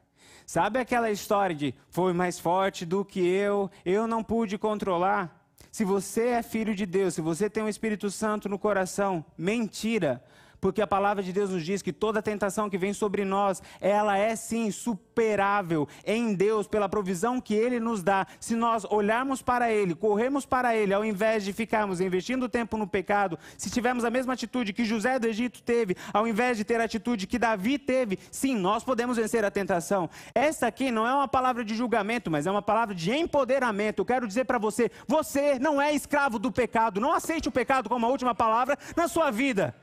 Sabe 0.48 0.78
aquela 0.78 1.10
história 1.10 1.54
de 1.54 1.74
foi 1.90 2.14
mais 2.14 2.40
forte 2.40 2.86
do 2.86 3.04
que 3.04 3.20
eu, 3.20 3.70
eu 3.84 4.06
não 4.06 4.24
pude 4.24 4.56
controlar? 4.56 5.46
Se 5.70 5.84
você 5.84 6.28
é 6.28 6.42
filho 6.42 6.74
de 6.74 6.86
Deus, 6.86 7.12
se 7.12 7.20
você 7.20 7.50
tem 7.50 7.62
o 7.62 7.66
um 7.66 7.68
Espírito 7.68 8.10
Santo 8.10 8.48
no 8.48 8.58
coração, 8.58 9.22
mentira 9.36 10.24
porque 10.60 10.82
a 10.82 10.86
palavra 10.86 11.22
de 11.22 11.32
Deus 11.32 11.50
nos 11.50 11.64
diz 11.64 11.82
que 11.82 11.92
toda 11.92 12.22
tentação 12.22 12.68
que 12.68 12.78
vem 12.78 12.92
sobre 12.92 13.24
nós, 13.24 13.62
ela 13.80 14.16
é 14.16 14.34
sim 14.36 14.70
superável 14.70 15.88
em 16.04 16.34
Deus 16.34 16.66
pela 16.66 16.88
provisão 16.88 17.40
que 17.40 17.54
Ele 17.54 17.80
nos 17.80 18.02
dá. 18.02 18.26
Se 18.40 18.54
nós 18.54 18.84
olharmos 18.84 19.42
para 19.42 19.70
Ele, 19.72 19.94
corrermos 19.94 20.44
para 20.44 20.74
Ele, 20.76 20.94
ao 20.94 21.04
invés 21.04 21.44
de 21.44 21.52
ficarmos 21.52 22.00
investindo 22.00 22.48
tempo 22.48 22.76
no 22.76 22.86
pecado, 22.86 23.38
se 23.56 23.70
tivermos 23.70 24.04
a 24.04 24.10
mesma 24.10 24.32
atitude 24.32 24.72
que 24.72 24.84
José 24.84 25.18
do 25.18 25.26
Egito 25.26 25.62
teve, 25.62 25.96
ao 26.12 26.26
invés 26.26 26.56
de 26.56 26.64
ter 26.64 26.80
a 26.80 26.84
atitude 26.84 27.26
que 27.26 27.38
Davi 27.38 27.78
teve, 27.78 28.18
sim, 28.30 28.56
nós 28.56 28.82
podemos 28.82 29.16
vencer 29.16 29.44
a 29.44 29.50
tentação. 29.50 30.08
Essa 30.34 30.66
aqui 30.66 30.90
não 30.90 31.06
é 31.06 31.14
uma 31.14 31.28
palavra 31.28 31.64
de 31.64 31.74
julgamento, 31.74 32.30
mas 32.30 32.46
é 32.46 32.50
uma 32.50 32.62
palavra 32.62 32.94
de 32.94 33.12
empoderamento. 33.12 34.00
Eu 34.00 34.06
quero 34.06 34.26
dizer 34.26 34.44
para 34.44 34.58
você, 34.58 34.90
você 35.06 35.58
não 35.58 35.80
é 35.80 35.92
escravo 35.92 36.38
do 36.38 36.50
pecado. 36.50 37.00
Não 37.00 37.12
aceite 37.12 37.48
o 37.48 37.52
pecado 37.52 37.88
como 37.88 38.06
a 38.06 38.08
última 38.08 38.34
palavra 38.34 38.78
na 38.96 39.08
sua 39.08 39.30
vida. 39.30 39.74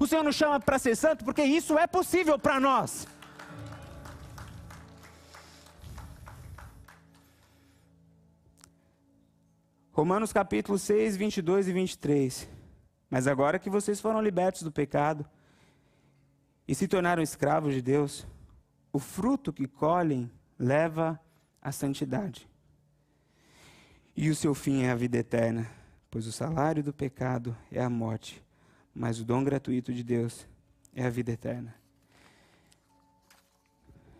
O 0.00 0.06
Senhor 0.06 0.22
nos 0.22 0.36
chama 0.36 0.60
para 0.60 0.78
ser 0.78 0.94
santo 0.94 1.24
porque 1.24 1.42
isso 1.42 1.76
é 1.76 1.86
possível 1.86 2.38
para 2.38 2.60
nós. 2.60 3.06
Romanos 9.90 10.32
capítulo 10.32 10.78
6, 10.78 11.16
22 11.16 11.66
e 11.66 11.72
23. 11.72 12.48
Mas 13.10 13.26
agora 13.26 13.58
que 13.58 13.68
vocês 13.68 14.00
foram 14.00 14.22
libertos 14.22 14.62
do 14.62 14.70
pecado 14.70 15.26
e 16.68 16.74
se 16.74 16.86
tornaram 16.86 17.22
escravos 17.22 17.74
de 17.74 17.82
Deus, 17.82 18.24
o 18.92 19.00
fruto 19.00 19.52
que 19.52 19.66
colhem 19.66 20.30
leva 20.56 21.18
à 21.60 21.72
santidade. 21.72 22.48
E 24.16 24.30
o 24.30 24.34
seu 24.36 24.54
fim 24.54 24.82
é 24.82 24.90
a 24.90 24.94
vida 24.94 25.18
eterna, 25.18 25.68
pois 26.08 26.26
o 26.26 26.32
salário 26.32 26.84
do 26.84 26.92
pecado 26.92 27.56
é 27.72 27.82
a 27.82 27.90
morte 27.90 28.46
mas 28.94 29.20
o 29.20 29.24
dom 29.24 29.44
gratuito 29.44 29.92
de 29.92 30.02
Deus 30.02 30.46
é 30.94 31.04
a 31.06 31.10
vida 31.10 31.32
eterna. 31.32 31.74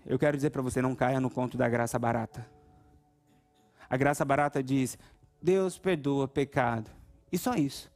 Eu 0.07 0.19
quero 0.19 0.37
dizer 0.37 0.51
para 0.51 0.63
você, 0.63 0.81
não 0.81 0.95
caia 0.95 1.21
no 1.21 1.29
conto 1.29 1.59
da 1.59 1.69
graça 1.69 1.99
barata. 1.99 2.47
A 3.91 3.97
graça 3.97 4.25
barata 4.25 4.63
diz: 4.63 4.99
Deus 5.43 5.79
perdoa 5.79 6.27
pecado. 6.27 6.91
E 7.31 7.37
só 7.37 7.55
isso. 7.55 7.91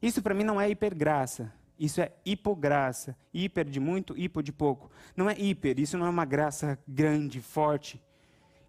Isso 0.00 0.22
para 0.22 0.34
mim 0.34 0.44
não 0.44 0.60
é 0.60 0.70
hipergraça. 0.70 1.52
Isso 1.78 2.00
é 2.00 2.12
hipograça. 2.24 3.16
Hiper 3.32 3.64
de 3.64 3.80
muito, 3.80 4.16
hipo 4.16 4.42
de 4.42 4.52
pouco. 4.52 4.90
Não 5.16 5.28
é 5.28 5.38
hiper, 5.38 5.78
isso 5.78 5.98
não 5.98 6.06
é 6.06 6.08
uma 6.10 6.24
graça 6.24 6.78
grande, 6.86 7.40
forte. 7.40 8.02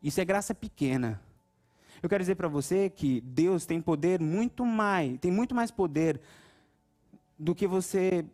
Isso 0.02 0.20
é 0.20 0.26
graça 0.26 0.54
pequena. 0.54 1.22
Eu 2.02 2.10
quero 2.10 2.24
dizer 2.24 2.36
para 2.36 2.48
você 2.48 2.90
que 2.90 3.22
Deus 3.22 3.66
tem 3.66 3.82
poder 3.82 4.20
muito 4.20 4.66
mais, 4.66 5.18
tem 5.20 5.32
muito 5.32 5.56
mais 5.56 5.72
poder 5.72 6.20
do 7.38 7.54
que 7.54 7.68
você 7.68 8.26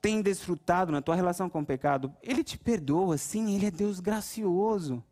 tem 0.00 0.22
desfrutado 0.22 0.92
na 0.92 1.02
tua 1.02 1.14
relação 1.16 1.50
com 1.50 1.60
o 1.60 1.66
pecado. 1.66 2.14
Ele 2.22 2.44
te 2.44 2.58
perdoa, 2.58 3.18
sim, 3.18 3.54
ele 3.54 3.66
é 3.66 3.70
Deus 3.70 3.98
gracioso. 3.98 5.02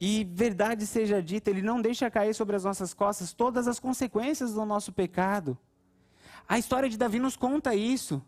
E 0.00 0.24
verdade 0.24 0.86
seja 0.86 1.22
dita, 1.22 1.50
ele 1.50 1.62
não 1.62 1.80
deixa 1.80 2.10
cair 2.10 2.34
sobre 2.34 2.56
as 2.56 2.64
nossas 2.64 2.94
costas 2.94 3.32
todas 3.32 3.66
as 3.66 3.80
consequências 3.80 4.54
do 4.54 4.64
nosso 4.64 4.92
pecado. 4.92 5.58
A 6.48 6.58
história 6.58 6.88
de 6.88 6.96
Davi 6.96 7.18
nos 7.18 7.36
conta 7.36 7.74
isso. 7.74 8.22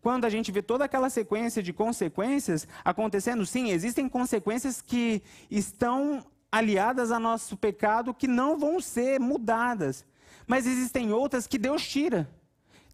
Quando 0.00 0.24
a 0.24 0.30
gente 0.30 0.50
vê 0.50 0.62
toda 0.62 0.84
aquela 0.84 1.10
sequência 1.10 1.62
de 1.62 1.72
consequências 1.72 2.66
acontecendo, 2.84 3.44
sim, 3.44 3.70
existem 3.70 4.08
consequências 4.08 4.80
que 4.80 5.22
estão 5.50 6.24
aliadas 6.50 7.12
ao 7.12 7.20
nosso 7.20 7.56
pecado 7.56 8.14
que 8.14 8.26
não 8.26 8.58
vão 8.58 8.80
ser 8.80 9.20
mudadas. 9.20 10.06
Mas 10.46 10.66
existem 10.66 11.12
outras 11.12 11.46
que 11.46 11.58
Deus 11.58 11.86
tira. 11.86 12.28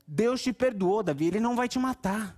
Deus 0.06 0.42
te 0.42 0.52
perdoou, 0.52 1.02
Davi, 1.02 1.26
ele 1.26 1.40
não 1.40 1.56
vai 1.56 1.68
te 1.68 1.78
matar. 1.78 2.36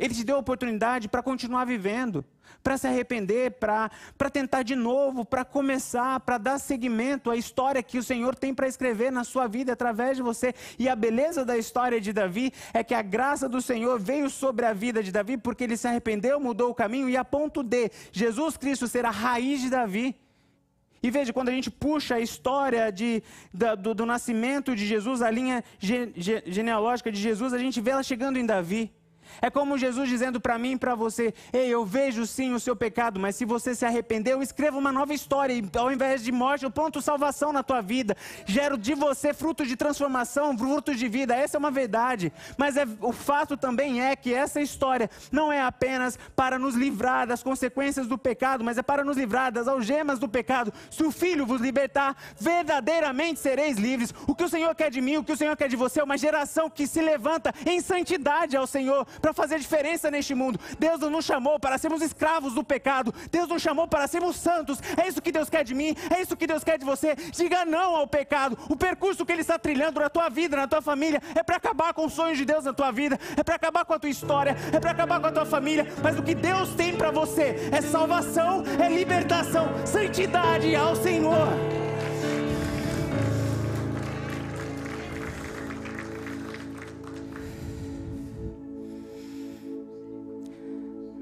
Ele 0.00 0.14
te 0.14 0.24
deu 0.24 0.36
a 0.36 0.38
oportunidade 0.38 1.08
para 1.08 1.22
continuar 1.22 1.66
vivendo, 1.66 2.24
para 2.62 2.78
se 2.78 2.86
arrepender, 2.86 3.50
para 3.58 3.90
tentar 4.32 4.62
de 4.62 4.74
novo, 4.74 5.26
para 5.26 5.44
começar, 5.44 6.18
para 6.20 6.38
dar 6.38 6.58
seguimento 6.58 7.30
à 7.30 7.36
história 7.36 7.82
que 7.82 7.98
o 7.98 8.02
Senhor 8.02 8.34
tem 8.34 8.54
para 8.54 8.66
escrever 8.66 9.12
na 9.12 9.24
sua 9.24 9.46
vida 9.46 9.74
através 9.74 10.16
de 10.16 10.22
você. 10.22 10.54
E 10.78 10.88
a 10.88 10.96
beleza 10.96 11.44
da 11.44 11.58
história 11.58 12.00
de 12.00 12.14
Davi 12.14 12.50
é 12.72 12.82
que 12.82 12.94
a 12.94 13.02
graça 13.02 13.46
do 13.46 13.60
Senhor 13.60 14.00
veio 14.00 14.30
sobre 14.30 14.64
a 14.64 14.72
vida 14.72 15.02
de 15.02 15.12
Davi 15.12 15.36
porque 15.36 15.64
ele 15.64 15.76
se 15.76 15.86
arrependeu, 15.86 16.40
mudou 16.40 16.70
o 16.70 16.74
caminho 16.74 17.06
e 17.06 17.14
a 17.14 17.24
ponto 17.24 17.62
de 17.62 17.90
Jesus 18.10 18.56
Cristo 18.56 18.88
ser 18.88 19.04
a 19.04 19.10
raiz 19.10 19.60
de 19.60 19.68
Davi. 19.68 20.16
E 21.02 21.10
veja, 21.10 21.32
quando 21.32 21.48
a 21.48 21.52
gente 21.52 21.70
puxa 21.70 22.16
a 22.16 22.20
história 22.20 22.90
de, 22.90 23.22
da, 23.52 23.74
do, 23.74 23.94
do, 23.94 24.04
nascimento 24.04 24.76
de 24.76 24.86
Jesus, 24.86 25.22
a 25.22 25.30
linha 25.30 25.64
ge, 25.78 26.12
ge, 26.14 26.42
genealógica 26.46 27.10
de 27.10 27.20
Jesus, 27.20 27.54
a 27.54 27.58
gente 27.58 27.80
vê 27.80 27.92
ela 27.92 28.02
chegando 28.02 28.38
em 28.38 28.44
Davi. 28.44 28.92
É 29.40 29.50
como 29.50 29.78
Jesus 29.78 30.08
dizendo 30.08 30.40
para 30.40 30.58
mim 30.58 30.72
e 30.72 30.78
para 30.78 30.94
você: 30.94 31.34
Ei, 31.52 31.68
eu 31.68 31.84
vejo 31.84 32.26
sim 32.26 32.52
o 32.54 32.60
seu 32.60 32.74
pecado, 32.74 33.18
mas 33.18 33.36
se 33.36 33.44
você 33.44 33.74
se 33.74 33.84
arrependeu, 33.84 34.42
escreva 34.42 34.78
uma 34.78 34.92
nova 34.92 35.12
história. 35.12 35.52
E 35.52 35.64
ao 35.76 35.92
invés 35.92 36.22
de 36.22 36.32
morte, 36.32 36.64
eu 36.64 36.70
planto 36.70 37.00
salvação 37.00 37.52
na 37.52 37.62
tua 37.62 37.80
vida. 37.80 38.16
Gero 38.46 38.76
de 38.76 38.94
você 38.94 39.32
frutos 39.32 39.68
de 39.68 39.76
transformação, 39.76 40.56
frutos 40.56 40.98
de 40.98 41.08
vida. 41.08 41.34
Essa 41.34 41.56
é 41.56 41.58
uma 41.58 41.70
verdade. 41.70 42.32
Mas 42.56 42.76
é, 42.76 42.86
o 43.00 43.12
fato 43.12 43.56
também 43.56 44.02
é 44.02 44.14
que 44.16 44.32
essa 44.34 44.60
história 44.60 45.10
não 45.30 45.52
é 45.52 45.62
apenas 45.62 46.18
para 46.34 46.58
nos 46.58 46.74
livrar 46.74 47.26
das 47.26 47.42
consequências 47.42 48.06
do 48.06 48.18
pecado, 48.18 48.64
mas 48.64 48.78
é 48.78 48.82
para 48.82 49.04
nos 49.04 49.16
livrar 49.16 49.52
das 49.52 49.68
algemas 49.68 50.18
do 50.18 50.28
pecado. 50.28 50.72
Se 50.90 51.02
o 51.02 51.10
Filho 51.10 51.46
vos 51.46 51.60
libertar, 51.60 52.16
verdadeiramente 52.38 53.40
sereis 53.40 53.76
livres. 53.76 54.14
O 54.26 54.34
que 54.34 54.44
o 54.44 54.48
Senhor 54.48 54.74
quer 54.74 54.90
de 54.90 55.00
mim, 55.00 55.16
o 55.16 55.24
que 55.24 55.32
o 55.32 55.36
Senhor 55.36 55.56
quer 55.56 55.68
de 55.68 55.76
você 55.76 56.00
é 56.00 56.04
uma 56.04 56.18
geração 56.18 56.70
que 56.70 56.86
se 56.86 57.00
levanta 57.00 57.52
em 57.66 57.80
santidade 57.80 58.56
ao 58.56 58.66
Senhor 58.66 59.06
para 59.20 59.32
fazer 59.32 59.58
diferença 59.58 60.10
neste 60.10 60.34
mundo. 60.34 60.58
Deus 60.78 61.00
não 61.00 61.10
nos 61.10 61.24
chamou 61.24 61.58
para 61.58 61.78
sermos 61.78 62.02
escravos 62.02 62.54
do 62.54 62.64
pecado. 62.64 63.12
Deus 63.30 63.48
nos 63.48 63.62
chamou 63.62 63.86
para 63.86 64.06
sermos 64.06 64.36
santos. 64.36 64.78
É 64.96 65.06
isso 65.06 65.22
que 65.22 65.32
Deus 65.32 65.48
quer 65.48 65.64
de 65.64 65.74
mim, 65.74 65.94
é 66.14 66.20
isso 66.20 66.36
que 66.36 66.46
Deus 66.46 66.64
quer 66.64 66.78
de 66.78 66.84
você. 66.84 67.14
Diga 67.32 67.64
não 67.64 67.96
ao 67.96 68.06
pecado. 68.06 68.58
O 68.68 68.76
percurso 68.76 69.24
que 69.24 69.32
Ele 69.32 69.42
está 69.42 69.58
trilhando 69.58 70.00
na 70.00 70.08
tua 70.08 70.28
vida, 70.28 70.56
na 70.56 70.66
tua 70.66 70.82
família, 70.82 71.22
é 71.34 71.42
para 71.42 71.56
acabar 71.56 71.92
com 71.92 72.06
os 72.06 72.12
sonhos 72.12 72.38
de 72.38 72.44
Deus 72.44 72.64
na 72.64 72.72
tua 72.72 72.90
vida, 72.90 73.18
é 73.36 73.42
para 73.42 73.54
acabar 73.54 73.84
com 73.84 73.92
a 73.92 73.98
tua 73.98 74.10
história, 74.10 74.56
é 74.72 74.80
para 74.80 74.90
acabar 74.90 75.20
com 75.20 75.26
a 75.26 75.32
tua 75.32 75.46
família. 75.46 75.86
Mas 76.02 76.18
o 76.18 76.22
que 76.22 76.34
Deus 76.34 76.74
tem 76.74 76.96
para 76.96 77.10
você 77.10 77.70
é 77.72 77.80
salvação, 77.80 78.62
é 78.82 78.88
libertação, 78.88 79.68
santidade 79.86 80.74
ao 80.74 80.96
Senhor. 80.96 81.48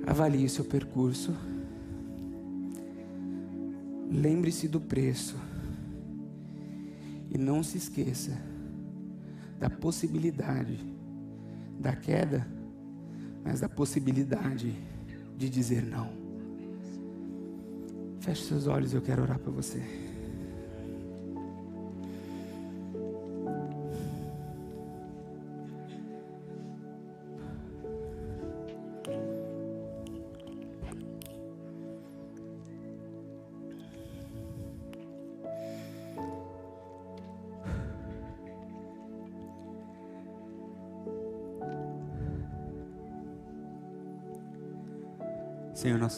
Avalie 0.08 0.46
o 0.46 0.48
seu 0.48 0.64
percurso. 0.64 1.36
Lembre-se 4.10 4.66
do 4.66 4.80
preço. 4.80 5.36
E 7.30 7.36
não 7.36 7.62
se 7.62 7.76
esqueça 7.76 8.40
da 9.60 9.68
possibilidade 9.68 10.78
da 11.78 11.94
queda, 11.94 12.48
mas 13.44 13.60
da 13.60 13.68
possibilidade 13.68 14.74
de 15.36 15.50
dizer 15.50 15.84
não. 15.84 16.10
Feche 18.20 18.44
seus 18.44 18.66
olhos, 18.66 18.94
eu 18.94 19.02
quero 19.02 19.20
orar 19.20 19.38
para 19.38 19.52
você. 19.52 20.07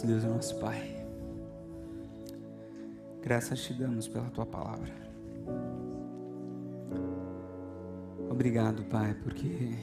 Nosso 0.01 0.07
Deus 0.07 0.25
e 0.25 0.27
nosso 0.27 0.57
Pai, 0.57 0.97
graças 3.21 3.61
te 3.61 3.75
damos 3.75 4.09
pela 4.09 4.31
tua 4.31 4.47
palavra. 4.47 4.91
Obrigado, 8.31 8.83
Pai, 8.85 9.15
porque 9.23 9.75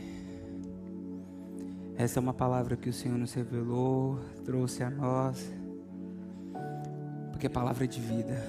essa 1.96 2.20
é 2.20 2.22
uma 2.22 2.34
palavra 2.34 2.76
que 2.76 2.90
o 2.90 2.94
Senhor 2.94 3.18
nos 3.18 3.34
revelou, 3.34 4.20
trouxe 4.44 4.82
a 4.82 4.90
nós, 4.90 5.54
porque 7.32 7.46
é 7.46 7.50
palavra 7.50 7.88
de 7.88 8.00
vida. 8.02 8.42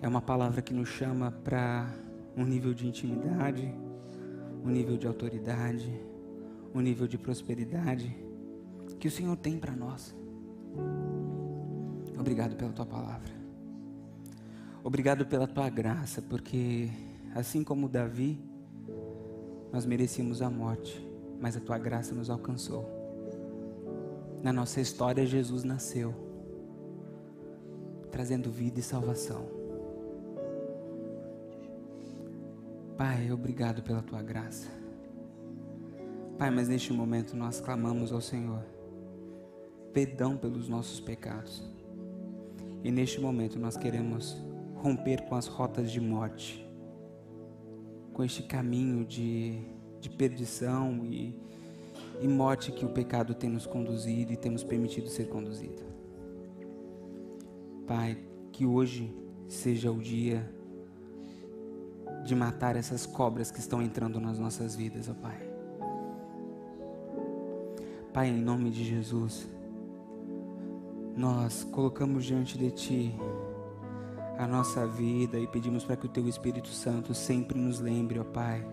É 0.00 0.06
uma 0.06 0.22
palavra 0.22 0.62
que 0.62 0.72
nos 0.72 0.88
chama 0.88 1.32
para 1.32 1.92
um 2.36 2.44
nível 2.44 2.72
de 2.72 2.86
intimidade, 2.86 3.74
um 4.64 4.68
nível 4.68 4.96
de 4.96 5.08
autoridade, 5.08 5.90
um 6.72 6.80
nível 6.80 7.08
de 7.08 7.18
prosperidade 7.18 8.23
que 9.04 9.08
o 9.08 9.10
Senhor 9.10 9.36
tem 9.36 9.58
para 9.58 9.76
nós. 9.76 10.14
Obrigado 12.18 12.56
pela 12.56 12.72
tua 12.72 12.86
palavra. 12.86 13.30
Obrigado 14.82 15.26
pela 15.26 15.46
tua 15.46 15.68
graça, 15.68 16.22
porque 16.22 16.88
assim 17.34 17.62
como 17.62 17.86
Davi, 17.86 18.42
nós 19.70 19.84
merecíamos 19.84 20.40
a 20.40 20.48
morte, 20.48 21.06
mas 21.38 21.54
a 21.54 21.60
tua 21.60 21.76
graça 21.76 22.14
nos 22.14 22.30
alcançou. 22.30 22.88
Na 24.42 24.54
nossa 24.54 24.80
história, 24.80 25.26
Jesus 25.26 25.64
nasceu, 25.64 26.14
trazendo 28.10 28.50
vida 28.50 28.80
e 28.80 28.82
salvação. 28.82 29.46
Pai, 32.96 33.30
obrigado 33.30 33.82
pela 33.82 34.00
tua 34.00 34.22
graça. 34.22 34.70
Pai, 36.38 36.50
mas 36.50 36.68
neste 36.68 36.90
momento 36.90 37.36
nós 37.36 37.60
clamamos 37.60 38.10
ao 38.10 38.22
Senhor 38.22 38.72
perdão 39.94 40.36
pelos 40.36 40.68
nossos 40.68 41.00
pecados. 41.00 41.62
E 42.82 42.90
neste 42.90 43.20
momento 43.20 43.58
nós 43.58 43.76
queremos 43.76 44.36
romper 44.74 45.22
com 45.22 45.36
as 45.36 45.46
rotas 45.46 45.90
de 45.90 46.00
morte, 46.00 46.68
com 48.12 48.22
este 48.22 48.42
caminho 48.42 49.06
de, 49.06 49.62
de 50.00 50.10
perdição 50.10 51.06
e, 51.06 51.34
e 52.20 52.28
morte 52.28 52.72
que 52.72 52.84
o 52.84 52.90
pecado 52.90 53.34
tem 53.34 53.48
nos 53.48 53.64
conduzido 53.64 54.32
e 54.32 54.36
temos 54.36 54.62
permitido 54.62 55.08
ser 55.08 55.28
conduzido. 55.28 55.82
Pai, 57.86 58.18
que 58.52 58.66
hoje 58.66 59.14
seja 59.46 59.90
o 59.90 59.98
dia 59.98 60.52
de 62.24 62.34
matar 62.34 62.76
essas 62.76 63.06
cobras 63.06 63.50
que 63.50 63.60
estão 63.60 63.80
entrando 63.80 64.20
nas 64.20 64.38
nossas 64.38 64.74
vidas, 64.74 65.08
ó 65.08 65.14
Pai. 65.14 65.50
Pai, 68.12 68.28
em 68.28 68.36
nome 68.36 68.70
de 68.70 68.84
Jesus, 68.84 69.48
nós 71.16 71.64
colocamos 71.64 72.24
diante 72.24 72.58
de 72.58 72.70
Ti 72.70 73.14
a 74.38 74.46
nossa 74.46 74.86
vida 74.86 75.38
e 75.38 75.46
pedimos 75.46 75.84
para 75.84 75.96
que 75.96 76.06
o 76.06 76.08
Teu 76.08 76.28
Espírito 76.28 76.68
Santo 76.68 77.14
sempre 77.14 77.58
nos 77.58 77.80
lembre, 77.80 78.18
ó 78.18 78.24
Pai, 78.24 78.66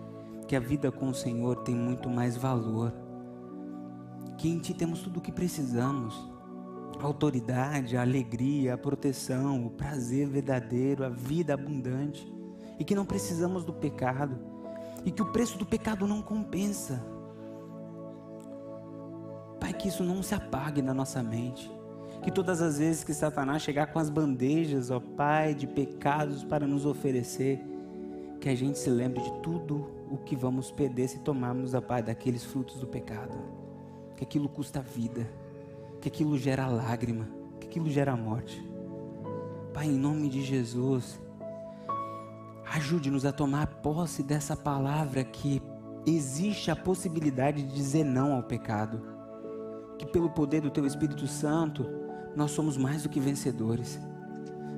que 0.48 0.56
a 0.56 0.60
vida 0.60 0.90
com 0.90 1.08
o 1.08 1.14
Senhor 1.14 1.56
tem 1.62 1.74
muito 1.74 2.10
mais 2.10 2.36
valor, 2.36 2.92
que 4.36 4.48
em 4.48 4.58
Ti 4.58 4.74
temos 4.74 5.02
tudo 5.02 5.18
o 5.18 5.22
que 5.22 5.32
precisamos 5.32 6.30
a 7.00 7.06
autoridade, 7.06 7.96
a 7.96 8.02
alegria, 8.02 8.74
a 8.74 8.78
proteção, 8.78 9.66
o 9.66 9.70
prazer 9.70 10.28
verdadeiro, 10.28 11.04
a 11.04 11.08
vida 11.08 11.54
abundante, 11.54 12.32
e 12.78 12.84
que 12.84 12.94
não 12.94 13.04
precisamos 13.04 13.64
do 13.64 13.72
pecado 13.72 14.38
e 15.04 15.10
que 15.10 15.22
o 15.22 15.32
preço 15.32 15.58
do 15.58 15.66
pecado 15.66 16.06
não 16.06 16.22
compensa. 16.22 17.04
Pai, 19.58 19.72
que 19.72 19.88
isso 19.88 20.04
não 20.04 20.22
se 20.22 20.34
apague 20.34 20.80
na 20.80 20.94
nossa 20.94 21.22
mente. 21.22 21.70
Que 22.22 22.30
todas 22.30 22.62
as 22.62 22.78
vezes 22.78 23.02
que 23.02 23.12
Satanás 23.12 23.62
chegar 23.62 23.88
com 23.88 23.98
as 23.98 24.08
bandejas, 24.08 24.90
ó 24.90 25.00
Pai, 25.00 25.54
de 25.54 25.66
pecados 25.66 26.44
para 26.44 26.66
nos 26.66 26.86
oferecer, 26.86 27.60
que 28.40 28.48
a 28.48 28.54
gente 28.54 28.78
se 28.78 28.88
lembre 28.90 29.22
de 29.22 29.32
tudo 29.40 29.90
o 30.10 30.16
que 30.16 30.36
vamos 30.36 30.70
perder 30.70 31.08
se 31.08 31.18
tomarmos, 31.18 31.74
ó 31.74 31.80
Pai, 31.80 32.02
daqueles 32.02 32.44
frutos 32.44 32.78
do 32.78 32.86
pecado. 32.86 33.36
Que 34.16 34.22
aquilo 34.22 34.48
custa 34.48 34.80
vida, 34.80 35.28
que 36.00 36.08
aquilo 36.08 36.38
gera 36.38 36.68
lágrima, 36.68 37.28
que 37.58 37.66
aquilo 37.66 37.90
gera 37.90 38.16
morte. 38.16 38.62
Pai, 39.74 39.86
em 39.86 39.98
nome 39.98 40.28
de 40.28 40.42
Jesus, 40.42 41.20
ajude-nos 42.72 43.24
a 43.24 43.32
tomar 43.32 43.66
posse 43.66 44.22
dessa 44.22 44.56
palavra 44.56 45.24
que 45.24 45.60
existe 46.06 46.70
a 46.70 46.76
possibilidade 46.76 47.62
de 47.62 47.74
dizer 47.74 48.04
não 48.04 48.34
ao 48.34 48.42
pecado. 48.42 49.02
Que 49.98 50.06
pelo 50.06 50.30
poder 50.30 50.60
do 50.60 50.70
Teu 50.70 50.86
Espírito 50.86 51.26
Santo, 51.26 52.01
nós 52.34 52.50
somos 52.50 52.76
mais 52.76 53.02
do 53.02 53.08
que 53.08 53.20
vencedores. 53.20 54.00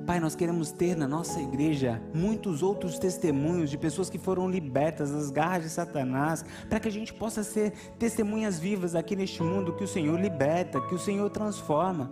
Pai, 0.05 0.19
nós 0.19 0.35
queremos 0.35 0.71
ter 0.71 0.95
na 0.95 1.07
nossa 1.07 1.41
igreja 1.41 1.99
muitos 2.13 2.61
outros 2.61 2.99
testemunhos 2.99 3.71
de 3.71 3.77
pessoas 3.77 4.07
que 4.07 4.19
foram 4.19 4.47
libertas 4.47 5.11
das 5.11 5.31
garras 5.31 5.63
de 5.63 5.69
Satanás, 5.69 6.45
para 6.69 6.79
que 6.79 6.87
a 6.87 6.91
gente 6.91 7.11
possa 7.11 7.43
ser 7.43 7.71
testemunhas 7.97 8.59
vivas 8.59 8.93
aqui 8.93 9.15
neste 9.15 9.41
mundo 9.41 9.73
que 9.73 9.83
o 9.83 9.87
Senhor 9.87 10.19
liberta, 10.19 10.79
que 10.81 10.93
o 10.93 10.99
Senhor 10.99 11.27
transforma. 11.31 12.11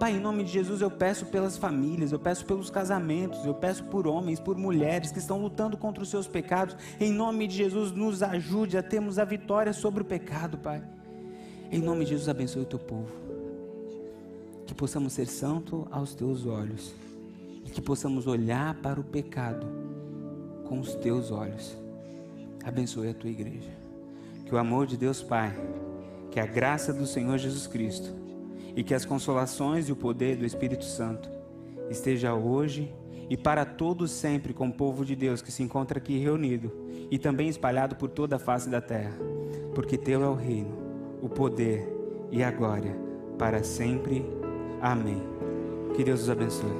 Pai, 0.00 0.16
em 0.16 0.20
nome 0.20 0.42
de 0.42 0.50
Jesus, 0.50 0.80
eu 0.80 0.90
peço 0.90 1.26
pelas 1.26 1.56
famílias, 1.56 2.10
eu 2.10 2.18
peço 2.18 2.44
pelos 2.44 2.70
casamentos, 2.70 3.44
eu 3.44 3.54
peço 3.54 3.84
por 3.84 4.08
homens, 4.08 4.40
por 4.40 4.56
mulheres 4.56 5.12
que 5.12 5.18
estão 5.18 5.40
lutando 5.40 5.76
contra 5.76 6.02
os 6.02 6.10
seus 6.10 6.26
pecados. 6.26 6.76
Em 6.98 7.12
nome 7.12 7.46
de 7.46 7.56
Jesus, 7.56 7.92
nos 7.92 8.20
ajude 8.20 8.76
a 8.76 8.82
termos 8.82 9.16
a 9.18 9.24
vitória 9.24 9.72
sobre 9.72 10.02
o 10.02 10.04
pecado, 10.04 10.58
Pai. 10.58 10.82
Em 11.70 11.80
nome 11.80 12.04
de 12.04 12.10
Jesus, 12.10 12.28
abençoe 12.28 12.62
o 12.62 12.66
teu 12.66 12.78
povo 12.78 13.27
que 14.68 14.74
possamos 14.74 15.14
ser 15.14 15.26
santo 15.26 15.88
aos 15.90 16.14
teus 16.14 16.44
olhos 16.44 16.94
e 17.64 17.70
que 17.70 17.80
possamos 17.80 18.26
olhar 18.26 18.74
para 18.74 19.00
o 19.00 19.02
pecado 19.02 19.66
com 20.68 20.78
os 20.78 20.94
teus 20.96 21.30
olhos. 21.30 21.74
Abençoe 22.62 23.08
a 23.08 23.14
tua 23.14 23.30
igreja. 23.30 23.70
Que 24.44 24.54
o 24.54 24.58
amor 24.58 24.86
de 24.86 24.98
Deus 24.98 25.22
Pai, 25.22 25.58
que 26.30 26.38
a 26.38 26.44
graça 26.44 26.92
do 26.92 27.06
Senhor 27.06 27.38
Jesus 27.38 27.66
Cristo 27.66 28.14
e 28.76 28.84
que 28.84 28.92
as 28.92 29.06
consolações 29.06 29.88
e 29.88 29.92
o 29.92 29.96
poder 29.96 30.36
do 30.36 30.44
Espírito 30.44 30.84
Santo 30.84 31.30
esteja 31.88 32.34
hoje 32.34 32.94
e 33.30 33.38
para 33.38 33.64
todos 33.64 34.10
sempre 34.10 34.52
com 34.52 34.68
o 34.68 34.72
povo 34.72 35.02
de 35.02 35.16
Deus 35.16 35.40
que 35.40 35.50
se 35.50 35.62
encontra 35.62 35.96
aqui 35.96 36.18
reunido 36.18 36.70
e 37.10 37.18
também 37.18 37.48
espalhado 37.48 37.96
por 37.96 38.10
toda 38.10 38.36
a 38.36 38.38
face 38.38 38.68
da 38.68 38.82
terra. 38.82 39.16
Porque 39.74 39.96
teu 39.96 40.22
é 40.22 40.28
o 40.28 40.34
reino, 40.34 40.76
o 41.22 41.28
poder 41.28 41.88
e 42.30 42.42
a 42.42 42.50
glória 42.50 42.94
para 43.38 43.64
sempre 43.64 44.22
Amém. 44.80 45.22
Que 45.94 46.04
Deus 46.04 46.22
os 46.22 46.30
abençoe. 46.30 46.70